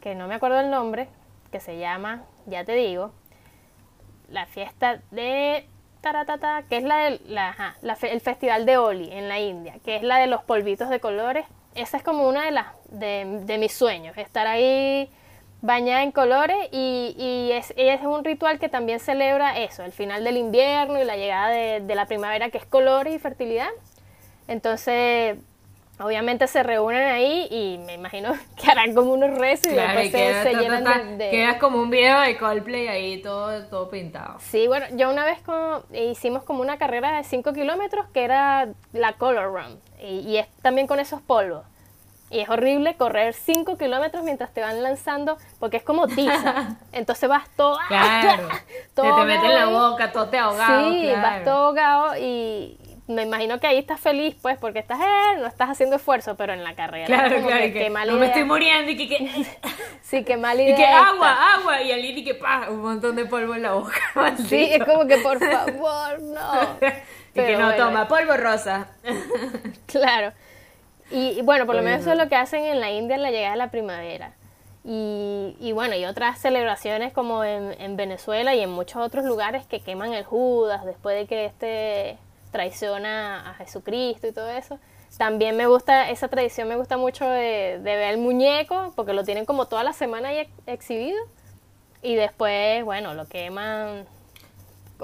que 0.00 0.14
no 0.14 0.28
me 0.28 0.34
acuerdo 0.34 0.60
el 0.60 0.70
nombre, 0.70 1.08
que 1.50 1.60
se 1.60 1.78
llama, 1.78 2.22
ya 2.46 2.64
te 2.64 2.72
digo, 2.74 3.12
la 4.28 4.46
fiesta 4.46 5.00
de 5.10 5.68
taratata, 6.00 6.62
que 6.68 6.78
es 6.78 6.84
la 6.84 6.96
del 7.04 7.20
la, 7.26 7.50
ajá, 7.50 7.76
la 7.82 7.96
fe- 7.96 8.12
el 8.12 8.20
festival 8.20 8.64
de 8.66 8.76
Holi 8.78 9.10
en 9.12 9.28
la 9.28 9.38
India, 9.40 9.74
que 9.84 9.96
es 9.96 10.02
la 10.02 10.16
de 10.18 10.26
los 10.26 10.42
polvitos 10.42 10.88
de 10.88 11.00
colores. 11.00 11.46
Esa 11.74 11.96
es 11.96 12.02
como 12.02 12.28
una 12.28 12.44
de 12.44 12.50
las 12.50 12.66
de, 12.88 13.40
de 13.44 13.58
mis 13.58 13.72
sueños, 13.72 14.16
estar 14.18 14.46
ahí 14.46 15.10
bañada 15.62 16.02
en 16.02 16.12
colores 16.12 16.56
y, 16.72 17.14
y 17.18 17.52
es, 17.52 17.72
es 17.76 18.02
un 18.02 18.24
ritual 18.24 18.58
que 18.58 18.68
también 18.68 19.00
celebra 19.00 19.58
eso, 19.58 19.82
el 19.84 19.92
final 19.92 20.22
del 20.24 20.36
invierno 20.36 21.00
y 21.00 21.04
la 21.04 21.16
llegada 21.16 21.48
de, 21.48 21.80
de 21.80 21.94
la 21.94 22.04
primavera, 22.06 22.50
que 22.50 22.58
es 22.58 22.66
colores 22.66 23.14
y 23.14 23.18
fertilidad. 23.18 23.68
Entonces, 24.48 25.36
obviamente 26.00 26.46
se 26.48 26.62
reúnen 26.64 27.02
ahí 27.08 27.46
y 27.50 27.78
me 27.86 27.94
imagino 27.94 28.32
que 28.56 28.70
harán 28.70 28.94
como 28.94 29.12
unos 29.12 29.38
rezos 29.38 29.68
y 29.72 29.74
Claro, 29.74 30.00
y 30.00 30.08
después 30.08 30.10
se, 30.10 30.18
queda- 30.18 30.42
se 30.42 30.50
ta, 30.50 30.56
ta, 30.56 30.62
llenan 30.62 30.84
ta, 30.84 30.98
de- 30.98 31.16
de, 31.16 31.30
quedas 31.30 31.56
como 31.58 31.80
un 31.80 31.90
video 31.90 32.20
de 32.20 32.36
Coldplay 32.36 32.88
ahí 32.88 33.22
todo, 33.22 33.64
todo 33.66 33.88
pintado. 33.88 34.38
Sí, 34.40 34.66
bueno, 34.66 34.86
yo 34.96 35.10
una 35.10 35.24
vez 35.24 35.40
como- 35.42 35.82
hicimos 35.94 36.42
como 36.42 36.60
una 36.60 36.76
carrera 36.76 37.16
de 37.16 37.24
5 37.24 37.52
kilómetros 37.52 38.06
que 38.12 38.24
era 38.24 38.68
la 38.92 39.12
Color 39.14 39.52
Run 39.52 39.80
y, 40.02 40.18
y 40.28 40.38
es 40.38 40.48
también 40.60 40.86
con 40.86 40.98
esos 40.98 41.20
polvos. 41.22 41.64
Y 42.32 42.40
es 42.40 42.48
horrible 42.48 42.96
correr 42.96 43.34
5 43.34 43.76
kilómetros 43.76 44.24
mientras 44.24 44.52
te 44.54 44.62
van 44.62 44.82
lanzando 44.82 45.36
porque 45.60 45.76
es 45.76 45.82
como 45.82 46.06
tiza. 46.08 46.76
Entonces 46.92 47.28
vas 47.28 47.44
todo... 47.56 47.78
Claro. 47.88 48.48
todo 48.94 49.14
te, 49.16 49.20
te 49.20 49.26
mete 49.26 49.46
en 49.46 49.54
la 49.54 49.66
boca, 49.66 50.10
todo 50.12 50.28
te 50.28 50.38
ahogado. 50.38 50.90
Sí, 50.90 51.02
claro. 51.02 51.20
vas 51.22 51.44
todo 51.44 51.66
ahogado 51.66 52.16
y 52.18 52.78
me 53.06 53.22
imagino 53.22 53.58
que 53.60 53.66
ahí 53.66 53.78
estás 53.78 54.00
feliz 54.00 54.34
pues 54.40 54.56
porque 54.58 54.78
estás, 54.78 54.98
eh, 55.00 55.38
no 55.38 55.46
estás 55.46 55.68
haciendo 55.68 55.96
esfuerzo, 55.96 56.36
pero 56.36 56.54
en 56.54 56.64
la 56.64 56.74
carrera. 56.74 57.06
Claro, 57.06 57.34
como 57.36 57.48
claro. 57.48 57.62
que 57.62 57.68
y 57.68 57.72
que 57.72 57.90
mala 57.90 58.12
no 58.12 58.18
me 58.18 58.26
estoy 58.26 58.44
muriendo 58.44 58.90
y 58.90 58.96
que, 58.96 59.08
que- 59.08 59.46
Sí, 60.02 60.24
qué 60.24 60.36
mala 60.38 60.62
y 60.62 60.64
idea. 60.66 60.76
que 60.76 60.82
esta. 60.84 61.08
agua, 61.08 61.54
agua. 61.54 61.82
Y 61.82 61.92
Ali 61.92 62.18
y 62.18 62.24
que 62.24 62.34
pa, 62.34 62.68
un 62.70 62.80
montón 62.80 63.16
de 63.16 63.26
polvo 63.26 63.54
en 63.54 63.62
la 63.62 63.72
boca. 63.72 63.92
Sí, 64.48 64.68
es 64.72 64.82
como 64.84 65.06
que 65.06 65.18
por 65.18 65.38
favor, 65.38 66.20
no. 66.22 66.76
y 66.80 66.86
que 66.88 67.02
Pero 67.34 67.58
no, 67.58 67.66
bueno. 67.66 67.84
toma, 67.84 68.08
polvo 68.08 68.36
rosa. 68.36 68.86
Claro. 69.86 70.32
Y, 71.12 71.38
y 71.38 71.42
bueno, 71.42 71.66
por 71.66 71.74
lo 71.76 71.82
menos 71.82 72.00
eso 72.00 72.12
es 72.12 72.18
lo 72.18 72.28
que 72.28 72.36
hacen 72.36 72.64
en 72.64 72.80
la 72.80 72.90
India 72.90 73.16
en 73.16 73.22
la 73.22 73.30
llegada 73.30 73.52
de 73.52 73.58
la 73.58 73.70
primavera. 73.70 74.32
Y, 74.84 75.54
y 75.60 75.72
bueno, 75.72 75.94
y 75.94 76.04
otras 76.06 76.40
celebraciones 76.40 77.12
como 77.12 77.44
en, 77.44 77.80
en 77.80 77.96
Venezuela 77.96 78.54
y 78.54 78.60
en 78.60 78.70
muchos 78.70 79.00
otros 79.00 79.24
lugares 79.24 79.64
que 79.66 79.80
queman 79.80 80.12
el 80.12 80.24
Judas 80.24 80.84
después 80.84 81.16
de 81.16 81.26
que 81.26 81.44
este 81.44 82.18
traiciona 82.50 83.50
a 83.50 83.54
Jesucristo 83.54 84.26
y 84.26 84.32
todo 84.32 84.50
eso. 84.50 84.78
También 85.18 85.56
me 85.56 85.66
gusta, 85.66 86.10
esa 86.10 86.28
tradición 86.28 86.68
me 86.68 86.76
gusta 86.76 86.96
mucho 86.96 87.28
de, 87.28 87.78
de 87.78 87.96
ver 87.96 88.12
el 88.14 88.18
muñeco, 88.18 88.92
porque 88.96 89.12
lo 89.12 89.24
tienen 89.24 89.44
como 89.44 89.66
toda 89.66 89.84
la 89.84 89.92
semana 89.92 90.30
ahí 90.30 90.38
ex- 90.38 90.50
exhibido. 90.66 91.18
Y 92.02 92.14
después, 92.16 92.82
bueno, 92.84 93.14
lo 93.14 93.26
queman. 93.28 94.06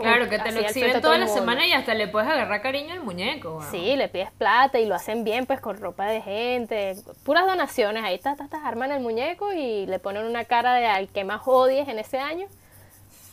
Claro, 0.01 0.29
que 0.29 0.39
te 0.39 0.53
lo 0.53 0.61
exhiben 0.61 1.01
toda 1.01 1.19
la 1.19 1.29
semana 1.29 1.67
y 1.67 1.73
hasta 1.73 1.95
le 1.95 2.09
puedes 2.09 2.29
agarrar 2.29 2.61
cariño 2.61 2.93
al 2.93 3.03
muñeco. 3.03 3.59
weón. 3.59 3.71
Sí, 3.71 3.97
le 3.97 4.09
pides 4.09 4.31
plata 4.33 4.79
y 4.79 4.87
lo 4.87 4.95
hacen 4.95 5.25
bien, 5.25 5.47
pues 5.47 5.61
con 5.61 5.79
ropa 5.79 6.07
de 6.07 6.21
gente, 6.23 6.97
puras 7.25 7.47
donaciones. 7.47 8.05
Ahí 8.05 8.19
ta, 8.19 8.37
arman 8.65 8.93
el 8.93 9.01
muñeco 9.01 9.53
y 9.53 9.87
le 9.87 9.99
ponen 9.99 10.25
una 10.25 10.45
cara 10.45 10.75
de 10.75 10.87
al 10.87 11.09
que 11.09 11.25
más 11.25 11.43
odies 11.47 11.89
en 11.89 11.99
ese 11.99 12.19
año. 12.19 12.47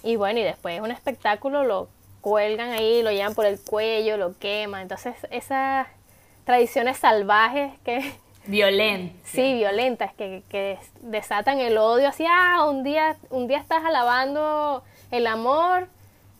Y 0.03 0.15
bueno, 0.17 0.39
y 0.39 0.43
después 0.43 0.75
es 0.75 0.81
un 0.81 0.91
espectáculo, 0.91 1.63
lo 1.63 1.89
cuelgan 2.21 2.71
ahí, 2.71 3.03
lo 3.03 3.11
llevan 3.11 3.35
por 3.35 3.45
el 3.45 3.59
cuello, 3.59 4.17
lo 4.17 4.37
queman. 4.37 4.83
Entonces, 4.83 5.15
esas 5.31 5.87
tradiciones 6.43 6.97
salvajes 6.97 7.71
que, 7.83 8.13
Violento. 8.45 9.15
sí, 9.23 9.55
violentas, 9.55 10.13
que, 10.13 10.43
que 10.49 10.77
desatan 11.01 11.59
el 11.59 11.77
odio, 11.77 12.07
así, 12.07 12.25
ah, 12.29 12.65
un 12.69 12.83
día, 12.83 13.15
un 13.29 13.47
día 13.47 13.57
estás 13.57 13.83
alabando 13.83 14.83
el 15.11 15.27
amor 15.27 15.87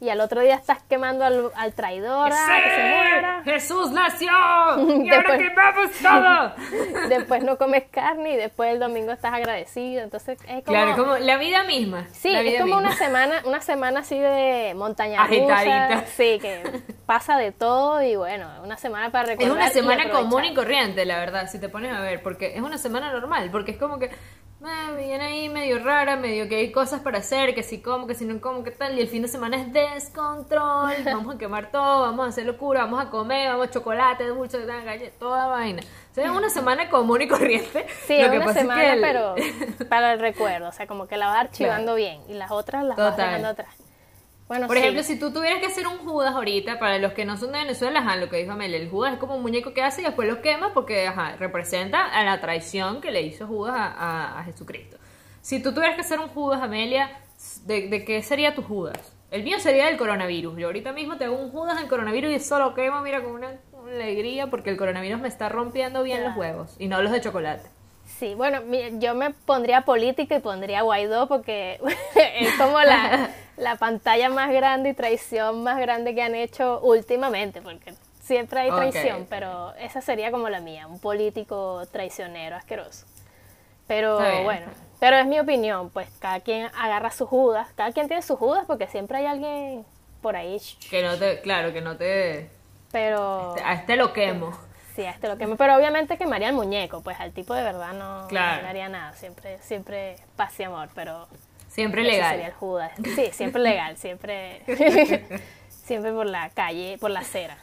y 0.02 0.10
al 0.10 0.20
otro 0.20 0.42
día 0.42 0.56
estás 0.56 0.84
quemando 0.84 1.24
al, 1.24 1.52
al 1.56 1.74
traidor, 1.74 2.32
ah, 2.34 2.60
que 2.64 2.70
se 2.70 2.82
muera. 2.82 3.42
¡Jesús 3.46 3.92
nació! 3.92 4.30
¡Y 5.04 5.10
ahora 5.10 5.38
Después- 5.38 5.40
quemamos 5.50 5.92
todo! 6.02 7.08
después 7.10 7.44
no 7.44 7.58
comes 7.58 7.84
carne 7.92 8.34
y 8.34 8.36
después 8.36 8.72
el 8.74 8.80
domingo 8.80 9.12
estás 9.12 9.34
agradecido. 9.34 10.02
Entonces 10.04 10.38
es 10.42 10.64
como, 10.64 10.78
Claro, 10.78 10.96
como 10.98 11.18
la 11.18 11.38
vida 11.38 11.64
misma. 11.64 12.08
sí, 12.12 12.30
la 12.32 12.40
es 12.40 12.46
vida 12.46 12.60
como 12.62 12.76
misma. 12.76 12.90
una 12.90 12.96
semana, 12.98 13.36
una 13.46 13.62
semana 13.62 14.00
así 14.02 14.20
de 14.20 14.74
montaña 14.76 15.24
Agitadita. 15.24 15.88
rusa, 15.88 16.06
sí, 16.08 16.40
que 16.42 16.64
pasa 17.06 17.38
de 17.38 17.52
todo 17.52 18.02
y 18.02 18.16
bueno, 18.16 18.48
una 18.64 18.78
semana 18.78 19.12
para 19.12 19.24
Es 19.24 19.30
recordar. 19.40 19.52
una 19.58 19.68
y 19.68 19.72
semana 19.72 20.04
aprovechar. 20.04 20.24
común 20.30 20.46
y 20.46 20.54
corriente, 20.54 21.06
la 21.06 21.20
verdad, 21.20 21.48
si 21.50 21.60
te 21.60 21.70
pones 21.70 21.94
a 21.94 22.02
ver, 22.02 22.22
porque 22.22 22.54
es 22.56 22.62
una 22.62 22.78
semana 22.78 23.12
normal, 23.12 23.50
porque 23.52 23.72
es 23.72 23.78
como 23.78 23.98
que 23.98 24.10
eh, 24.64 24.96
viene 24.98 25.24
ahí 25.24 25.50
medio 25.50 25.80
rara, 25.84 26.16
medio 26.16 26.48
que 26.48 26.56
hay 26.56 26.72
cosas 26.72 27.02
para 27.02 27.20
hacer, 27.20 27.54
que 27.54 27.64
si 27.64 27.82
como, 27.82 28.08
que 28.08 28.16
si 28.16 28.26
no 28.26 28.40
como, 28.42 28.64
que 28.64 28.72
tal, 28.72 28.98
y 28.98 29.02
el 29.02 29.08
fin 29.08 29.22
de 29.22 29.28
semana 29.28 29.58
es 29.58 29.72
descontrol, 29.74 30.94
vamos 31.06 31.36
a 31.36 31.38
quemar 31.38 31.72
todo, 31.72 32.02
vamos 32.02 32.26
a 32.26 32.30
hacer 32.30 32.46
locura, 32.46 32.82
vamos 32.86 33.04
a 33.06 33.10
comer, 33.10 33.50
vamos 33.50 33.68
a 33.68 33.72
chocolate, 33.72 34.26
dulce, 34.28 34.60
toda 35.20 35.48
vaina. 35.48 35.82
O 36.12 36.16
sea, 36.16 36.26
es 36.26 36.32
una 36.32 36.50
semana 36.50 36.90
común 36.90 37.22
y 37.22 37.28
corriente. 37.28 37.86
Sí, 38.08 38.18
Lo 38.18 38.26
es 38.26 38.32
que 38.32 38.38
una 38.38 38.46
pasa 38.46 38.60
semana, 38.62 38.82
que 38.82 38.94
el- 38.94 39.02
pero 39.02 39.36
para 39.90 40.14
el 40.14 40.20
recuerdo, 40.20 40.70
o 40.70 40.72
sea, 40.72 40.88
como 40.88 41.08
que 41.08 41.18
la 41.18 41.28
vas 41.28 41.40
archivando 41.42 41.94
bien 41.96 42.22
y 42.30 42.34
las 42.34 42.52
otras 42.52 42.84
las 42.86 42.98
vas 42.98 43.12
Total. 43.12 43.28
dejando 43.28 43.50
atrás. 43.50 43.76
Bueno, 44.48 44.68
Por 44.68 44.76
sí. 44.76 44.82
ejemplo, 44.84 45.02
si 45.04 45.18
tú 45.20 45.34
tuvieras 45.34 45.60
que 45.60 45.66
hacer 45.66 45.88
un 45.88 45.98
Judas 45.98 46.36
ahorita, 46.36 46.78
para 46.78 47.00
los 47.00 47.14
que 47.14 47.26
no 47.26 47.36
son 47.36 47.52
de 47.52 47.60
Venezuela, 47.60 48.00
ajá, 48.02 48.16
lo 48.18 48.30
que 48.30 48.38
dijo 48.38 48.52
Amelia, 48.52 48.78
el 48.78 48.90
Judas 48.90 49.14
es 49.14 49.20
como 49.20 49.36
un 49.36 49.42
muñeco 49.42 49.74
que 49.74 49.82
hace 49.82 50.02
y 50.02 50.06
después 50.06 50.28
lo 50.28 50.42
quema 50.42 50.72
porque 50.74 51.08
ajá, 51.08 51.36
representa 51.38 52.06
a 52.06 52.24
la 52.24 52.40
traición 52.42 53.02
que 53.02 53.12
le 53.12 53.24
hizo 53.24 53.48
Judas 53.48 53.76
a, 53.76 53.86
a- 53.88 54.40
a 54.40 54.44
Jesucristo. 54.44 54.98
Si 55.42 55.62
tú 55.64 55.74
tuvieras 55.74 55.96
que 55.96 56.02
hacer 56.02 56.20
un 56.20 56.28
Judas, 56.30 56.62
Amelia, 56.62 57.10
¿de, 57.66 57.88
de 57.90 58.06
qué 58.06 58.22
sería 58.22 58.54
tu 58.54 58.62
Judas? 58.62 59.14
El 59.32 59.44
mío 59.44 59.60
sería 59.60 59.88
del 59.88 59.98
coronavirus. 59.98 60.58
Yo 60.58 60.68
ahorita 60.68 60.92
mismo 60.94 61.18
te 61.18 61.26
hago 61.26 61.36
un 61.38 61.50
Judas 61.52 61.78
del 61.80 61.88
coronavirus 61.88 62.32
y 62.32 62.36
eso 62.36 62.60
lo 62.60 62.76
quemo, 62.76 63.02
mira, 63.02 63.24
con 63.24 63.32
una, 63.34 63.50
una 63.74 63.92
alegría 63.94 64.48
porque 64.48 64.70
el 64.70 64.78
coronavirus 64.78 65.20
me 65.22 65.28
está 65.28 65.50
rompiendo 65.50 66.04
bien 66.04 66.24
los 66.24 66.38
huevos 66.38 66.76
y 66.78 66.88
no 66.88 67.02
los 67.02 67.12
de 67.12 67.20
chocolate. 67.22 67.68
Sí, 68.20 68.36
bueno, 68.36 68.62
yo 69.00 69.16
me 69.16 69.32
pondría 69.32 69.82
política 69.82 70.36
y 70.36 70.40
pondría 70.40 70.84
Guaidó 70.84 71.28
porque 71.28 71.80
es 72.16 72.54
como 72.54 72.80
la, 72.80 73.30
la 73.58 73.76
pantalla 73.78 74.30
más 74.30 74.52
grande 74.52 74.90
y 74.90 74.94
traición 74.94 75.64
más 75.64 75.80
grande 75.80 76.14
que 76.16 76.22
han 76.22 76.36
hecho 76.36 76.80
últimamente, 76.82 77.62
porque 77.62 77.94
siempre 78.22 78.60
hay 78.62 78.72
traición, 78.72 79.28
pero 79.30 79.74
esa 79.76 80.02
sería 80.02 80.32
como 80.32 80.50
la 80.50 80.60
mía, 80.60 80.88
un 80.88 81.00
político 81.00 81.84
traicionero, 81.92 82.56
asqueroso. 82.56 83.06
Pero 83.88 84.18
bueno, 84.44 84.66
pero 85.00 85.18
es 85.18 85.28
mi 85.28 85.40
opinión, 85.40 85.90
pues 85.92 86.08
cada 86.20 86.40
quien 86.40 86.70
agarra 86.78 87.12
sus 87.12 87.30
judas, 87.30 87.68
cada 87.76 87.92
quien 87.92 88.08
tiene 88.08 88.24
sus 88.24 88.38
judas 88.40 88.64
porque 88.66 88.88
siempre 88.88 89.20
hay 89.20 89.26
alguien 89.28 89.86
por 90.22 90.36
ahí, 90.36 90.60
Que 90.90 91.04
no 91.04 91.16
te, 91.18 91.40
claro, 91.42 91.72
que 91.72 91.82
no 91.82 91.96
te... 91.96 92.50
pero... 92.92 93.56
A 93.64 93.74
este 93.74 93.96
lo 93.96 94.12
quemo. 94.12 94.52
Sí, 94.96 95.04
a 95.06 95.12
este 95.12 95.28
lo 95.28 95.38
quemo, 95.38 95.56
pero 95.56 95.76
obviamente 95.76 96.18
quemaría 96.18 96.48
al 96.48 96.56
muñeco, 96.56 97.02
pues 97.04 97.20
al 97.20 97.32
tipo 97.32 97.54
de 97.54 97.62
verdad 97.62 97.94
no, 97.94 98.28
Claro. 98.28 98.64
no 98.64 98.70
haría 98.70 98.90
nada, 98.90 99.14
siempre, 99.14 99.60
siempre 99.62 100.16
paz 100.36 100.60
y 100.60 100.64
amor, 100.64 100.90
pero 100.96 101.28
Siempre 101.76 102.02
ese 102.04 102.12
legal. 102.12 102.32
sería 102.32 102.48
el 102.48 102.54
Judas. 102.54 102.92
Sí, 103.16 103.30
siempre 103.34 103.62
legal, 103.70 103.98
siempre, 103.98 104.62
siempre 105.70 106.12
por 106.14 106.26
la 106.26 106.50
calle, 106.52 106.98
por 107.00 107.12
la 107.12 107.20
acera. 107.20 107.58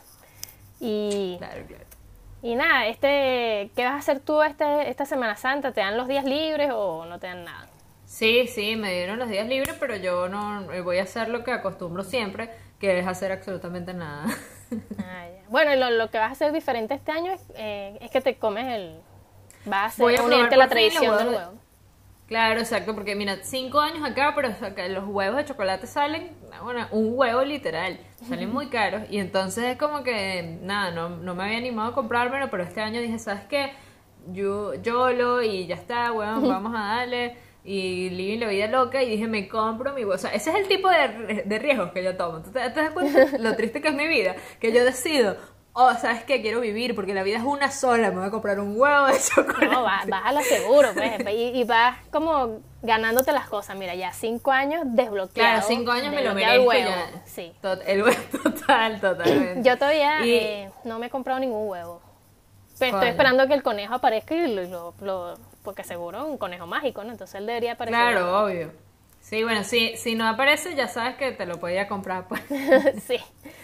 Y, 0.81 1.37
Claro, 1.39 1.65
claro. 1.67 1.85
y 2.43 2.55
nada, 2.57 2.87
este, 2.87 3.71
¿qué 3.75 3.85
vas 3.85 3.95
a 3.95 3.99
hacer 3.99 4.21
tú 4.21 4.43
este, 4.43 4.91
esta 4.91 5.07
Semana 5.07 5.37
Santa? 5.37 5.73
¿Te 5.73 5.81
dan 5.81 5.97
los 5.97 6.09
días 6.09 6.25
libres 6.27 6.71
o 6.75 7.07
no 7.07 7.19
te 7.19 7.27
dan 7.29 7.45
nada? 7.45 7.69
Sí, 8.05 8.47
sí, 8.49 8.77
me 8.77 8.93
dieron 8.93 9.19
los 9.19 9.29
días 9.31 9.47
libres, 9.49 9.75
pero 9.81 9.97
yo 9.97 10.29
no 10.29 10.71
eh, 10.73 10.83
voy 10.83 10.99
a 10.99 11.05
hacer 11.05 11.29
lo 11.31 11.43
que 11.45 11.53
acostumbro 11.53 12.03
siempre, 12.05 12.51
que 12.79 12.99
es 12.99 13.07
hacer 13.07 13.33
absolutamente 13.33 13.95
nada. 13.95 14.27
Ah, 14.99 15.27
ya. 15.29 15.43
Bueno, 15.51 15.75
y 15.75 15.77
lo, 15.77 15.91
lo 15.91 16.11
que 16.11 16.17
vas 16.17 16.31
a 16.31 16.33
hacer 16.33 16.51
diferente 16.51 16.95
este 16.95 17.13
año 17.13 17.31
es, 17.33 17.43
eh, 17.57 17.99
es 18.01 18.11
que 18.11 18.23
te 18.23 18.37
comes 18.37 18.67
el... 18.69 19.01
Vas 19.67 20.01
a, 20.01 20.03
Voy 20.03 20.15
a 20.15 20.17
hacer, 20.17 20.25
probar 20.25 20.39
unirte 20.39 20.55
a 20.55 20.59
la 20.59 20.69
tradición 20.69 21.19
del 21.19 21.29
huevo. 21.29 21.53
Claro, 22.33 22.61
exacto, 22.61 22.95
porque 22.95 23.15
mira, 23.15 23.37
cinco 23.43 23.79
años 23.79 24.03
acá, 24.09 24.33
pero 24.35 24.49
los 24.89 25.05
huevos 25.07 25.37
de 25.37 25.45
chocolate 25.45 25.87
salen, 25.87 26.31
bueno, 26.63 26.87
un 26.91 27.13
huevo 27.15 27.45
literal, 27.45 28.01
salen 28.27 28.51
muy 28.51 28.69
caros, 28.69 29.03
y 29.11 29.19
entonces 29.19 29.65
es 29.65 29.77
como 29.77 30.03
que, 30.03 30.59
nada, 30.63 30.91
no, 30.93 31.11
no 31.11 31.35
me 31.35 31.45
había 31.45 31.59
animado 31.59 31.91
a 31.91 31.95
comprármelo, 31.95 32.49
pero 32.49 32.63
este 32.63 32.81
año 32.81 33.03
dije, 33.03 33.19
¿sabes 33.19 33.45
qué? 33.51 33.73
Yo, 34.33 34.73
YOLO, 34.77 35.43
y 35.43 35.67
ya 35.67 35.75
está, 35.75 36.11
huevón, 36.11 36.49
vamos 36.49 36.73
a 36.75 36.97
darle, 36.97 37.37
y 37.65 38.09
living 38.09 38.41
la 38.41 38.49
vida 38.49 38.67
loca, 38.67 39.03
y 39.03 39.11
dije, 39.11 39.29
me 39.29 39.47
compro 39.47 39.93
mi 39.93 40.01
huevo, 40.01 40.15
o 40.15 40.19
sea, 40.19 40.31
ese 40.33 40.53
es 40.53 40.57
el 40.57 40.69
tipo 40.69 40.89
de, 40.89 41.43
de 41.45 41.59
riesgos 41.59 41.93
que 41.93 42.03
yo 42.03 42.17
tomo, 42.17 42.41
¿tú 42.41 42.51
te, 42.51 42.61
te 42.71 42.81
das 42.81 42.93
cuenta 42.93 43.27
lo 43.39 43.55
triste 43.57 43.83
que 43.83 43.89
es 43.89 43.95
mi 43.95 44.09
vida? 44.09 44.37
Que 44.59 44.73
yo 44.73 44.83
decido, 44.87 45.37
oh, 45.75 45.93
¿sabes 45.95 46.25
qué? 46.25 46.43
Quiero 46.43 46.61
vivir, 46.61 46.95
porque 46.95 47.15
la 47.15 47.23
vida 47.23 47.39
es 47.39 47.45
una 47.45 47.71
sola, 47.71 48.11
me 48.11 48.19
voy 48.19 48.27
a 48.27 48.31
comprar 48.31 48.61
un 48.61 48.79
huevo 48.79 49.07
de 49.07 49.19
chocolate. 49.21 49.67
No, 49.67 49.83
vas, 49.83 50.07
vas 50.09 50.23
a 50.27 50.33
lo 50.33 50.41
seguro, 50.43 50.91
pues, 50.95 51.21
y, 51.35 51.59
y 51.61 51.65
vas 51.65 51.97
como 52.11 52.61
ganándote 52.83 53.33
las 53.33 53.49
cosas. 53.49 53.77
Mira, 53.77 53.95
ya 53.95 54.13
cinco 54.13 54.51
años 54.51 54.83
desbloqueado. 54.87 55.51
Claro, 55.53 55.65
cinco 55.67 55.91
años 55.93 56.13
me 56.15 56.23
lo 56.23 56.35
desbloqueado 56.35 56.55
el 56.61 56.67
merezco 56.67 56.91
huevo. 56.91 57.11
ya. 57.15 57.23
Sí. 57.27 57.53
El 57.87 58.03
huevo 58.03 58.21
total, 58.43 59.01
totalmente. 59.01 59.69
Yo 59.69 59.79
todavía 59.79 60.25
Y- 60.27 60.31
eh, 60.35 60.71
no 60.85 60.99
me 60.99 61.07
he 61.07 61.11
comprado 61.11 61.39
ningún 61.41 61.69
huevo. 61.69 62.01
Pero 62.79 62.97
estoy 62.97 63.11
esperando 63.11 63.47
que 63.47 63.55
el 63.55 63.63
conejo 63.63 63.95
aparezca 63.95 64.35
y 64.35 64.53
lo, 64.53 64.63
lo- 64.65 64.95
lo- 65.01 65.35
porque 65.63 65.85
seguro 65.85 66.19
es 66.19 66.25
un 66.25 66.37
conejo 66.39 66.67
mágico, 66.67 67.05
¿no? 67.05 67.13
Entonces 67.13 67.37
él 67.37 67.47
debería 67.47 67.73
aparecer. 67.73 67.99
Claro, 68.01 68.45
obvio. 68.45 68.73
Sí, 69.23 69.45
bueno, 69.45 69.63
si, 69.65 69.97
si 69.97 70.15
no 70.17 70.27
aparece, 70.29 70.75
ya 70.75 70.89
sabes 70.89 71.15
que 71.15 71.31
te 71.33 71.47
lo 71.47 71.59
podía 71.59 71.87
comprar, 71.89 72.27
pues. 72.29 72.43
sí. 73.07 73.17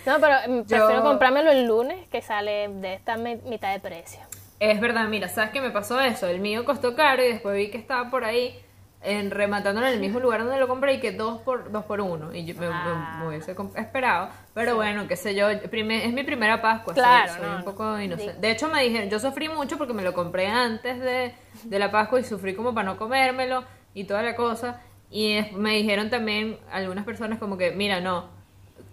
No, 0.06 0.16
pero 0.20 0.36
mm, 0.46 0.60
prefiero 0.62 0.96
Yo- 0.96 1.02
comprármelo 1.02 1.50
el 1.50 1.66
lunes 1.66 2.06
que 2.08 2.22
sale 2.22 2.68
de 2.68 2.94
esta 2.94 3.16
mi- 3.16 3.36
mitad 3.44 3.72
de 3.72 3.80
precio. 3.80 4.20
Es 4.60 4.80
verdad, 4.80 5.06
mira, 5.08 5.28
¿sabes 5.28 5.50
qué 5.50 5.60
me 5.60 5.70
pasó 5.70 6.00
eso? 6.00 6.26
El 6.26 6.40
mío 6.40 6.64
costó 6.64 6.94
caro 6.96 7.22
y 7.22 7.28
después 7.28 7.54
vi 7.56 7.70
que 7.70 7.76
estaba 7.78 8.08
por 8.08 8.24
ahí 8.24 8.58
en, 9.02 9.30
rematándolo 9.30 9.86
en 9.88 9.92
el 9.94 10.00
mismo 10.00 10.20
lugar 10.20 10.40
donde 10.44 10.58
lo 10.58 10.66
compré 10.68 10.94
y 10.94 11.00
que 11.00 11.12
dos 11.12 11.40
por, 11.42 11.70
dos 11.70 11.84
por 11.84 12.00
uno. 12.00 12.32
Y 12.34 12.44
yo 12.44 12.54
me, 12.54 12.66
Ah. 12.66 13.18
me 13.20 13.28
hubiese 13.28 13.54
esperado. 13.76 14.28
Pero 14.54 14.76
bueno, 14.76 15.06
qué 15.08 15.16
sé 15.16 15.34
yo, 15.34 15.46
primer- 15.70 16.04
es 16.06 16.12
mi 16.12 16.22
primera 16.22 16.62
Pascua. 16.62 16.94
Claro, 16.94 17.32
soy, 17.34 17.42
no, 17.42 17.48
un 17.50 17.58
no. 17.58 17.64
poco 17.64 18.00
inocente. 18.00 18.40
De 18.40 18.50
hecho, 18.52 18.68
me 18.68 18.82
dijeron, 18.82 19.10
yo 19.10 19.18
sufrí 19.20 19.48
mucho 19.48 19.76
porque 19.76 19.92
me 19.92 20.02
lo 20.02 20.14
compré 20.14 20.46
antes 20.46 20.98
de, 21.00 21.34
de 21.64 21.78
la 21.78 21.90
Pascua 21.90 22.20
y 22.20 22.24
sufrí 22.24 22.54
como 22.54 22.72
para 22.74 22.86
no 22.86 22.96
comérmelo 22.96 23.64
y 23.94 24.04
toda 24.04 24.22
la 24.22 24.34
cosa. 24.34 24.80
Y 25.10 25.32
es- 25.32 25.52
me 25.52 25.74
dijeron 25.74 26.10
también 26.10 26.58
algunas 26.70 27.04
personas 27.04 27.38
como 27.38 27.56
que, 27.56 27.70
mira, 27.72 28.00
no, 28.00 28.26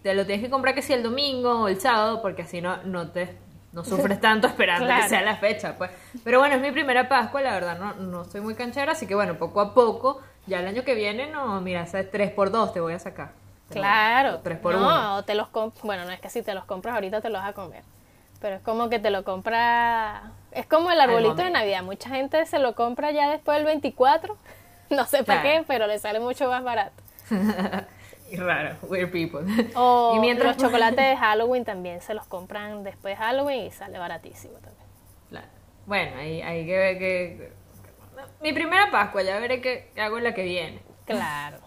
te 0.04 0.13
lo 0.13 0.25
tienes 0.25 0.43
que 0.45 0.49
comprar 0.51 0.75
que 0.75 0.82
sea 0.82 0.95
el 0.95 1.04
domingo 1.04 1.62
o 1.63 1.67
el 1.67 1.80
sábado 1.80 2.21
porque 2.21 2.43
así 2.43 2.62
no, 2.62 2.78
no 2.84 3.10
te 3.10 3.38
no 3.73 3.84
sufres 3.84 4.21
tanto 4.21 4.47
esperando 4.47 4.86
Claro. 4.86 5.04
que 5.04 5.10
sea 5.10 5.21
la 5.21 5.36
fecha, 5.36 5.75
pues. 5.78 5.91
Pero 6.23 6.39
bueno, 6.39 6.56
es 6.56 6.62
mi 6.62 6.71
primera 6.71 7.10
Pascua, 7.10 7.41
la 7.41 7.51
verdad, 7.51 7.78
no, 7.78 7.93
no 7.95 8.23
soy 8.23 8.39
muy 8.39 8.56
canchera, 8.56 8.93
así 8.93 9.06
que 9.06 9.15
bueno, 9.15 9.36
poco 9.38 9.60
a 9.60 9.73
poco, 9.73 10.21
ya 10.47 10.60
el 10.62 10.67
año 10.67 10.84
que 10.86 10.95
viene, 10.95 11.28
no, 11.30 11.60
mira, 11.60 11.82
ese 11.84 12.06
3 12.06 12.32
por 12.32 12.51
2 12.51 12.71
te 12.71 12.80
voy 12.80 12.93
a 12.93 12.99
sacar. 12.99 13.32
Claro. 13.69 14.39
3 14.43 14.60
por 14.60 14.75
no, 14.75 14.80
1. 14.88 15.15
o 15.17 15.23
te 15.23 15.36
los 15.36 15.49
Bueno, 15.84 16.06
no 16.06 16.12
es 16.12 16.21
que 16.21 16.30
si 16.30 16.41
te 16.41 16.54
los 16.54 16.63
compras 16.65 16.95
ahorita 16.95 17.19
te 17.19 17.30
los 17.30 17.41
vas 17.41 17.49
a 17.49 17.54
comer. 17.54 17.84
Pero 18.39 18.56
es 18.58 18.62
como 18.62 18.89
que 18.89 18.99
te 18.99 19.10
lo 19.10 19.23
compra. 19.23 20.32
Es 20.51 20.65
como 20.67 20.91
el 20.91 21.01
arbolito 21.01 21.36
de. 21.36 21.49
Navidad. 21.49 21.82
Mucha 21.84 22.10
gente 22.10 22.45
se 22.45 22.60
lo 22.60 22.75
compra 22.75 23.12
ya 23.12 23.30
después 23.30 23.58
del 23.58 23.65
24. 23.65 24.38
No 24.89 25.06
sé 25.06 25.24
para 25.24 25.41
qué, 25.41 25.63
pero 25.67 25.88
le 25.88 25.98
sale 26.00 26.19
mucho 26.19 26.50
más 26.50 26.63
barato. 26.63 27.02
Y 28.32 28.38
raro, 28.38 28.76
weird 28.82 29.12
people. 29.12 29.41
O 29.76 30.13
y 30.17 30.19
mientras 30.19 30.56
los 30.56 30.65
chocolates 30.65 30.98
de 30.98 31.15
Halloween 31.15 31.63
también 31.63 32.02
se 32.02 32.15
los 32.15 32.26
compran 32.26 32.84
después 32.84 33.17
de 33.17 33.24
Halloween 33.24 33.65
y 33.67 33.71
sale 33.71 34.00
baratísimo 34.00 34.56
también. 34.56 34.88
Claro. 35.30 35.48
Bueno, 35.86 36.17
ahí 36.17 36.41
hay 36.41 36.65
que 36.65 36.76
ver 36.78 36.98
que... 36.98 37.52
Mi 38.41 38.52
primera 38.52 38.89
Pascua, 38.89 39.21
ya 39.21 39.38
veré 39.39 39.62
qué 39.62 39.91
hago 40.02 40.17
en 40.17 40.24
la 40.24 40.34
que 40.34 40.41
viene. 40.43 40.80
Claro. 41.06 41.58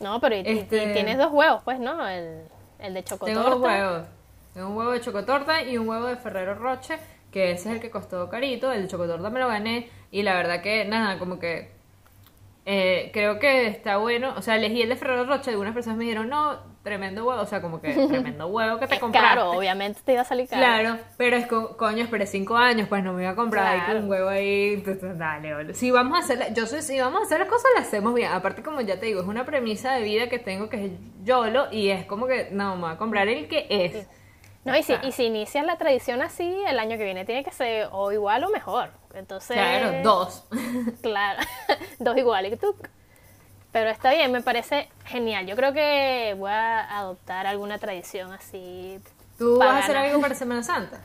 No, 0.00 0.20
pero 0.20 0.34
y, 0.34 0.40
y- 0.40 0.58
Este- 0.58 0.90
y 0.90 0.92
tienes 0.94 1.16
dos 1.16 1.32
huevos, 1.32 1.62
pues, 1.64 1.78
¿no? 1.78 2.06
El, 2.08 2.42
el 2.80 2.92
de 2.94 3.04
chocotorta. 3.04 3.40
Tengo 3.42 3.56
dos 3.56 3.62
huevos. 3.64 4.06
Tengo 4.52 4.68
un 4.70 4.76
huevo 4.76 4.90
de 4.90 5.00
chocotorta 5.00 5.62
y 5.62 5.78
un 5.78 5.88
huevo 5.88 6.06
de 6.06 6.16
Ferrero 6.16 6.56
Roche, 6.56 6.98
que 7.30 7.52
ese 7.52 7.68
es 7.68 7.74
el 7.76 7.80
que 7.80 7.90
costó 7.90 8.28
carito. 8.28 8.72
El 8.72 8.82
de 8.82 8.88
chocotorta 8.88 9.30
me 9.30 9.38
lo 9.38 9.46
gané 9.46 9.88
y 10.10 10.22
la 10.22 10.34
verdad 10.34 10.60
que 10.60 10.84
nada, 10.84 11.20
como 11.20 11.38
que 11.38 11.70
eh, 12.66 13.10
creo 13.12 13.38
que 13.38 13.66
está 13.66 13.98
bueno. 13.98 14.32
O 14.36 14.42
sea, 14.42 14.56
elegí 14.56 14.82
el 14.82 14.88
de 14.88 14.96
Ferrero 14.96 15.24
Roche. 15.24 15.50
Algunas 15.50 15.74
personas 15.74 15.98
me 15.98 16.04
dijeron, 16.04 16.28
no, 16.28 16.58
tremendo 16.82 17.24
huevo. 17.26 17.40
O 17.42 17.46
sea, 17.46 17.60
como 17.60 17.80
que 17.80 17.92
tremendo 18.08 18.46
huevo 18.46 18.78
que 18.78 18.86
te 18.86 18.98
compraste. 18.98 19.28
caro, 19.28 19.50
obviamente 19.50 20.00
te 20.04 20.12
iba 20.12 20.22
a 20.22 20.24
salir 20.24 20.48
caro. 20.48 20.60
Claro, 20.62 20.98
pero 21.18 21.36
es 21.36 21.46
co- 21.46 21.76
coño, 21.76 22.02
esperé 22.04 22.26
cinco 22.26 22.56
años, 22.56 22.88
pues 22.88 23.02
no 23.04 23.12
me 23.12 23.22
iba 23.22 23.32
a 23.32 23.36
comprar 23.36 23.66
ahí 23.66 23.80
Claro. 23.80 23.94
con 23.94 24.04
un 24.04 24.10
huevo 24.10 24.28
ahí. 24.28 24.82
Dale, 25.16 25.54
boludo. 25.54 25.74
Si 25.74 25.90
vamos 25.90 26.16
a 26.18 26.20
hacer, 26.22 26.38
la- 26.38 26.48
yo 26.54 26.66
soy, 26.66 26.82
si 26.82 26.98
vamos 26.98 27.20
a 27.20 27.24
hacer 27.24 27.38
las 27.40 27.48
cosas, 27.48 27.70
las 27.76 27.86
hacemos 27.88 28.14
bien. 28.14 28.32
Aparte, 28.32 28.62
como 28.62 28.80
ya 28.80 28.98
te 28.98 29.06
digo, 29.06 29.20
es 29.20 29.26
una 29.26 29.44
premisa 29.44 29.92
de 29.94 30.02
vida 30.02 30.28
que 30.28 30.38
tengo 30.38 30.68
que 30.68 30.86
es 30.86 30.92
YOLO 31.22 31.66
y 31.70 31.90
es 31.90 32.06
como 32.06 32.26
que, 32.26 32.48
no, 32.50 32.76
me 32.76 32.82
voy 32.82 32.92
a 32.92 32.96
comprar 32.96 33.28
el 33.28 33.46
que 33.48 33.66
es. 33.68 34.06
No, 34.64 34.74
y 34.74 34.82
si, 34.82 34.94
Claro. 34.94 35.08
y 35.08 35.12
si 35.12 35.24
inicias 35.24 35.66
la 35.66 35.76
tradición 35.76 36.22
así, 36.22 36.62
el 36.66 36.78
año 36.78 36.96
que 36.96 37.04
viene 37.04 37.26
tiene 37.26 37.44
que 37.44 37.50
ser 37.50 37.88
o 37.92 38.10
igual 38.12 38.42
o 38.44 38.48
mejor. 38.50 38.88
Entonces. 39.14 39.56
Claro, 39.56 40.02
dos. 40.02 40.44
Claro, 41.02 41.40
dos 41.98 42.16
iguales. 42.16 42.58
Tú. 42.58 42.74
Pero 43.72 43.90
está 43.90 44.12
bien, 44.12 44.30
me 44.30 44.40
parece 44.40 44.88
genial. 45.04 45.46
Yo 45.46 45.56
creo 45.56 45.72
que 45.72 46.34
voy 46.38 46.50
a 46.50 46.98
adoptar 46.98 47.46
alguna 47.46 47.78
tradición 47.78 48.32
así. 48.32 49.00
¿Tú 49.38 49.58
vas 49.58 49.66
a 49.66 49.70
pagana. 49.70 49.84
hacer 49.84 49.96
algo 49.96 50.20
para 50.20 50.34
Semana 50.36 50.62
Santa? 50.62 51.00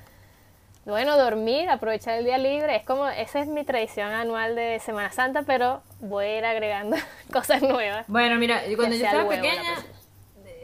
Bueno, 0.86 1.18
dormir, 1.18 1.70
aprovechar 1.70 2.18
el 2.18 2.26
día 2.26 2.38
libre, 2.38 2.76
es 2.76 2.84
como, 2.84 3.08
esa 3.08 3.40
es 3.42 3.48
mi 3.48 3.64
tradición 3.64 4.12
anual 4.12 4.56
de 4.56 4.80
Semana 4.80 5.12
Santa, 5.12 5.44
pero 5.44 5.84
voy 6.00 6.26
a 6.26 6.38
ir 6.40 6.46
agregando 6.46 6.98
cosas 7.32 7.62
nuevas. 7.62 8.06
Bueno, 8.08 8.38
mira, 8.38 8.62
cuando 8.76 8.96
Que 8.96 9.00
yo 9.00 9.06
estaba 9.06 9.24
huevo 9.26 9.42
pequeña, 9.42 9.76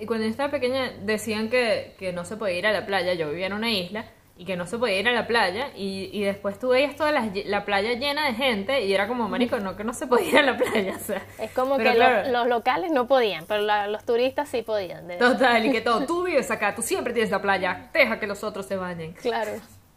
cuando 0.07 0.25
yo 0.25 0.31
estaba 0.31 0.49
pequeña 0.49 0.91
decían 1.01 1.49
que, 1.49 1.95
que 1.99 2.11
no 2.11 2.25
se 2.25 2.37
podía 2.37 2.57
ir 2.57 2.65
a 2.67 2.71
la 2.71 2.85
playa, 2.85 3.13
yo 3.13 3.29
vivía 3.29 3.47
en 3.47 3.53
una 3.53 3.69
isla, 3.69 4.05
y 4.37 4.43
que 4.45 4.57
no 4.57 4.67
se 4.67 4.77
podía 4.77 4.99
ir 4.99 5.07
a 5.07 5.13
la 5.13 5.27
playa, 5.27 5.69
y, 5.77 6.09
y 6.11 6.23
después 6.23 6.59
tú 6.59 6.69
veías 6.69 6.95
toda 6.97 7.11
la, 7.13 7.29
la 7.45 7.63
playa 7.63 7.93
llena 7.93 8.25
de 8.27 8.33
gente, 8.33 8.83
y 8.85 8.93
era 8.93 9.07
como, 9.07 9.29
marico, 9.29 9.59
no, 9.59 9.77
que 9.77 9.83
no 9.85 9.93
se 9.93 10.07
podía 10.07 10.27
ir 10.29 10.37
a 10.39 10.41
la 10.41 10.57
playa, 10.57 10.95
o 11.01 11.03
sea. 11.03 11.21
Es 11.39 11.51
como 11.51 11.77
Pero 11.77 11.91
que 11.91 11.95
claro, 11.95 12.23
los, 12.23 12.31
los 12.31 12.47
locales 12.47 12.91
no 12.91 13.07
podían, 13.07 13.45
pero 13.45 13.61
la- 13.61 13.87
los 13.87 14.03
turistas 14.03 14.49
sí 14.49 14.61
podían. 14.61 15.07
de- 15.07 15.15
Total, 15.17 15.65
y 15.65 15.71
que 15.71 15.79
todo, 15.81 16.05
tú 16.07 16.23
vives 16.23 16.51
acá, 16.51 16.75
tú 16.75 16.81
siempre 16.81 17.13
tienes 17.13 17.31
la 17.31 17.41
playa, 17.41 17.89
deja 17.93 18.19
que 18.19 18.27
los 18.27 18.43
otros 18.43 18.65
se 18.65 18.75
bañen. 18.75 19.13
Claro. 19.13 19.51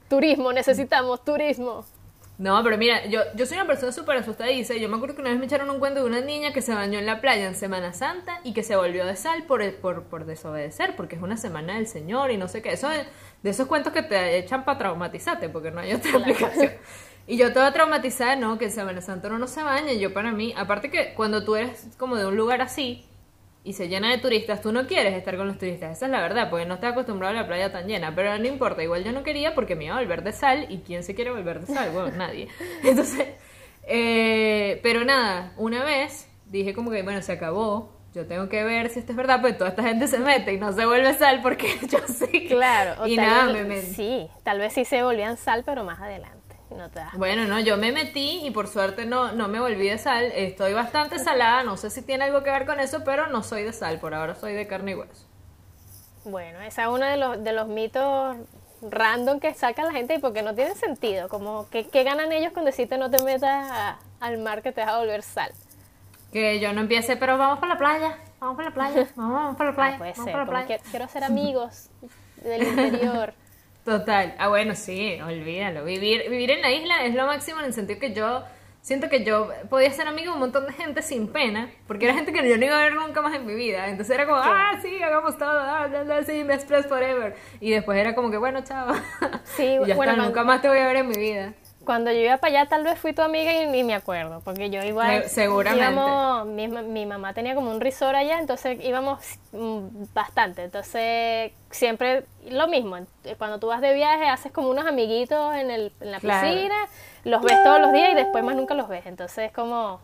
Turismo, 0.09 0.53
necesitamos 0.53 1.24
turismo. 1.24 1.84
No, 2.39 2.62
pero 2.62 2.78
mira, 2.78 3.05
yo, 3.07 3.20
yo 3.34 3.47
soy 3.47 3.57
una 3.57 3.66
persona 3.66 3.91
súper 3.91 4.16
asustadiza 4.18 4.72
y 4.74 4.80
yo 4.80 4.89
me 4.89 4.95
acuerdo 4.97 5.16
que 5.16 5.22
una 5.22 5.30
vez 5.30 5.41
me 5.41 5.47
echaron 5.47 5.70
un 5.70 5.80
cuento 5.80 6.01
de 6.01 6.07
una 6.07 6.20
niña 6.20 6.53
que 6.53 6.62
se 6.62 6.72
bañó 6.72 6.97
en 7.01 7.05
la 7.07 7.20
playa 7.20 7.49
en 7.49 7.57
Semana 7.57 7.93
Santa 7.93 8.41
y 8.45 8.55
que 8.55 8.62
se 8.62 8.76
volvió 8.76 9.05
de 9.07 9.16
sal 9.16 9.43
por, 9.43 9.61
el- 9.61 9.74
por, 9.74 10.05
por 10.05 10.24
desobedecer, 10.24 10.95
porque 10.95 11.16
es 11.16 11.22
una 11.22 11.36
semana 11.36 11.74
del 11.74 11.89
Señor 11.89 12.30
y 12.30 12.36
no 12.36 12.47
sé 12.47 12.62
qué. 12.62 12.72
Eso 12.72 12.93
es- 12.93 13.07
de 13.43 13.51
esos 13.51 13.66
cuentos 13.66 13.93
que 13.93 14.03
te 14.05 14.39
echan 14.39 14.64
para 14.64 14.78
traumatizarte, 14.78 15.49
porque 15.49 15.72
no 15.72 15.80
hay 15.80 15.93
otra 15.95 16.12
explicación. 16.12 16.72
Y 17.26 17.36
yo 17.39 17.53
toda 17.53 17.72
traumatizada, 17.72 18.36
no, 18.36 18.57
que 18.57 18.66
en 18.66 18.70
Semana 18.70 19.01
Santa 19.01 19.26
uno 19.28 19.39
no 19.41 19.49
se 19.49 19.62
baña. 19.64 19.93
Y 19.93 19.99
yo 20.01 20.14
para 20.14 20.30
mí, 20.32 20.55
aparte 20.57 20.91
que 20.91 21.14
cuando 21.14 21.45
tú 21.45 21.57
eres 21.57 21.89
como 21.99 22.14
de 22.16 22.24
un 22.26 22.36
lugar 22.36 22.62
así 22.62 23.05
y 23.68 23.74
se 23.74 23.88
llena 23.88 24.10
de 24.10 24.18
turistas, 24.18 24.62
tú 24.62 24.72
no 24.72 24.86
quieres 24.86 25.14
estar 25.14 25.36
con 25.36 25.46
los 25.46 25.58
turistas. 25.58 25.92
Esa 25.96 26.06
es 26.06 26.12
la 26.12 26.20
verdad, 26.22 26.48
porque 26.50 26.64
no 26.66 26.74
estás 26.74 26.92
acostumbrado 26.92 27.36
a 27.36 27.42
la 27.42 27.46
playa 27.46 27.70
tan 27.70 27.86
llena. 27.86 28.14
Pero 28.14 28.38
no 28.38 28.46
importa, 28.46 28.82
igual 28.82 29.04
yo 29.04 29.12
no 29.12 29.22
quería 29.22 29.54
porque 29.54 29.76
me 29.76 29.84
iba 29.84 29.96
a 29.96 29.98
volver 30.00 30.22
de 30.24 30.32
sal. 30.32 30.66
¿Y 30.70 30.78
quién 30.78 31.02
se 31.04 31.14
quiere 31.14 31.30
volver 31.30 31.60
de 31.60 31.72
sal? 31.74 31.90
Bueno, 31.90 32.10
nadie. 32.16 32.48
Entonces, 32.82 33.26
eh, 33.86 34.80
pero 34.82 35.04
nada, 35.04 35.52
una 35.56 35.84
vez 35.84 36.28
dije 36.46 36.74
como 36.74 36.90
que, 36.90 37.02
bueno, 37.02 37.22
se 37.22 37.32
acabó. 37.32 37.96
Yo 38.14 38.26
tengo 38.26 38.48
que 38.48 38.64
ver 38.64 38.88
si 38.88 39.00
esto 39.00 39.12
es 39.12 39.16
verdad, 39.16 39.40
pues 39.42 39.56
toda 39.58 39.70
esta 39.70 39.82
gente 39.82 40.08
se 40.08 40.18
mete 40.18 40.54
y 40.54 40.58
no 40.58 40.72
se 40.72 40.86
vuelve 40.86 41.12
sal 41.14 41.40
porque 41.42 41.68
yo 41.88 41.98
sé 42.08 42.28
que... 42.30 42.46
Claro. 42.48 43.02
o 43.02 43.06
y 43.06 43.16
tal 43.16 43.26
nada, 43.26 43.46
vez- 43.52 43.54
me, 43.54 43.64
me- 43.76 43.82
Sí, 43.82 44.28
tal 44.44 44.58
vez 44.58 44.72
sí 44.72 44.84
se 44.86 45.02
volvían 45.02 45.36
sal, 45.36 45.62
pero 45.64 45.84
más 45.84 46.00
adelante. 46.00 46.38
No 46.70 46.88
te 46.90 46.98
das 47.00 47.14
Bueno, 47.16 47.44
no, 47.46 47.58
yo 47.60 47.76
me 47.76 47.92
metí 47.92 48.40
y 48.46 48.50
por 48.50 48.68
suerte 48.68 49.06
no, 49.06 49.32
no 49.32 49.48
me 49.48 49.60
volví 49.60 49.88
de 49.88 49.98
sal. 49.98 50.24
Estoy 50.34 50.72
bastante 50.74 51.18
salada, 51.24 51.62
no 51.64 51.76
sé 51.76 51.90
si 51.90 52.02
tiene 52.02 52.24
algo 52.24 52.42
que 52.42 52.50
ver 52.50 52.66
con 52.66 52.80
eso, 52.80 53.02
pero 53.04 53.26
no 53.28 53.42
soy 53.42 53.62
de 53.64 53.72
sal, 53.72 53.98
por 53.98 54.14
ahora 54.14 54.34
soy 54.34 54.52
de 54.54 54.66
carne 54.66 54.92
y 54.92 54.94
hueso. 54.94 55.24
Bueno, 56.24 56.60
esa 56.60 56.82
es 56.82 56.88
uno 56.88 57.06
de 57.06 57.16
los, 57.16 57.42
de 57.42 57.52
los 57.52 57.68
mitos 57.68 58.36
random 58.82 59.40
que 59.40 59.54
saca 59.54 59.84
la 59.84 59.92
gente 59.92 60.14
y 60.14 60.18
porque 60.18 60.42
no 60.42 60.54
tiene 60.54 60.74
sentido. 60.74 61.28
Como, 61.28 61.68
¿qué, 61.70 61.86
qué 61.86 62.04
ganan 62.04 62.32
ellos 62.32 62.52
con 62.52 62.64
decirte 62.64 62.98
no 62.98 63.10
te 63.10 63.22
metas 63.22 63.70
a- 63.70 63.98
al 64.20 64.38
mar 64.38 64.62
que 64.62 64.72
te 64.72 64.80
vas 64.82 64.90
a 64.90 64.98
volver 64.98 65.22
sal? 65.22 65.50
Que 66.32 66.60
yo 66.60 66.72
no 66.74 66.82
empiece, 66.82 67.16
pero 67.16 67.38
vamos 67.38 67.58
para 67.58 67.72
la 67.74 67.78
playa, 67.78 68.18
vamos 68.40 68.56
para 68.56 68.68
la 68.68 68.74
playa, 68.74 69.08
vamos, 69.16 69.34
vamos 69.34 69.56
para 69.56 69.70
la 69.70 69.76
playa, 69.76 69.94
Ah, 69.94 69.98
puede 69.98 70.12
vamos 70.12 70.24
ser, 70.24 70.32
para 70.32 70.44
la 70.44 70.50
playa. 70.50 70.66
que 70.84 70.90
quiero 70.90 71.08
ser 71.08 71.24
amigos 71.24 71.88
del 72.36 72.62
interior. 72.66 73.32
Total. 73.89 74.34
Ah, 74.39 74.49
bueno, 74.49 74.74
sí, 74.74 75.18
olvídalo. 75.18 75.82
Vivir, 75.82 76.28
vivir 76.28 76.51
en 76.51 76.61
la 76.61 76.70
isla 76.70 77.07
es 77.07 77.14
lo 77.14 77.24
máximo 77.24 77.61
en 77.61 77.64
el 77.64 77.72
sentido 77.72 77.99
que 77.99 78.12
yo 78.12 78.45
siento 78.82 79.09
que 79.09 79.24
yo 79.24 79.49
podía 79.70 79.91
ser 79.93 80.07
amigo 80.07 80.26
de 80.26 80.34
un 80.34 80.41
montón 80.41 80.66
de 80.66 80.74
gente 80.74 81.01
sin 81.01 81.28
pena, 81.28 81.70
porque 81.86 82.05
era 82.05 82.12
gente 82.12 82.30
que 82.30 82.47
yo 82.47 82.59
no 82.59 82.66
iba 82.66 82.78
a 82.78 82.82
ver 82.84 82.95
nunca 82.95 83.22
más 83.22 83.34
en 83.34 83.47
mi 83.47 83.55
vida. 83.55 83.89
Entonces 83.89 84.14
era 84.14 84.26
como, 84.26 84.39
ah, 84.39 84.78
sí, 84.82 85.03
hagamos 85.03 85.39
todo, 85.39 85.59
ah, 85.59 85.86
bla, 85.86 86.03
bla, 86.03 86.22
sí, 86.22 86.43
best 86.43 86.68
friends 86.68 86.86
forever. 86.86 87.34
Y 87.61 87.70
después 87.70 87.99
era 87.99 88.14
como 88.14 88.30
que, 88.30 88.36
bueno, 88.36 88.62
chao. 88.62 88.95
Sí, 89.45 89.78
y 89.82 89.86
ya 89.86 89.97
bueno, 89.97 90.12
está, 90.12 90.24
nunca 90.24 90.45
más 90.45 90.61
te 90.61 90.68
voy 90.68 90.80
a 90.80 90.86
ver 90.86 90.97
en 90.97 91.09
mi 91.09 91.16
vida. 91.16 91.55
Cuando 91.89 92.12
yo 92.12 92.18
iba 92.18 92.36
para 92.36 92.61
allá, 92.61 92.68
tal 92.68 92.84
vez 92.84 92.99
fui 92.99 93.14
tu 93.14 93.22
amiga 93.22 93.51
y 93.51 93.66
ni 93.66 93.82
me 93.82 93.95
acuerdo, 93.95 94.43
porque 94.45 94.68
yo 94.68 94.82
igual. 94.82 95.22
Se- 95.22 95.30
seguramente. 95.30 95.82
íbamos- 95.82 96.45
mi, 96.45 96.68
mi 96.68 97.07
mamá 97.07 97.32
tenía 97.32 97.55
como 97.55 97.70
un 97.70 97.80
resort 97.80 98.14
allá, 98.14 98.39
entonces 98.41 98.78
íbamos 98.84 99.24
mm, 99.53 99.78
bastante. 100.12 100.64
Entonces, 100.64 101.51
siempre 101.70 102.24
lo 102.51 102.68
mismo. 102.68 102.99
Cuando 103.39 103.59
tú 103.59 103.68
vas 103.68 103.80
de 103.80 103.95
viaje, 103.95 104.28
haces 104.28 104.53
como 104.53 104.68
unos 104.68 104.84
amiguitos 104.86 105.55
en, 105.57 105.70
el, 105.70 105.91
en 106.03 106.11
la 106.11 106.20
Claro. 106.20 106.47
piscina, 106.47 106.74
los 107.24 107.41
ves 107.43 107.57
todos 107.64 107.80
los 107.80 107.91
días 107.95 108.11
y 108.12 108.16
después 108.16 108.45
más 108.45 108.55
nunca 108.55 108.74
los 108.74 108.86
ves. 108.86 109.07
Entonces, 109.07 109.47
es 109.47 109.53
como 109.53 109.99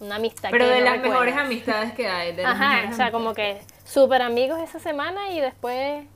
una 0.00 0.14
amistad. 0.14 0.48
Pero 0.50 0.64
que 0.64 0.70
de 0.70 0.78
no 0.78 0.84
las 0.86 0.92
recuerdas. 0.94 1.12
mejores 1.24 1.36
amistades 1.36 1.92
que 1.92 2.08
hay. 2.08 2.34
De 2.34 2.46
Ajá, 2.46 2.88
o 2.90 2.94
sea, 2.94 3.12
como 3.12 3.34
que 3.34 3.60
súper 3.84 4.22
amigos 4.22 4.58
esa 4.62 4.78
semana 4.78 5.28
y 5.28 5.40
después, 5.42 6.06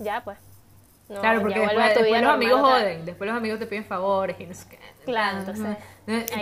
ya 0.00 0.22
pues. 0.24 0.38
No, 1.08 1.20
Claro, 1.20 1.42
porque 1.42 1.60
después, 1.60 1.94
después 1.94 2.22
los 2.22 2.30
amigos 2.30 2.60
joden, 2.60 3.04
después 3.04 3.28
los 3.28 3.36
amigos 3.36 3.58
te 3.58 3.66
piden 3.66 3.84
favores 3.84 4.36
y 4.40 4.46
no 4.46 4.54
sé 4.54 4.68
qué. 4.70 4.78
Claro, 5.04 5.38
entonces, 5.40 5.76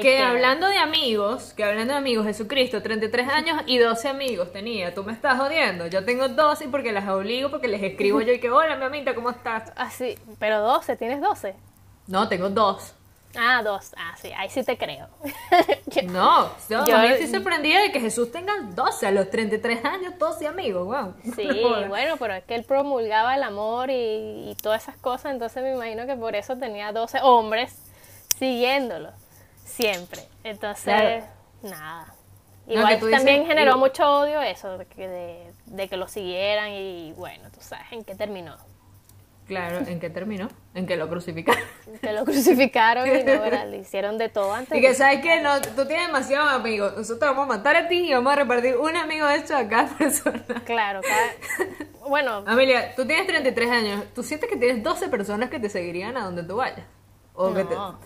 Que 0.01 0.21
hablando 0.21 0.69
de 0.69 0.79
amigos, 0.79 1.53
que 1.55 1.65
hablando 1.65 1.95
de 1.95 1.99
amigos, 1.99 2.27
Jesucristo, 2.27 2.81
33 2.81 3.29
años 3.29 3.63
y 3.67 3.79
12 3.79 4.09
amigos 4.09 4.53
tenía. 4.53 4.95
Tú 4.95 5.03
me 5.03 5.13
estás 5.13 5.37
jodiendo. 5.39 5.89
Yo 5.89 6.05
tengo 6.05 6.29
12 6.29 6.69
porque 6.69 6.93
las 6.93 7.09
obligo, 7.09 7.51
porque 7.51 7.67
les 7.67 7.83
escribo 7.83 8.21
yo 8.21 8.33
y 8.33 8.39
que, 8.39 8.51
hola, 8.51 8.77
mi 8.77 8.85
amita, 8.85 9.17
¿cómo 9.17 9.31
estás? 9.31 9.73
Así, 9.75 10.17
pero 10.39 10.61
12, 10.61 10.97
¿tienes 10.97 11.21
12? 11.21 11.55
No, 12.07 12.29
tengo 12.29 12.49
dos. 12.49 12.95
Ah, 13.39 13.63
dos. 13.63 13.93
Ah, 13.97 14.15
sí, 14.21 14.31
ahí 14.37 14.49
sí 14.51 14.63
te 14.63 14.77
creo. 14.77 15.09
No, 16.05 16.51
yo, 16.69 16.85
Yo- 16.87 16.97
a 16.97 17.03
mí 17.03 17.09
de 17.09 17.93
que 17.93 18.01
Jesús 18.01 18.33
tenga 18.33 18.53
12 18.75 19.07
a 19.07 19.11
los 19.11 19.31
33 19.31 19.85
años, 19.85 20.15
12 20.19 20.47
amigos, 20.47 20.85
wow. 20.87 21.15
Sí, 21.37 21.47
bueno, 21.89 22.17
pero 22.19 22.35
es 22.35 22.45
que 22.45 22.55
él 22.55 22.65
promulgaba 22.65 23.35
el 23.35 23.43
amor 23.43 23.91
y, 23.91 24.51
y 24.51 24.57
todas 24.63 24.83
esas 24.83 24.97
cosas, 24.97 25.33
entonces 25.33 25.63
me 25.63 25.75
imagino 25.75 26.07
que 26.07 26.17
por 26.17 26.35
eso 26.35 26.57
tenía 26.57 26.93
12 26.93 27.21
hombres 27.23 27.77
siguiéndolo, 28.39 29.11
siempre. 29.65 30.23
Entonces, 30.45 30.85
Claro. 30.85 31.25
nada. 31.63 32.15
No, 32.67 32.75
Igual 32.75 32.95
dices- 33.01 33.11
también 33.11 33.47
generó 33.47 33.77
mucho 33.77 34.09
odio 34.09 34.41
eso, 34.41 34.79
de 34.79 34.87
de, 35.09 35.53
de 35.67 35.89
que 35.89 35.97
lo 35.97 36.09
siguieran 36.09 36.71
y 36.71 37.13
bueno, 37.13 37.51
tú 37.53 37.61
sabes 37.61 37.87
en 37.91 38.05
qué 38.05 38.15
terminó. 38.15 38.57
Claro, 39.47 39.79
¿en 39.87 39.99
qué 40.01 40.09
terminó? 40.09 40.49
En 40.75 40.87
que 40.87 40.97
lo 40.97 41.09
crucificaron. 41.09 41.63
Que 42.01 42.13
lo 42.13 42.25
crucificaron 42.25 43.07
y 43.07 43.23
no, 43.25 43.45
le 43.67 43.79
hicieron 43.79 44.17
de 44.19 44.29
todo 44.29 44.53
antes. 44.55 44.77
Y 44.77 44.81
que 44.81 44.95
sabes 44.95 45.21
que 45.21 45.41
no, 45.41 45.61
tú 45.61 45.85
tienes 45.87 46.07
demasiados 46.07 46.51
amigos. 46.53 46.95
Nosotros 46.97 47.31
vamos 47.31 47.45
a 47.45 47.59
matar 47.59 47.77
a 47.77 47.89
ti 47.89 48.09
y 48.11 48.15
vamos 48.15 48.33
a 48.33 48.37
repartir 48.37 48.77
un 48.77 48.97
amigo 48.97 49.27
de 49.27 49.37
hecho 49.37 49.57
a 49.57 49.69
cada 49.69 49.89
persona. 49.99 50.43
Claro, 50.65 51.01
cada... 51.03 51.69
bueno, 52.09 52.45
Amelia, 52.47 52.95
tú 52.95 53.05
tienes 53.07 53.27
33 53.27 53.71
años. 53.71 54.05
¿Tú 54.15 54.23
sientes 54.23 54.49
que 54.49 54.57
tienes 54.57 54.83
12 54.83 55.09
personas 55.09 55.51
que 55.51 55.59
te 55.61 55.69
seguirían 55.69 56.17
a 56.17 56.25
donde 56.25 56.45
tú 56.45 56.57
vayas? 56.57 56.87
O 57.35 57.53
que 57.53 57.65
te- 57.65 57.75
No. 57.75 57.99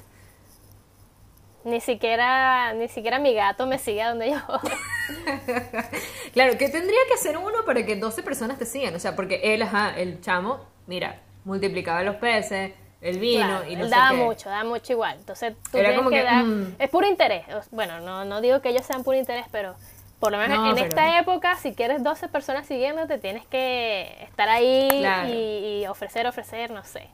Ni 1.65 1.81
siquiera, 1.81 2.73
ni 2.75 2.87
siquiera 2.89 3.19
mi 3.19 3.35
gato 3.35 3.67
me 3.67 3.79
sigue 3.79 4.03
a 4.03 4.11
donde 4.11 4.31
yo. 4.31 4.37
Claro, 6.33 6.59
¿qué 6.59 6.69
tendría 6.69 6.99
que 7.09 7.15
hacer 7.15 7.37
uno 7.39 7.65
para 7.65 7.85
que 7.87 7.97
12 7.97 8.23
personas 8.23 8.59
te 8.59 8.67
sigan? 8.67 8.95
O 8.95 8.99
sea, 8.99 9.17
porque 9.17 9.41
él, 9.55 9.63
ajá, 9.63 9.97
el 9.97 10.21
chamo, 10.21 10.65
mira, 10.87 11.23
multiplicaba 11.47 12.03
los 12.03 12.17
peces, 12.17 12.73
el 13.01 13.19
vino 13.19 13.47
Claro, 13.47 13.71
y 13.71 13.77
no 13.77 13.85
sé 13.85 13.91
daba 13.91 14.11
qué. 14.11 14.17
mucho, 14.17 14.49
daba 14.51 14.65
mucho 14.65 14.93
igual. 14.93 15.17
Entonces 15.19 15.55
tú 15.71 15.79
Era 15.79 15.89
tienes 15.89 15.97
como 15.99 16.11
que, 16.11 16.17
que, 16.17 16.23
dar, 16.25 16.45
mm. 16.45 16.75
es 16.79 16.91
puro 16.91 17.07
interés. 17.07 17.45
Bueno, 17.71 18.01
no, 18.01 18.25
no 18.25 18.41
digo 18.41 18.61
que 18.61 18.69
ellos 18.71 18.85
sean 18.85 19.05
puro 19.05 19.17
interés, 19.17 19.47
pero 19.53 19.75
por 20.19 20.33
lo 20.33 20.39
menos 20.39 20.59
No, 20.59 20.69
en 20.71 20.75
pero- 20.75 20.87
esta 20.89 21.19
época, 21.21 21.57
si 21.57 21.75
quieres 21.75 22.03
12 22.03 22.29
personas 22.29 22.67
siguiéndote, 22.67 23.19
tienes 23.19 23.47
que 23.47 24.17
estar 24.25 24.49
ahí 24.49 24.89
Claro. 24.99 25.29
y, 25.29 25.83
y 25.83 25.87
ofrecer, 25.87 26.27
ofrecer, 26.27 26.71
no 26.71 26.83
sé. 26.85 27.09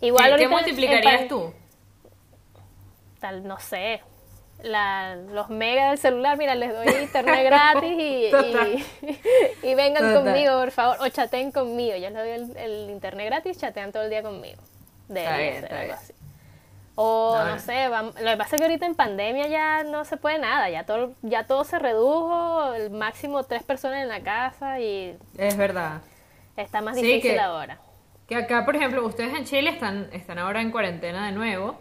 ¿Qué, 0.00 0.06
Igual 0.06 0.26
qué 0.26 0.30
ahorita 0.32 0.50
multiplicarías 0.50 1.22
en- 1.22 1.28
tú? 1.28 1.52
Tal, 3.20 3.46
no 3.46 3.58
sé. 3.58 4.00
La, 4.62 5.14
los 5.14 5.50
megas 5.50 5.90
del 5.90 5.98
celular, 5.98 6.36
mira, 6.36 6.54
les 6.56 6.72
doy 6.74 6.88
internet 7.02 7.44
gratis 7.44 7.92
y, 7.96 8.28
Total. 8.30 8.78
y, 9.62 9.66
y 9.68 9.74
vengan 9.76 10.02
Total. 10.02 10.24
conmigo, 10.24 10.58
por 10.58 10.70
favor, 10.72 10.96
o 11.00 11.08
chateen 11.08 11.52
conmigo. 11.52 11.96
Yo 11.96 12.10
les 12.10 12.14
doy 12.14 12.30
el, 12.30 12.56
el 12.56 12.90
internet 12.90 13.26
gratis, 13.26 13.56
chatean 13.58 13.92
todo 13.92 14.02
el 14.02 14.10
día 14.10 14.22
conmigo. 14.22 14.60
Está 15.08 15.34
algo 15.80 15.92
así. 15.94 16.12
O 16.96 17.38
No, 17.44 17.58
sé, 17.60 17.88
vam- 17.88 18.12
lo 18.18 18.30
que 18.32 18.36
pasa 18.36 18.56
es 18.56 18.60
que 18.60 18.66
ahorita 18.66 18.84
en 18.86 18.96
pandemia 18.96 19.46
ya 19.46 19.84
no 19.84 20.04
se 20.04 20.16
puede 20.16 20.40
nada, 20.40 20.68
ya 20.68 20.84
todo, 20.84 21.12
ya 21.22 21.44
todo 21.46 21.62
se 21.62 21.78
redujo, 21.78 22.74
el 22.74 22.90
máximo 22.90 23.44
tres 23.44 23.62
personas 23.62 24.02
en 24.02 24.08
la 24.08 24.20
casa 24.22 24.80
y 24.80 25.16
Es 25.36 25.56
verdad. 25.56 26.00
está 26.56 26.80
más 26.80 26.96
Sí, 26.96 27.02
difícil 27.02 27.30
que- 27.34 27.40
ahora. 27.40 27.78
Que 28.26 28.34
acá, 28.34 28.64
por 28.66 28.74
ejemplo, 28.74 29.06
ustedes 29.06 29.32
en 29.38 29.44
Chile 29.44 29.70
están, 29.70 30.10
están 30.12 30.38
ahora 30.40 30.60
en 30.60 30.72
cuarentena 30.72 31.26
de 31.26 31.32
nuevo 31.32 31.78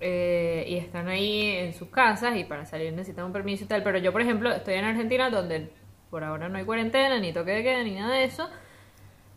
eh, 0.00 0.64
y 0.66 0.76
están 0.78 1.08
ahí 1.08 1.46
en 1.56 1.74
sus 1.74 1.88
casas 1.88 2.36
y 2.36 2.44
para 2.44 2.64
salir 2.66 2.92
necesitan 2.92 3.26
un 3.26 3.32
permiso 3.32 3.64
y 3.64 3.66
tal. 3.66 3.82
Pero 3.82 3.98
yo, 3.98 4.12
por 4.12 4.22
ejemplo, 4.22 4.50
estoy 4.52 4.74
en 4.74 4.84
Argentina 4.84 5.30
donde 5.30 5.70
por 6.10 6.24
ahora 6.24 6.48
no 6.48 6.58
hay 6.58 6.64
cuarentena, 6.64 7.18
ni 7.20 7.32
toque 7.32 7.52
de 7.52 7.62
queda, 7.62 7.82
ni 7.82 7.92
nada 7.92 8.14
de 8.14 8.24
eso. 8.24 8.48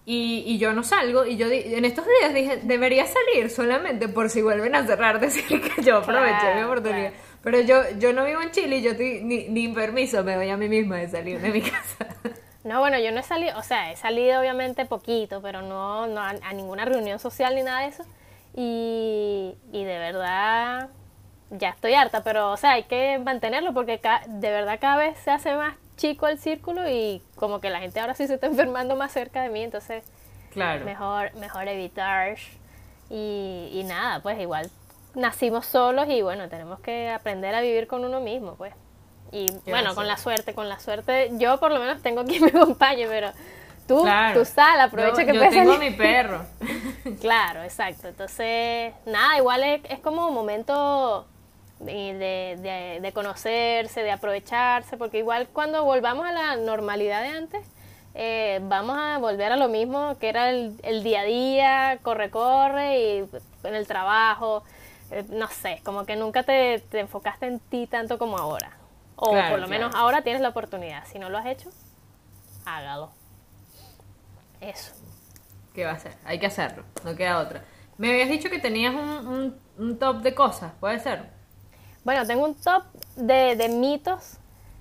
Y, 0.06 0.44
y 0.46 0.58
yo 0.58 0.74
no 0.74 0.84
salgo 0.84 1.26
y 1.26 1.38
yo 1.38 1.48
en 1.50 1.86
estos 1.86 2.06
días 2.06 2.34
dije, 2.34 2.60
debería 2.64 3.06
salir 3.06 3.50
solamente 3.50 4.10
por 4.10 4.30
si 4.30 4.42
vuelven 4.42 4.76
a 4.76 4.86
cerrar, 4.86 5.20
decir 5.22 5.62
que 5.62 5.82
yo 5.82 5.98
aproveché 5.98 6.40
Claro, 6.40 6.56
mi 6.58 6.64
oportunidad. 6.64 7.10
claro. 7.12 7.24
Pero 7.42 7.62
yo, 7.62 7.82
yo 8.00 8.12
no 8.14 8.26
vivo 8.26 8.42
en 8.42 8.52
Chile 8.52 8.78
y 8.78 8.82
yo 8.82 8.92
estoy- 8.92 9.22
ni, 9.24 9.48
ni 9.50 9.68
permiso 9.70 10.24
me 10.24 10.36
doy 10.36 10.50
a 10.50 10.58
mí 10.58 10.68
misma 10.68 10.98
de 10.98 11.10
salir 11.10 11.40
de 11.40 11.52
mi 11.52 11.62
casa. 11.62 12.08
No, 12.66 12.80
bueno, 12.80 12.98
yo 13.00 13.12
no 13.12 13.20
he 13.20 13.24
salido, 13.24 13.58
o 13.58 13.64
sea, 13.64 13.92
he 13.92 13.96
salido 13.98 14.40
obviamente 14.40 14.86
poquito, 14.86 15.42
pero 15.42 15.62
no, 15.62 16.08
no 16.08 16.22
a, 16.22 16.30
a 16.30 16.54
ninguna 16.54 16.84
reunión 16.86 17.20
social 17.20 17.56
ni 17.56 17.64
nada 17.64 17.82
de 17.82 17.88
eso. 17.88 18.06
Y, 18.56 19.56
y 19.72 19.84
de 19.84 19.98
verdad, 19.98 20.90
ya 21.50 21.70
estoy 21.70 21.94
harta, 21.96 22.24
pero, 22.24 22.52
o 22.52 22.58
sea, 22.58 22.72
hay 22.74 22.84
que 22.84 23.20
mantenerlo 23.20 23.74
porque 23.74 24.00
ca- 24.00 24.24
de 24.28 24.52
verdad 24.52 24.80
cada 24.80 24.98
vez 24.98 25.18
se 25.20 25.32
hace 25.32 25.56
más 25.56 25.76
chico 25.98 26.28
el 26.28 26.38
círculo 26.40 26.88
y 26.90 27.22
como 27.36 27.62
que 27.62 27.70
la 27.70 27.80
gente 27.80 28.00
ahora 28.00 28.14
sí 28.16 28.28
se 28.28 28.36
está 28.36 28.48
enfermando 28.54 28.96
más 28.96 29.12
cerca 29.12 29.42
de 29.42 29.50
mí, 29.50 29.64
entonces 29.64 30.04
Claro. 30.52 30.86
mejor, 30.86 31.34
mejor 31.36 31.68
evitar. 31.68 32.38
Y, 33.10 33.70
y 33.74 33.84
nada, 33.84 34.20
pues 34.22 34.40
igual 34.40 34.70
nacimos 35.16 35.66
solos 35.66 36.08
y 36.10 36.22
bueno, 36.22 36.50
tenemos 36.50 36.80
que 36.80 37.10
aprender 37.10 37.54
a 37.56 37.62
vivir 37.62 37.88
con 37.88 38.06
uno 38.06 38.20
mismo, 38.20 38.56
pues. 38.56 38.74
Y 39.32 39.48
¿Qué 39.48 39.72
va 39.72 39.80
a 39.80 39.82
bueno, 39.82 39.96
con 39.96 40.08
la 40.08 40.18
suerte, 40.18 40.54
con 40.54 40.70
la 40.70 40.80
suerte, 40.80 41.32
yo 41.38 41.60
por 41.60 41.72
lo 41.72 41.80
menos 41.80 42.02
tengo 42.02 42.24
quien 42.24 42.44
me 42.44 42.50
acompañe, 42.56 43.08
pero 43.08 43.32
tú, 43.88 44.02
Claro. 44.04 44.40
tú 44.40 44.46
sal, 44.46 44.80
aprovecha 44.82 45.22
yo, 45.24 45.28
que 45.28 45.34
yo 45.34 45.50
tengo 45.50 45.74
salir. 45.74 45.92
mi 45.92 45.98
perro. 45.98 46.42
Claro, 47.22 47.64
exacto. 47.64 48.08
Entonces, 48.08 48.94
nada, 49.06 49.38
igual 49.38 49.64
es, 49.64 49.82
es 49.90 50.00
como 50.00 50.28
un 50.28 50.34
momento 50.34 51.26
de, 51.80 52.14
de- 52.62 53.00
de- 53.02 53.12
conocerse, 53.14 54.04
de 54.04 54.12
aprovecharse, 54.12 54.96
porque 54.98 55.18
igual 55.20 55.48
cuando 55.52 55.84
volvamos 55.84 56.26
a 56.26 56.32
la 56.32 56.56
normalidad 56.56 57.22
de 57.22 57.28
antes, 57.30 57.66
eh, 58.16 58.60
vamos 58.64 58.98
a 58.98 59.18
volver 59.18 59.52
a 59.52 59.58
lo 59.58 59.68
mismo 59.68 60.18
que 60.20 60.30
era 60.30 60.50
el, 60.50 60.80
el 60.84 61.04
día 61.04 61.22
a 61.22 61.24
día, 61.26 62.00
corre, 62.04 62.30
corre, 62.30 63.00
y 63.00 63.26
en 63.64 63.76
el 63.76 63.86
trabajo, 63.88 64.64
eh, 65.12 65.26
no 65.30 65.48
sé, 65.50 65.82
como 65.84 66.06
que 66.06 66.16
nunca 66.16 66.44
te, 66.44 66.80
te 66.90 67.00
enfocaste 67.02 67.48
en 67.48 67.60
ti 67.60 67.88
tanto 67.88 68.18
como 68.18 68.38
ahora. 68.38 68.72
O 69.16 69.32
Claro, 69.32 69.52
por 69.52 69.60
lo 69.60 69.68
menos 69.68 69.94
ahora 69.96 70.22
tienes 70.22 70.42
la 70.42 70.50
oportunidad. 70.50 71.06
Si 71.06 71.20
no 71.20 71.30
lo 71.30 71.38
has 71.38 71.46
hecho, 71.48 71.70
hágalo. 72.66 73.10
Eso. 74.70 74.94
¿Qué 75.74 75.86
va 75.86 75.92
a 75.92 75.96
hacer? 75.96 76.14
Hay 76.26 76.40
que 76.40 76.46
hacerlo, 76.46 76.84
no 77.04 77.16
queda 77.16 77.40
otra. 77.40 77.64
Me 77.98 78.10
habías 78.12 78.30
dicho 78.30 78.50
que 78.50 78.60
tenías 78.60 78.94
un, 78.94 79.00
un- 79.28 79.60
un 79.78 80.00
top 80.00 80.22
de 80.22 80.34
cosas, 80.36 80.72
¿puede 80.80 81.00
ser? 81.00 81.30
Bueno, 82.04 82.26
tengo 82.26 82.46
un 82.46 82.56
top 82.56 82.84
de, 83.16 83.56
de 83.56 83.70
mitos 83.70 84.38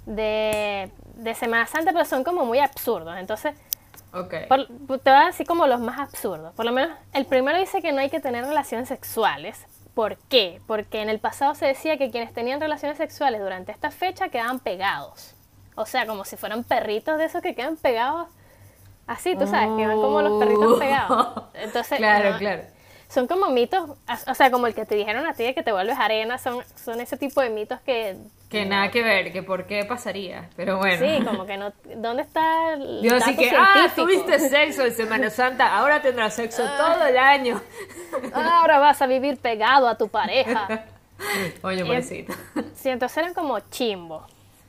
de, 0.06 0.90
de 1.16 1.34
Semana 1.34 1.66
Santa, 1.66 1.92
pero 1.92 2.04
son 2.04 2.24
como 2.24 2.44
muy 2.44 2.58
absurdos. 2.58 3.16
Entonces, 3.18 3.54
Ok. 4.12 4.34
por- 4.48 4.66
te 5.00 5.10
voy 5.10 5.22
a 5.22 5.26
decir 5.26 5.46
como 5.46 5.66
los 5.66 5.80
más 5.80 5.98
absurdos. 5.98 6.52
Por 6.54 6.64
lo 6.66 6.72
menos, 6.72 6.96
el 7.12 7.24
primero 7.26 7.58
dice 7.58 7.80
que 7.80 7.92
no 7.92 8.00
hay 8.00 8.10
que 8.10 8.20
tener 8.20 8.44
relaciones 8.44 8.88
sexuales. 8.88 9.66
¿Por 9.94 10.16
qué? 10.28 10.60
Porque 10.66 11.00
en 11.02 11.08
el 11.10 11.18
pasado 11.20 11.54
se 11.54 11.66
decía 11.66 11.96
que 11.98 12.10
quienes 12.10 12.32
tenían 12.32 12.60
relaciones 12.60 12.98
sexuales 12.98 13.40
durante 13.40 13.72
esta 13.72 13.90
fecha 13.90 14.28
quedaban 14.30 14.58
pegados. 14.58 15.34
O 15.74 15.86
sea, 15.86 16.06
como 16.06 16.24
si 16.24 16.36
fueran 16.36 16.64
perritos 16.64 17.18
de 17.18 17.26
esos 17.26 17.40
que 17.42 17.54
quedan 17.54 17.76
pegados. 17.76 18.28
Así, 19.06 19.36
tú 19.36 19.46
sabes, 19.46 19.68
que 19.76 19.86
van 19.86 19.96
como 20.00 20.22
los 20.22 20.38
perritos 20.42 20.72
Oh. 20.74 20.78
pegados. 20.78 21.28
Entonces, 21.54 21.98
Claro, 21.98 22.30
no, 22.32 22.38
claro. 22.38 22.62
son 23.08 23.26
como 23.26 23.50
mitos, 23.50 23.90
o 24.28 24.34
sea, 24.34 24.50
como 24.50 24.66
el 24.66 24.74
que 24.74 24.86
te 24.86 24.94
dijeron 24.94 25.26
a 25.26 25.34
ti 25.34 25.42
de 25.44 25.54
que 25.54 25.62
te 25.62 25.72
vuelves 25.72 25.98
arena, 25.98 26.38
son, 26.38 26.62
son 26.82 27.00
ese 27.00 27.16
tipo 27.16 27.40
de 27.40 27.50
mitos 27.50 27.80
que... 27.80 28.16
Que 28.48 28.66
nada 28.66 28.90
que 28.90 29.02
ver, 29.02 29.32
que 29.32 29.42
por 29.42 29.64
qué 29.66 29.84
pasaría, 29.86 30.50
pero 30.56 30.76
bueno. 30.78 31.04
Sí, 31.06 31.24
como 31.24 31.46
que 31.46 31.56
no... 31.56 31.72
¿Dónde 31.96 32.22
está 32.22 32.74
el 32.74 33.00
Yo 33.02 33.16
así 33.16 33.34
que, 33.34 33.50
ah, 33.50 33.86
tuviste 33.96 34.38
sexo 34.38 34.84
en 34.84 34.92
Semana 34.94 35.30
Santa, 35.30 35.74
ahora 35.76 36.00
tendrás 36.02 36.34
sexo 36.34 36.62
todo 36.76 37.04
el 37.06 37.16
año. 37.16 37.60
Ahora 38.34 38.78
vas 38.78 39.00
a 39.00 39.06
vivir 39.06 39.38
pegado 39.38 39.88
a 39.88 39.96
tu 39.96 40.08
pareja. 40.08 40.84
Oye, 41.62 41.82
pobrecito. 41.84 42.34
Sí, 42.74 42.90
entonces 42.90 43.16
eran 43.18 43.32
como 43.32 43.58
chimbo. 43.70 44.26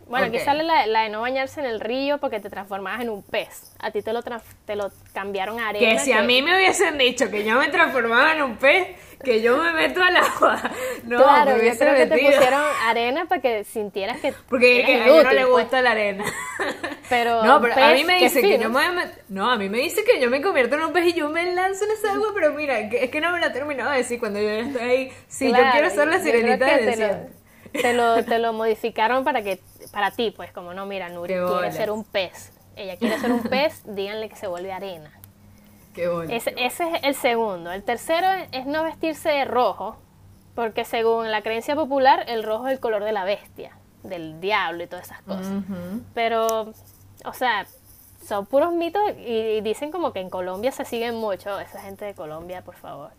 Bueno, 0.08 0.28
aquí 0.28 0.40
sale 0.40 0.64
la, 0.64 0.86
la 0.88 1.04
de 1.04 1.10
no 1.10 1.22
bañarse 1.22 1.60
en 1.60 1.66
el 1.66 1.80
río 1.80 2.18
porque 2.20 2.40
te 2.40 2.50
transformabas 2.50 3.02
en 3.02 3.10
un 3.10 3.24
pez. 3.24 3.74
A 3.80 3.92
ti 3.92 4.02
te 4.02 4.14
lo, 4.14 4.22
te 4.22 4.76
lo 4.76 4.92
cambiaron 5.14 5.60
a 5.60 5.70
arena. 5.70 5.90
Que 5.94 6.00
si 6.00 6.12
a 6.12 6.22
mí 6.22 6.42
me 6.42 6.56
hubiesen 6.56 6.98
dicho 6.98 7.30
que 7.32 7.44
yo 7.44 7.58
me 7.58 7.70
transformaba 7.70 8.34
en 8.34 8.44
un 8.44 8.58
pez, 8.58 8.88
que 9.24 9.42
yo 9.42 9.58
me 9.58 9.72
meto 9.72 10.02
al 10.04 10.16
agua. 10.18 10.62
No, 11.06 11.18
claro, 11.18 11.46
me 11.46 11.52
yo 11.52 11.62
hubiese 11.62 11.80
creo 11.80 11.96
que 11.96 12.06
te 12.06 12.16
metido. 12.16 12.32
pusieron 12.32 12.62
arena 12.86 13.26
para 13.26 13.42
que 13.42 13.64
sintieras 13.66 14.20
que 14.22 14.34
Porque 14.50 14.84
que 14.86 14.96
a 14.96 15.08
ella 15.08 15.24
no 15.24 15.32
le 15.32 15.46
pues. 15.48 15.64
gusta 15.64 15.82
la 15.82 15.92
arena. 15.92 16.24
Pero 17.10 17.44
no, 17.44 17.62
pero 17.62 17.76
a 17.76 17.92
mí 17.94 18.04
me 18.06 18.18
qué 18.18 18.24
dice 18.26 18.42
que 18.42 18.58
yo 18.58 18.70
me 18.70 18.82
No, 19.30 19.52
a 19.52 19.58
mí 19.58 19.70
me 19.70 19.80
dice 19.80 20.04
que 20.04 20.20
yo 20.20 20.30
me 20.30 20.42
convierto 20.42 20.76
en 20.76 20.84
un 20.84 20.94
pez 20.94 21.08
y 21.08 21.14
yo 21.14 21.30
me 21.30 21.54
lanzo 21.54 21.84
en 21.86 21.92
esa 21.92 22.14
agua, 22.14 22.30
pero 22.34 22.54
mira, 22.54 22.80
es 22.80 23.10
que 23.12 23.22
no 23.22 23.32
me 23.32 23.40
lo 23.40 23.46
he 23.48 23.50
terminado 23.52 23.92
de 23.92 23.98
decir 23.98 24.20
cuando 24.20 24.40
yo 24.40 24.48
ya 24.48 24.60
estoy 24.60 24.82
ahí. 24.82 25.12
Sí, 25.28 25.50
yo 25.52 25.64
quiero 25.74 25.90
ser 25.90 26.08
la 26.08 26.18
yo 26.18 26.24
sirenita 26.24 26.66
del 26.66 26.78
te 26.78 26.86
lo- 26.86 26.92
desierto. 26.92 27.34
Te 27.74 27.94
lo, 27.94 28.24
te 28.26 28.40
lo 28.40 28.54
modificaron 28.54 29.24
para 29.24 29.42
que 29.42 29.62
para 29.92 30.12
ti, 30.12 30.32
pues 30.32 30.52
como 30.52 30.74
no, 30.74 30.86
mira, 30.86 31.10
Nuri 31.10 31.34
quiere 31.34 31.72
ser 31.72 31.92
un 31.92 32.04
pez. 32.04 32.52
Ella 32.76 32.98
quiere 32.98 33.20
ser 33.20 33.32
un 33.32 33.44
pez, 33.44 33.82
díganle 33.86 34.30
que 34.30 34.36
se 34.36 34.48
vuelve 34.48 34.72
arena. 34.72 35.12
Qué 35.94 36.08
bonito. 36.08 36.34
Ese, 36.34 36.54
ese 36.58 36.90
es 36.96 37.04
el 37.04 37.16
segundo. 37.16 37.72
El 37.72 37.84
tercero 37.84 38.28
es, 38.32 38.50
es 38.52 38.66
no 38.66 38.84
vestirse 38.84 39.30
de 39.30 39.46
rojo, 39.46 39.98
porque 40.56 40.86
según 40.86 41.30
la 41.30 41.42
creencia 41.42 41.76
popular, 41.76 42.26
el 42.28 42.44
rojo 42.44 42.68
es 42.68 42.74
el 42.74 42.80
color 42.80 43.04
de 43.04 43.12
la 43.12 43.26
bestia, 43.26 43.78
del 44.02 44.40
diablo 44.40 44.84
y 44.84 44.88
todas 44.88 45.06
esas 45.06 45.22
cosas. 45.22 45.64
Pero, 46.16 46.74
o 47.26 47.34
sea, 47.34 47.68
son 48.26 48.46
puros 48.48 48.74
mitos 48.74 49.02
y, 49.20 49.32
y 49.32 49.62
dicen 49.62 49.92
como 49.92 50.14
que 50.14 50.20
en 50.20 50.30
Colombia 50.30 50.72
se 50.72 50.86
siguen 50.86 51.16
mucho. 51.16 51.60
Esa 51.60 51.82
gente 51.82 52.06
de 52.06 52.16
Colombia, 52.16 52.64
por 52.64 52.76
favor. 52.76 53.12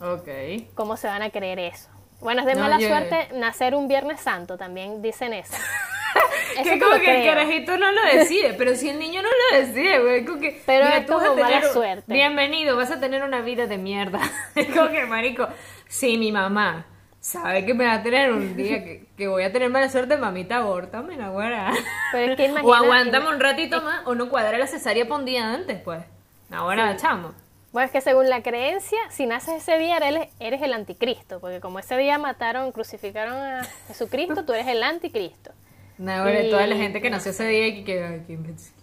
Ok. 0.00 0.28
¿Cómo 0.74 0.96
se 0.96 1.06
van 1.06 1.20
a 1.20 1.30
creer 1.30 1.58
eso? 1.58 1.90
Bueno, 2.20 2.40
es 2.40 2.46
de 2.46 2.54
No, 2.54 2.60
mala 2.60 2.78
yo- 2.78 2.88
suerte 2.88 3.28
nacer 3.34 3.74
un 3.74 3.88
Viernes 3.88 4.20
Santo, 4.20 4.56
también 4.56 5.00
dicen 5.02 5.32
eso. 5.32 5.54
Eso 6.58 6.64
Que 6.64 6.80
como 6.80 6.96
que 6.98 7.20
el 7.22 7.26
carajito 7.28 7.76
no 7.76 7.92
lo 7.92 8.02
decide, 8.02 8.54
pero 8.54 8.74
si 8.74 8.88
el 8.88 8.98
niño 8.98 9.22
no 9.22 9.28
lo 9.28 9.58
decide, 9.60 10.00
güey, 10.00 10.24
como 10.24 10.40
que... 10.40 10.60
Pero 10.66 10.84
mira, 10.86 10.98
es 10.98 11.06
tú 11.06 11.14
vas 11.14 11.22
a 11.24 11.28
como 11.28 11.42
mala 11.42 11.62
suerte. 11.72 12.12
Bienvenido, 12.12 12.76
vas 12.76 12.90
a 12.90 12.98
tener 12.98 13.22
una 13.22 13.40
vida 13.40 13.66
de 13.68 13.78
mierda. 13.78 14.18
Es 14.56 14.66
como 14.74 14.90
que, 14.90 15.06
marico, 15.06 15.46
si 15.86 16.18
mi 16.18 16.32
mamá 16.32 16.86
sabe 17.20 17.64
que 17.64 17.74
me 17.74 17.86
va 17.86 17.94
a 17.94 18.02
tener 18.02 18.32
un 18.32 18.56
día 18.56 18.82
que, 18.82 19.06
que 19.16 19.28
voy 19.28 19.44
a 19.44 19.52
tener 19.52 19.70
mala 19.70 19.88
suerte, 19.88 20.16
mamita, 20.16 20.56
abórtame, 20.56 21.16
la 21.16 21.28
güera. 21.28 21.72
Pero 22.10 22.32
es 22.32 22.36
que 22.36 22.50
O 22.62 22.74
aguántame 22.74 23.28
un 23.28 23.38
ratito 23.38 23.80
más, 23.82 24.02
o 24.06 24.14
no 24.16 24.28
cuadra 24.28 24.58
la 24.58 24.66
cesárea 24.66 25.04
para 25.04 25.20
un 25.20 25.24
día 25.26 25.52
antes, 25.52 25.80
pues. 25.80 26.02
Ahora, 26.50 26.96
chamo. 26.96 27.32
Bueno, 27.72 27.86
es 27.86 27.92
que 27.92 28.00
según 28.00 28.28
la 28.28 28.42
creencia, 28.42 28.98
si 29.10 29.26
naces 29.26 29.62
ese 29.62 29.78
día 29.78 29.98
eres, 29.98 30.28
eres 30.40 30.60
el 30.62 30.72
anticristo, 30.72 31.38
porque 31.40 31.60
como 31.60 31.78
ese 31.78 31.96
día 31.96 32.18
mataron, 32.18 32.72
crucificaron 32.72 33.34
a 33.34 33.64
Jesucristo, 33.86 34.44
tú 34.44 34.52
eres 34.52 34.66
el 34.66 34.82
anticristo. 34.82 35.52
No, 35.98 36.28
Y- 36.28 36.50
toda 36.50 36.66
la 36.66 36.76
gente 36.76 37.00
que 37.00 37.10
nació 37.10 37.30
ese 37.30 37.46
día 37.46 37.66
y 37.68 37.84
que... 37.84 38.22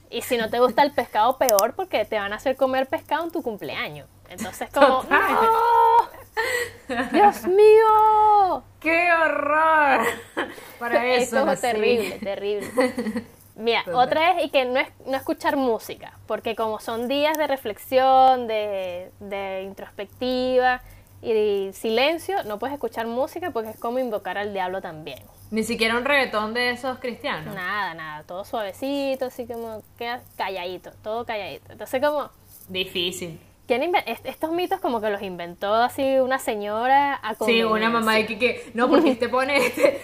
Y 0.10 0.22
si 0.22 0.38
no 0.38 0.50
te 0.50 0.60
gusta 0.60 0.84
el 0.84 0.92
pescado, 0.92 1.38
peor, 1.38 1.74
porque 1.76 2.06
te 2.06 2.16
van 2.16 2.32
a 2.32 2.38
hacer 2.38 2.56
comer 2.56 2.88
pescado 2.88 3.26
en 3.26 3.32
tu 3.32 3.44
cumpleaños. 3.44 4.08
Entonces, 4.30 4.70
como. 4.70 5.04
¡No! 5.10 7.06
¡Dios 7.12 7.46
mío! 7.48 8.64
¡Qué 8.80 9.12
horror! 9.12 10.06
Para 10.80 11.06
eso 11.16 11.52
es 11.52 11.62
terrible, 11.62 12.20
terrible. 12.20 12.70
Mira, 13.58 13.84
otra 13.94 14.32
es 14.32 14.46
y 14.46 14.50
que 14.50 14.66
no 14.66 14.80
es 14.80 14.88
no 15.06 15.18
escuchar 15.18 15.58
música, 15.58 16.14
porque 16.28 16.56
como 16.56 16.80
son 16.80 17.08
días 17.08 17.38
de 17.38 17.48
reflexión, 17.48 18.48
de, 18.48 19.12
de 19.20 19.64
introspectiva 19.64 20.82
y 21.24 21.70
silencio, 21.74 22.44
no 22.44 22.60
puedes 22.60 22.76
escuchar 22.76 23.08
música 23.08 23.50
porque 23.52 23.72
es 23.72 23.80
como 23.80 23.98
invocar 23.98 24.38
al 24.38 24.54
diablo 24.54 24.80
también. 24.82 25.20
Ni 25.50 25.64
siquiera 25.64 25.98
un 25.98 26.06
reggaetón 26.06 26.54
de 26.54 26.70
esos 26.70 27.00
cristianos. 27.00 27.56
Nada, 27.56 27.96
nada, 27.96 28.24
todo 28.24 28.46
suavecito, 28.46 29.26
así 29.26 29.48
como 29.48 29.82
queda 29.98 30.22
calladito, 30.36 30.92
todo 31.02 31.26
calladito. 31.26 31.72
Entonces 31.72 32.02
como 32.02 32.30
Difícil. 32.68 33.40
¿Quién 33.68 33.92
estos 34.24 34.52
mitos 34.52 34.80
como 34.80 35.02
que 35.02 35.10
los 35.10 35.22
inventó 35.22 35.74
así 35.76 36.18
una 36.20 36.40
señora 36.40 37.14
a 37.16 37.36
Sí, 37.36 37.64
una 37.64 37.90
mamá 37.90 38.16
de 38.16 38.26
que, 38.26 38.40
que 38.40 38.72
no, 38.74 38.90
porque 38.90 39.12
este 39.12 39.30
pone 39.30 39.58
este, 39.58 40.02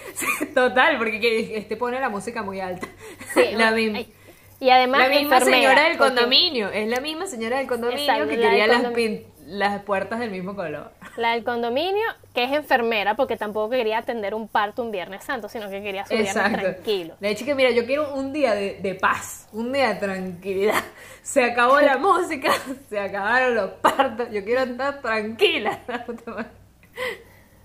total, 0.54 0.98
porque 0.98 1.18
que 1.20 1.56
este 1.56 1.76
pone 1.76 1.98
la 2.00 2.08
música 2.10 2.42
muy 2.42 2.60
alta. 2.60 2.86
Sí, 3.34 3.42
la, 3.52 3.72
misma- 3.72 4.04
y 4.60 4.70
además 4.70 5.00
la 5.00 5.08
misma 5.08 5.40
señora 5.40 5.84
del 5.88 5.96
porque- 5.98 6.14
condominio, 6.14 6.68
es 6.70 6.88
la 6.88 7.00
misma 7.00 7.26
señora 7.26 7.58
del 7.58 7.66
condominio 7.66 8.02
Exacto, 8.04 8.28
que 8.28 8.36
quería 8.38 8.66
las, 8.66 8.82
las 9.46 9.82
puertas 9.82 10.20
del 10.20 10.30
mismo 10.30 10.54
color. 10.54 10.92
La 11.16 11.32
del 11.32 11.44
condominio, 11.44 12.04
que 12.34 12.44
es 12.44 12.52
enfermera, 12.52 13.14
porque 13.14 13.36
tampoco 13.36 13.70
quería 13.70 13.98
atender 13.98 14.34
un 14.34 14.48
parto 14.48 14.82
un 14.82 14.90
Viernes 14.90 15.24
Santo, 15.24 15.48
sino 15.48 15.70
que 15.70 15.82
quería 15.82 16.04
su 16.04 16.14
viernes 16.14 16.34
tranquilo. 16.34 17.14
Le 17.20 17.28
dije 17.30 17.44
que 17.44 17.54
mira, 17.54 17.70
yo 17.70 17.86
quiero 17.86 18.14
un 18.14 18.32
día 18.32 18.54
de, 18.54 18.80
de 18.80 18.94
paz, 18.94 19.48
un 19.52 19.72
día 19.72 19.94
de 19.94 20.00
tranquilidad. 20.00 20.82
Se 21.22 21.44
acabó 21.44 21.80
la 21.80 21.96
música, 21.98 22.52
se 22.88 23.00
acabaron 23.00 23.54
los 23.54 23.70
partos, 23.70 24.28
yo 24.30 24.44
quiero 24.44 24.62
estar 24.62 25.00
tranquila. 25.00 25.78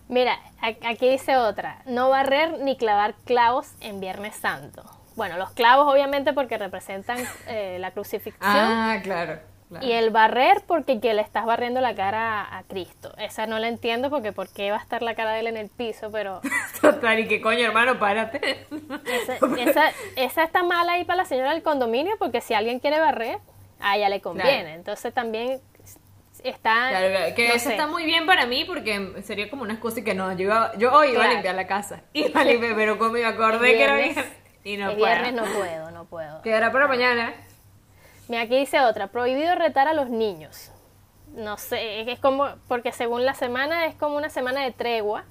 Mira, 0.07 0.39
aquí 0.61 1.09
dice 1.09 1.35
otra, 1.37 1.81
no 1.85 2.09
barrer 2.09 2.59
ni 2.59 2.77
clavar 2.77 3.15
clavos 3.25 3.73
en 3.81 3.99
Viernes 3.99 4.35
Santo. 4.35 4.83
Bueno, 5.15 5.37
los 5.37 5.51
clavos 5.51 5.91
obviamente 5.93 6.33
porque 6.33 6.57
representan 6.57 7.19
eh, 7.47 7.77
la 7.79 7.91
crucifixión, 7.91 8.39
ah, 8.41 8.99
claro. 9.03 9.39
Claro. 9.69 9.85
Y 9.85 9.91
el 9.91 10.09
barrer 10.09 10.63
porque 10.65 10.99
que 10.99 11.13
le 11.13 11.21
estás 11.21 11.45
barriendo 11.45 11.79
la 11.79 11.93
cara 11.93 12.41
a, 12.41 12.57
a 12.57 12.63
Cristo. 12.63 13.13
Esa 13.19 13.45
no 13.45 13.59
la 13.59 13.67
entiendo 13.67 14.09
porque 14.09 14.31
por 14.31 14.49
qué 14.49 14.71
va 14.71 14.77
a 14.77 14.81
estar 14.81 15.03
la 15.03 15.13
cara 15.13 15.33
de 15.33 15.41
él 15.41 15.47
en 15.47 15.57
el 15.57 15.69
piso, 15.69 16.09
pero 16.11 16.41
Total, 16.81 17.19
y 17.19 17.27
que 17.27 17.39
coño, 17.39 17.59
hermano, 17.67 17.99
párate. 17.99 18.65
esa, 19.05 19.37
esa, 19.59 19.91
esa 20.15 20.43
está 20.43 20.63
mala 20.63 20.93
ahí 20.93 21.03
para 21.05 21.17
la 21.17 21.25
señora 21.25 21.51
del 21.53 21.61
condominio 21.61 22.15
porque 22.17 22.41
si 22.41 22.55
alguien 22.55 22.79
quiere 22.79 22.99
barrer, 22.99 23.37
a 23.79 23.95
ella 23.95 24.09
le 24.09 24.21
conviene. 24.21 24.61
Claro. 24.63 24.75
Entonces 24.75 25.13
también 25.13 25.61
está... 26.43 26.89
Claro, 26.89 27.35
que 27.35 27.47
no 27.49 27.53
eso 27.53 27.65
sé. 27.65 27.71
está 27.75 27.85
muy 27.85 28.05
bien 28.05 28.25
para 28.25 28.45
mí 28.47 28.65
porque 28.65 29.21
sería 29.23 29.49
como 29.51 29.61
una 29.63 29.73
excusa 29.73 29.99
y 29.99 30.03
que 30.03 30.13
no, 30.15 30.31
yo, 30.33 30.45
iba- 30.45 30.71
yo 30.77 30.91
hoy 30.93 31.09
iba 31.11 31.25
a 31.25 31.33
limpiar 31.33 31.53
la 31.55 31.67
casa. 31.67 32.01
Iba 32.13 32.41
a 32.41 32.43
limpiar, 32.43 32.75
pero 32.75 32.97
como 32.97 33.11
me 33.11 33.25
acordé 33.25 33.73
que 33.77 33.83
era 33.83 33.95
viernes 33.95 34.25
y 34.63 34.77
no 34.77 34.89
el 34.89 34.97
puedo. 34.97 35.05
viernes 35.13 35.33
no 35.33 35.43
puedo, 35.43 35.91
no 35.91 36.05
puedo. 36.05 36.41
Quedará 36.41 36.71
para 36.71 36.87
mañana. 36.87 37.33
Mira, 38.29 38.43
aquí 38.43 38.57
dice 38.57 38.79
otra, 38.79 39.07
prohibido 39.07 39.53
retar 39.55 39.89
a 39.89 39.93
los 39.93 40.09
niños. 40.09 40.71
No 41.35 41.57
sé, 41.57 42.09
es- 42.09 42.19
como, 42.19 42.47
porque 42.69 42.91
según 42.93 43.25
la 43.25 43.33
semana 43.33 43.85
es 43.87 43.95
como 43.95 44.15
una 44.15 44.29
semana 44.29 44.61
de 44.63 44.71
tregua. 44.71 45.25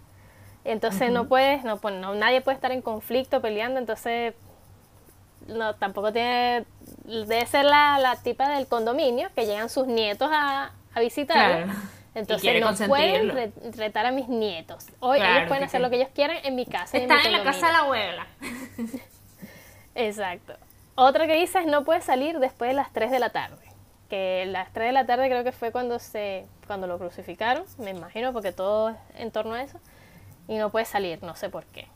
Entonces 0.64 1.10
no 1.10 1.28
puedes, 1.28 1.64
no, 1.64 1.78
pues, 1.78 1.94
no, 1.94 2.14
nadie 2.14 2.42
puede 2.42 2.56
estar 2.56 2.72
en 2.72 2.82
conflicto 2.82 3.40
peleando, 3.40 3.78
entonces 3.80 4.34
no, 5.46 5.74
tampoco 5.76 6.12
tiene, 6.12 6.66
debe 7.04 7.46
ser 7.46 7.64
la, 7.64 7.98
la 7.98 8.16
tipa 8.16 8.50
del 8.50 8.66
condominio, 8.66 9.30
que 9.34 9.46
llegan 9.46 9.70
sus 9.70 9.86
nietos 9.86 10.28
a, 10.30 10.72
a. 10.94 11.00
Claro. 11.26 11.66
Y 12.14 12.18
Entonces 12.18 12.60
no 12.60 12.74
pueden 12.88 13.52
retar 13.76 14.04
a 14.06 14.10
mis 14.10 14.28
nietos. 14.28 14.86
Hoy 14.98 15.18
Claro, 15.18 15.36
ellos 15.36 15.48
pueden 15.48 15.64
hacer 15.64 15.78
sí. 15.78 15.82
lo 15.84 15.90
que 15.90 15.96
ellos 15.96 16.08
quieran 16.14 16.38
en 16.42 16.54
mi 16.56 16.66
casa. 16.66 16.98
y 16.98 17.02
Está 17.02 17.14
mi 17.16 17.26
en 17.26 17.32
la 17.32 17.44
casa 17.44 17.66
de 17.68 17.72
la 17.72 17.78
abuela. 17.78 18.26
Exacto. 19.94 20.54
Otra 21.00 21.26
que 21.26 21.36
dice 21.36 21.60
es 21.60 21.66
no 21.66 21.84
puedes 21.84 22.04
salir 22.04 22.40
después 22.40 22.68
de 22.70 22.74
las 22.74 22.92
3 22.92 23.10
de 23.10 23.20
la 23.20 23.30
tarde. 23.30 23.64
Que 24.10 24.44
las 24.46 24.72
3 24.72 24.88
de 24.88 24.92
la 24.92 25.06
tarde 25.06 25.28
creo 25.28 25.44
que 25.44 25.52
fue 25.52 25.72
cuando 25.72 25.98
se 25.98 26.46
cuando 26.66 26.86
lo 26.86 26.98
crucificaron, 26.98 27.64
me 27.78 27.90
imagino, 27.90 28.32
porque 28.32 28.52
todo 28.52 28.90
es 28.90 28.96
en 29.16 29.30
torno 29.30 29.54
a 29.54 29.62
eso. 29.62 29.80
Y 30.48 30.56
no 30.58 30.70
puedes 30.70 30.88
salir, 30.88 31.22
no 31.22 31.36
sé 31.36 31.50
por 31.50 31.66
qué. 31.66 31.88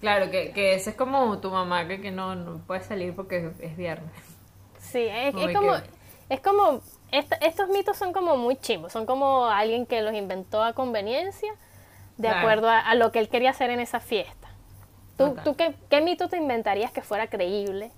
Claro, 0.00 0.30
que, 0.32 0.52
que 0.52 0.74
ese 0.74 0.90
es 0.90 0.96
como 0.96 1.38
tu 1.40 1.50
mamá, 1.50 1.86
que, 1.86 2.00
que 2.00 2.10
no, 2.10 2.34
no 2.34 2.58
puede 2.66 2.82
salir 2.82 3.14
porque 3.14 3.52
es 3.60 3.76
viernes. 3.76 4.10
Sí, 4.78 5.06
es, 5.10 5.34
como 5.52 5.72
es 6.28 6.40
como 6.40 6.80
esta- 7.12 7.36
estos 7.36 7.68
mitos 7.68 7.96
son 7.96 8.12
como 8.12 8.36
muy 8.36 8.56
chimbos, 8.56 8.92
son 8.92 9.06
como 9.06 9.46
alguien 9.46 9.86
que 9.86 10.02
los 10.02 10.14
inventó 10.14 10.62
a 10.62 10.72
conveniencia 10.74 11.52
de 12.18 12.28
Claro. 12.28 12.38
acuerdo 12.38 12.68
a, 12.70 12.78
a 12.80 12.94
lo 12.94 13.12
que 13.12 13.18
él 13.20 13.28
quería 13.28 13.50
hacer 13.50 13.70
en 13.70 13.80
esa 13.80 14.00
fiesta. 14.00 14.48
¿Tú, 15.16 15.38
tú 15.44 15.56
qué, 15.56 15.74
qué 15.90 16.00
mito 16.02 16.28
te 16.28 16.38
inventarías 16.38 16.92
que 16.92 17.02
fuera 17.02 17.28
creíble 17.28 17.92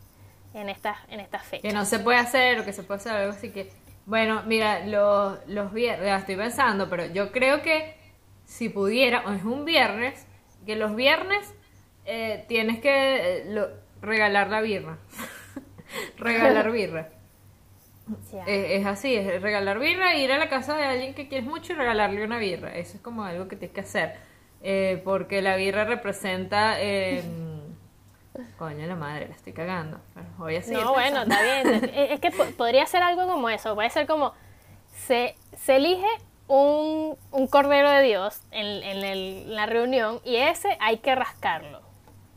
en 0.54 0.68
estas 0.68 0.96
en 1.08 1.20
estas 1.20 1.42
fechas? 1.44 1.62
Que 1.62 1.72
no 1.76 1.84
se 1.84 1.98
puede 1.98 2.18
hacer 2.18 2.60
o 2.60 2.64
que 2.64 2.72
se 2.72 2.82
puede 2.82 2.98
hacer 3.00 3.12
algo 3.12 3.32
así 3.32 3.50
que... 3.50 3.70
Bueno, 4.04 4.42
mira, 4.46 4.84
los, 4.86 5.38
los 5.46 5.72
viernes, 5.72 6.06
ya 6.06 6.16
estoy 6.16 6.34
pensando, 6.36 6.88
pero 6.90 7.06
yo 7.06 7.30
creo 7.30 7.62
que 7.62 7.94
si 8.44 8.68
pudiera, 8.68 9.22
o 9.26 9.32
es 9.32 9.44
un 9.44 9.64
viernes, 9.64 10.26
que 10.66 10.74
los 10.76 10.96
viernes 10.96 11.54
eh, 12.04 12.44
tienes 12.48 12.80
que 12.80 12.90
eh, 13.38 13.44
lo- 13.46 13.68
regalar 14.00 14.48
la 14.50 14.60
birra. 14.60 14.98
regalar 16.18 16.70
birra. 16.72 17.08
Ya. 18.32 18.44
Eh, 18.46 18.76
es 18.76 18.84
así, 18.84 19.14
es 19.14 19.40
regalar 19.40 19.78
birra, 19.78 20.16
ir 20.16 20.32
a 20.32 20.38
la 20.38 20.48
casa 20.48 20.76
de 20.76 20.82
alguien 20.84 21.14
que 21.14 21.28
quieres 21.28 21.46
mucho 21.48 21.72
y 21.72 21.76
regalarle 21.76 22.24
una 22.24 22.36
birra. 22.36 22.74
Eso 22.76 22.96
es 22.96 23.00
como 23.00 23.22
algo 23.22 23.46
que 23.46 23.54
tienes 23.54 23.72
que 23.72 23.80
hacer. 23.82 24.16
Eh, 24.60 25.00
porque 25.04 25.40
la 25.40 25.54
birra 25.56 25.84
representa... 25.84 26.74
coño, 28.58 28.86
la 28.86 28.94
madre, 28.96 29.28
la 29.28 29.34
estoy 29.34 29.52
cagando. 29.52 29.98
Pero 30.14 30.26
voy 30.38 30.56
a 30.56 30.62
seguir 30.62 30.82
No, 30.84 30.92
bueno, 30.92 31.22
está 31.22 31.42
bien. 31.42 31.90
Es 31.94 32.20
que 32.20 32.30
po- 32.30 32.46
podría 32.56 32.86
ser 32.86 33.02
algo 33.02 33.26
como 33.26 33.48
eso. 33.48 33.74
Puede 33.74 33.90
ser 33.90 34.06
como 34.06 34.32
se, 35.06 35.36
se 35.56 35.76
elige 35.76 36.06
un, 36.48 37.16
un 37.30 37.46
cordero 37.46 37.90
de 37.90 38.02
Dios 38.02 38.40
en, 38.50 38.66
en 38.82 39.04
el- 39.04 39.54
la 39.54 39.66
reunión 39.66 40.20
y 40.24 40.36
ese 40.36 40.76
hay 40.80 40.98
que 40.98 41.14
rascarlo. 41.14 41.80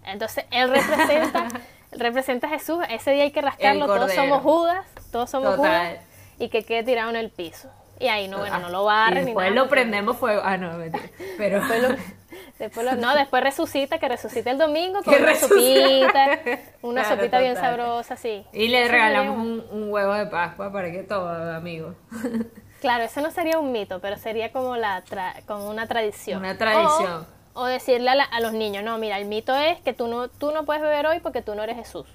Entonces 0.05 0.45
él 0.51 0.69
representa, 0.69 1.47
representa 1.91 2.47
a 2.47 2.49
Jesús. 2.51 2.79
Ese 2.89 3.11
día 3.11 3.23
hay 3.23 3.31
que 3.31 3.41
rascarlo. 3.41 3.85
Todos 3.87 4.13
somos 4.13 4.41
Judas. 4.41 4.85
Todos 5.11 5.29
somos 5.29 5.55
Total. 5.55 5.91
Judas. 5.97 6.05
Y 6.39 6.49
que 6.49 6.63
quede 6.63 6.83
tirado 6.83 7.09
en 7.09 7.15
el 7.15 7.29
piso. 7.29 7.69
Y 7.97 8.07
ahí 8.07 8.27
no, 8.27 8.39
bueno, 8.39 8.55
Ah, 8.55 8.59
no 8.59 8.67
lo 8.69 8.83
barren 8.83 9.19
y 9.19 9.21
ni 9.21 9.25
después 9.27 9.49
nada, 9.51 9.61
lo 9.63 9.69
prendemos 9.69 10.17
fuego. 10.17 10.41
Ah, 10.43 10.57
no, 10.57 10.73
mentira. 10.77 11.05
Pero. 11.37 11.61
Después 12.59 12.85
lo- 12.85 12.95
no, 12.95 13.13
después 13.15 13.43
resucita, 13.43 13.97
que 13.99 14.07
resucite 14.07 14.49
el 14.49 14.57
domingo 14.57 15.03
con 15.03 15.13
una 15.13 15.35
sopita, 15.35 16.39
una 16.81 17.01
Claro, 17.01 17.15
sopita 17.17 17.39
bien 17.39 17.55
sabrosa, 17.57 18.15
sí. 18.15 18.45
y 18.53 18.69
le 18.69 18.83
Eso 18.83 18.91
regalamos 18.93 19.37
un, 19.37 19.65
un 19.71 19.91
huevo 19.91 20.13
de 20.13 20.25
Pascua 20.27 20.71
para 20.71 20.89
que 20.91 21.03
todo, 21.03 21.29
amigo. 21.53 21.95
Claro, 22.81 23.03
eso 23.05 23.19
no 23.21 23.31
sería 23.31 23.57
un 23.57 23.71
mito, 23.71 23.99
pero 23.99 24.15
sería 24.17 24.51
como, 24.51 24.75
la 24.75 25.03
tra- 25.05 25.43
como 25.47 25.69
una 25.69 25.87
tradición. 25.87 26.39
Una 26.39 26.55
tradición. 26.55 27.25
O, 27.55 27.61
o 27.61 27.65
decirle 27.65 28.11
a, 28.11 28.15
la- 28.15 28.25
a 28.25 28.39
los 28.41 28.53
niños, 28.53 28.83
no, 28.83 28.99
mira, 28.99 29.17
el 29.17 29.25
mito 29.25 29.55
es 29.55 29.79
que 29.81 29.93
tú 29.93 30.07
no, 30.07 30.27
tú 30.27 30.51
no 30.51 30.65
puedes 30.65 30.83
beber 30.83 31.07
hoy 31.07 31.19
porque 31.19 31.41
tú 31.41 31.55
no 31.55 31.63
eres 31.63 31.77
Jesús. 31.77 32.05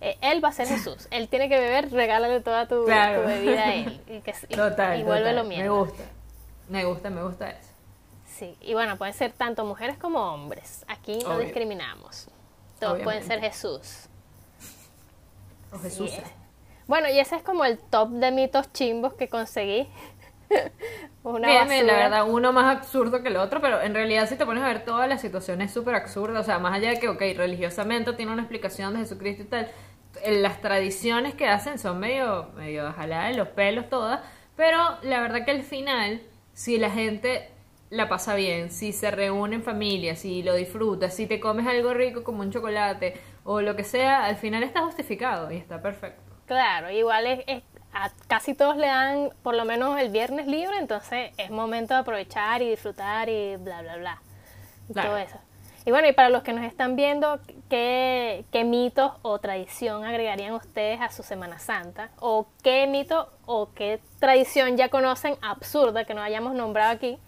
Eh, 0.00 0.16
él 0.22 0.42
va 0.42 0.48
a 0.48 0.52
ser 0.52 0.66
Jesús. 0.66 1.08
Él 1.10 1.28
tiene 1.28 1.48
que 1.50 1.58
beber, 1.60 1.92
regálale 1.92 2.40
toda 2.40 2.66
tu, 2.68 2.84
Claro. 2.86 3.22
tu 3.22 3.28
bebida 3.28 3.64
a 3.64 3.74
él. 3.74 4.00
Y, 4.08 4.20
que, 4.20 4.30
y, 4.48 4.54
Total. 4.56 4.98
y 5.00 5.04
total. 5.04 5.44
Me 5.46 5.68
gusta. 5.68 6.02
Me 6.68 6.84
gusta, 6.84 7.10
me 7.10 7.22
gusta 7.22 7.50
eso. 7.50 7.71
Sí, 8.42 8.56
y 8.60 8.74
bueno, 8.74 8.96
pueden 8.98 9.14
ser 9.14 9.30
tanto 9.30 9.64
mujeres 9.64 9.96
como 9.98 10.18
hombres. 10.18 10.84
Aquí 10.88 11.20
no 11.22 11.36
Obvio. 11.36 11.44
discriminamos. 11.44 12.26
Todos 12.80 12.98
pueden 13.02 13.22
ser. 13.22 13.38
Jesús. 13.38 14.08
O 15.70 15.78
Jesús. 15.78 16.10
Sí. 16.10 16.20
Bueno, 16.88 17.08
y 17.08 17.20
ese 17.20 17.36
es 17.36 17.42
como 17.44 17.64
el 17.64 17.78
top 17.78 18.08
de 18.08 18.32
mitos 18.32 18.72
chimbos 18.72 19.14
que 19.14 19.28
conseguí. 19.28 19.86
Una 21.22 21.46
Bien, 21.46 21.86
la 21.86 21.92
verdad, 21.92 22.28
uno 22.28 22.52
más 22.52 22.78
absurdo 22.78 23.22
que 23.22 23.28
el 23.28 23.36
otro, 23.36 23.60
pero 23.60 23.80
en 23.80 23.94
realidad 23.94 24.28
si 24.28 24.34
te 24.34 24.44
pones 24.44 24.64
a 24.64 24.66
ver 24.66 24.84
todas 24.84 25.08
las 25.08 25.20
situaciones 25.20 25.72
súper 25.72 25.94
absurdas, 25.94 26.40
o 26.40 26.44
sea, 26.44 26.58
más 26.58 26.74
allá 26.74 26.90
de 26.90 26.98
que, 26.98 27.08
ok, 27.08 27.20
religiosamente 27.36 28.12
tiene 28.14 28.32
una 28.32 28.42
explicación 28.42 28.92
de 28.94 28.98
Jesucristo 28.98 29.44
y 29.44 29.46
tal, 29.46 29.70
eh, 30.24 30.40
las 30.40 30.60
tradiciones 30.60 31.34
que 31.34 31.46
hacen 31.46 31.78
son 31.78 32.00
medio, 32.00 32.48
medio 32.56 32.92
jaladas 32.92 33.30
de 33.30 33.36
los 33.36 33.48
pelos 33.50 33.88
todas, 33.88 34.18
pero 34.56 34.98
la 35.02 35.20
verdad 35.20 35.44
que 35.44 35.52
al 35.52 35.62
final, 35.62 36.22
si 36.54 36.76
la 36.76 36.90
gente 36.90 37.51
la 37.92 38.08
pasa 38.08 38.34
bien, 38.34 38.70
si 38.70 38.92
se 38.92 39.10
reúne 39.10 39.56
en 39.56 39.62
familia, 39.62 40.16
si 40.16 40.42
lo 40.42 40.54
disfrutas, 40.54 41.14
si 41.14 41.26
te 41.26 41.38
comes 41.38 41.66
algo 41.66 41.92
rico 41.92 42.24
como 42.24 42.40
un 42.40 42.50
chocolate 42.50 43.14
o 43.44 43.60
lo 43.60 43.76
que 43.76 43.84
sea, 43.84 44.24
al 44.24 44.36
final 44.36 44.62
está 44.62 44.80
justificado 44.80 45.50
y 45.52 45.58
está 45.58 45.82
perfecto. 45.82 46.22
Claro, 46.46 46.90
igual 46.90 47.26
es, 47.26 47.40
es- 47.46 47.62
a 47.94 48.10
casi 48.26 48.54
todos 48.54 48.78
le 48.78 48.86
dan 48.86 49.28
por 49.42 49.54
lo 49.54 49.66
menos 49.66 50.00
el 50.00 50.08
viernes 50.08 50.46
libre, 50.46 50.78
entonces 50.78 51.32
es 51.36 51.50
momento 51.50 51.92
de 51.92 52.00
aprovechar 52.00 52.62
y 52.62 52.70
disfrutar 52.70 53.28
y 53.28 53.56
bla, 53.56 53.82
bla, 53.82 53.96
bla. 53.96 54.22
Y 54.88 54.92
Claro. 54.94 55.10
todo 55.10 55.18
eso. 55.18 55.36
Y 55.84 55.90
bueno, 55.90 56.08
y 56.08 56.12
para 56.12 56.30
los 56.30 56.42
que 56.42 56.54
nos 56.54 56.64
están 56.64 56.96
viendo, 56.96 57.40
¿qué, 57.68 58.46
¿qué 58.52 58.64
mitos 58.64 59.12
o 59.20 59.38
tradición 59.40 60.04
agregarían 60.04 60.54
ustedes 60.54 61.00
a 61.02 61.10
su 61.10 61.22
Semana 61.22 61.58
Santa? 61.58 62.08
¿O 62.20 62.46
qué 62.62 62.86
mito 62.86 63.30
o 63.44 63.74
qué 63.74 64.00
tradición 64.18 64.78
ya 64.78 64.88
conocen 64.88 65.34
absurda 65.42 66.04
que 66.06 66.14
no 66.14 66.22
hayamos 66.22 66.54
nombrado 66.54 66.92
aquí? 66.92 67.18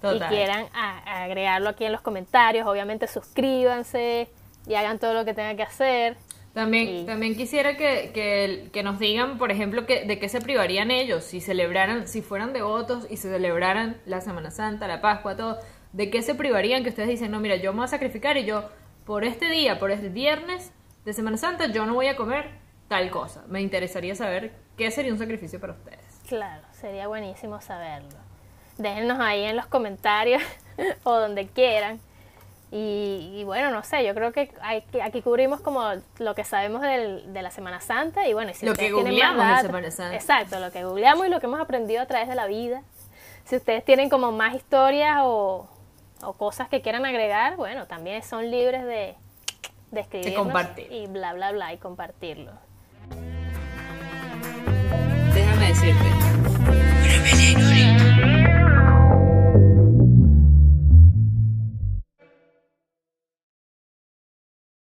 Total. 0.00 0.32
Y 0.32 0.34
quieran 0.36 0.66
a- 0.74 1.22
agregarlo 1.24 1.68
aquí 1.70 1.84
en 1.84 1.92
los 1.92 2.00
comentarios. 2.00 2.66
Obviamente 2.66 3.06
suscríbanse 3.06 4.28
y 4.66 4.74
hagan 4.74 4.98
todo 4.98 5.14
lo 5.14 5.24
que 5.24 5.34
tengan 5.34 5.56
que 5.56 5.62
hacer. 5.62 6.16
También, 6.52 6.88
Y- 6.88 7.04
también 7.04 7.36
quisiera 7.36 7.76
que, 7.76 8.12
que, 8.14 8.70
que 8.72 8.82
nos 8.82 8.98
digan, 8.98 9.36
por 9.36 9.50
ejemplo, 9.50 9.84
que, 9.86 10.04
de 10.06 10.18
qué 10.18 10.28
se 10.28 10.40
privarían 10.40 10.90
ellos 10.90 11.22
si 11.24 11.40
celebraran, 11.40 12.08
si 12.08 12.22
fueran 12.22 12.52
devotos 12.54 13.06
y 13.10 13.18
se 13.18 13.30
celebraran 13.30 13.98
la 14.06 14.20
Semana 14.22 14.50
Santa, 14.50 14.88
la 14.88 15.00
Pascua, 15.02 15.36
todo. 15.36 15.58
¿De 15.92 16.10
qué 16.10 16.22
se 16.22 16.34
privarían 16.34 16.82
que 16.82 16.88
ustedes 16.90 17.08
dicen, 17.08 17.30
no, 17.30 17.40
mira, 17.40 17.56
yo 17.56 17.72
me 17.72 17.78
voy 17.78 17.84
a 17.84 17.88
sacrificar 17.88 18.36
y 18.38 18.44
yo, 18.44 18.68
por 19.04 19.24
este 19.24 19.48
día, 19.50 19.78
por 19.78 19.90
el 19.90 20.08
viernes 20.10 20.72
de 21.04 21.12
Semana 21.12 21.36
Santa, 21.36 21.66
yo 21.70 21.84
no 21.86 21.94
voy 21.94 22.06
a 22.08 22.16
comer 22.16 22.50
tal 22.88 23.10
cosa? 23.10 23.44
Me 23.48 23.60
interesaría 23.60 24.14
saber 24.14 24.52
qué 24.78 24.90
sería 24.90 25.12
un 25.12 25.18
sacrificio 25.18 25.60
para 25.60 25.74
ustedes. 25.74 26.20
Claro, 26.26 26.62
sería 26.72 27.06
buenísimo 27.06 27.60
saberlo. 27.60 28.16
Déjennos 28.78 29.18
ahí 29.20 29.44
en 29.44 29.56
los 29.56 29.66
comentarios 29.66 30.42
o 31.04 31.12
donde 31.14 31.46
quieran. 31.46 32.00
Y, 32.72 33.32
y 33.36 33.44
bueno, 33.44 33.70
no 33.70 33.82
sé, 33.84 34.04
yo 34.04 34.12
creo 34.12 34.32
que 34.32 34.52
hay 34.60 34.82
aquí 35.02 35.22
cubrimos 35.22 35.60
como 35.60 35.84
lo 36.18 36.34
que 36.34 36.42
sabemos 36.44 36.82
del- 36.82 37.32
de 37.32 37.40
la 37.42 37.50
Semana 37.52 37.80
Santa 37.80 38.26
y 38.26 38.34
bueno, 38.34 38.50
y 38.50 38.54
si 38.54 38.66
Lo 38.66 38.72
ustedes 38.72 38.88
que 38.90 38.94
tienen 38.94 39.12
googleamos 39.12 39.36
más 39.44 39.62
de 39.62 39.68
Semana 39.68 39.90
Santa. 39.90 40.14
Exacto, 40.16 40.58
lo 40.60 40.70
que 40.72 40.84
googleamos 40.84 41.26
y 41.26 41.30
lo 41.30 41.38
que 41.40 41.46
hemos 41.46 41.60
aprendido 41.60 42.02
a 42.02 42.06
través 42.06 42.28
de 42.28 42.34
la 42.34 42.46
vida. 42.46 42.82
Si 43.44 43.54
ustedes 43.56 43.84
tienen 43.84 44.10
como 44.10 44.32
más 44.32 44.54
historias 44.56 45.18
o, 45.22 45.68
o 46.22 46.32
cosas 46.34 46.68
que 46.68 46.82
quieran 46.82 47.06
agregar, 47.06 47.54
bueno, 47.56 47.86
también 47.86 48.22
son 48.24 48.50
libres 48.50 48.82
de, 48.84 49.14
de 49.92 50.00
escribirnos 50.00 50.42
compartir. 50.42 50.90
y 50.90 51.06
bla, 51.06 51.32
bla, 51.34 51.52
bla 51.52 51.72
y 51.72 51.78
compartirlo. 51.78 52.50
Déjame 55.32 55.68
decirte, 55.68 56.04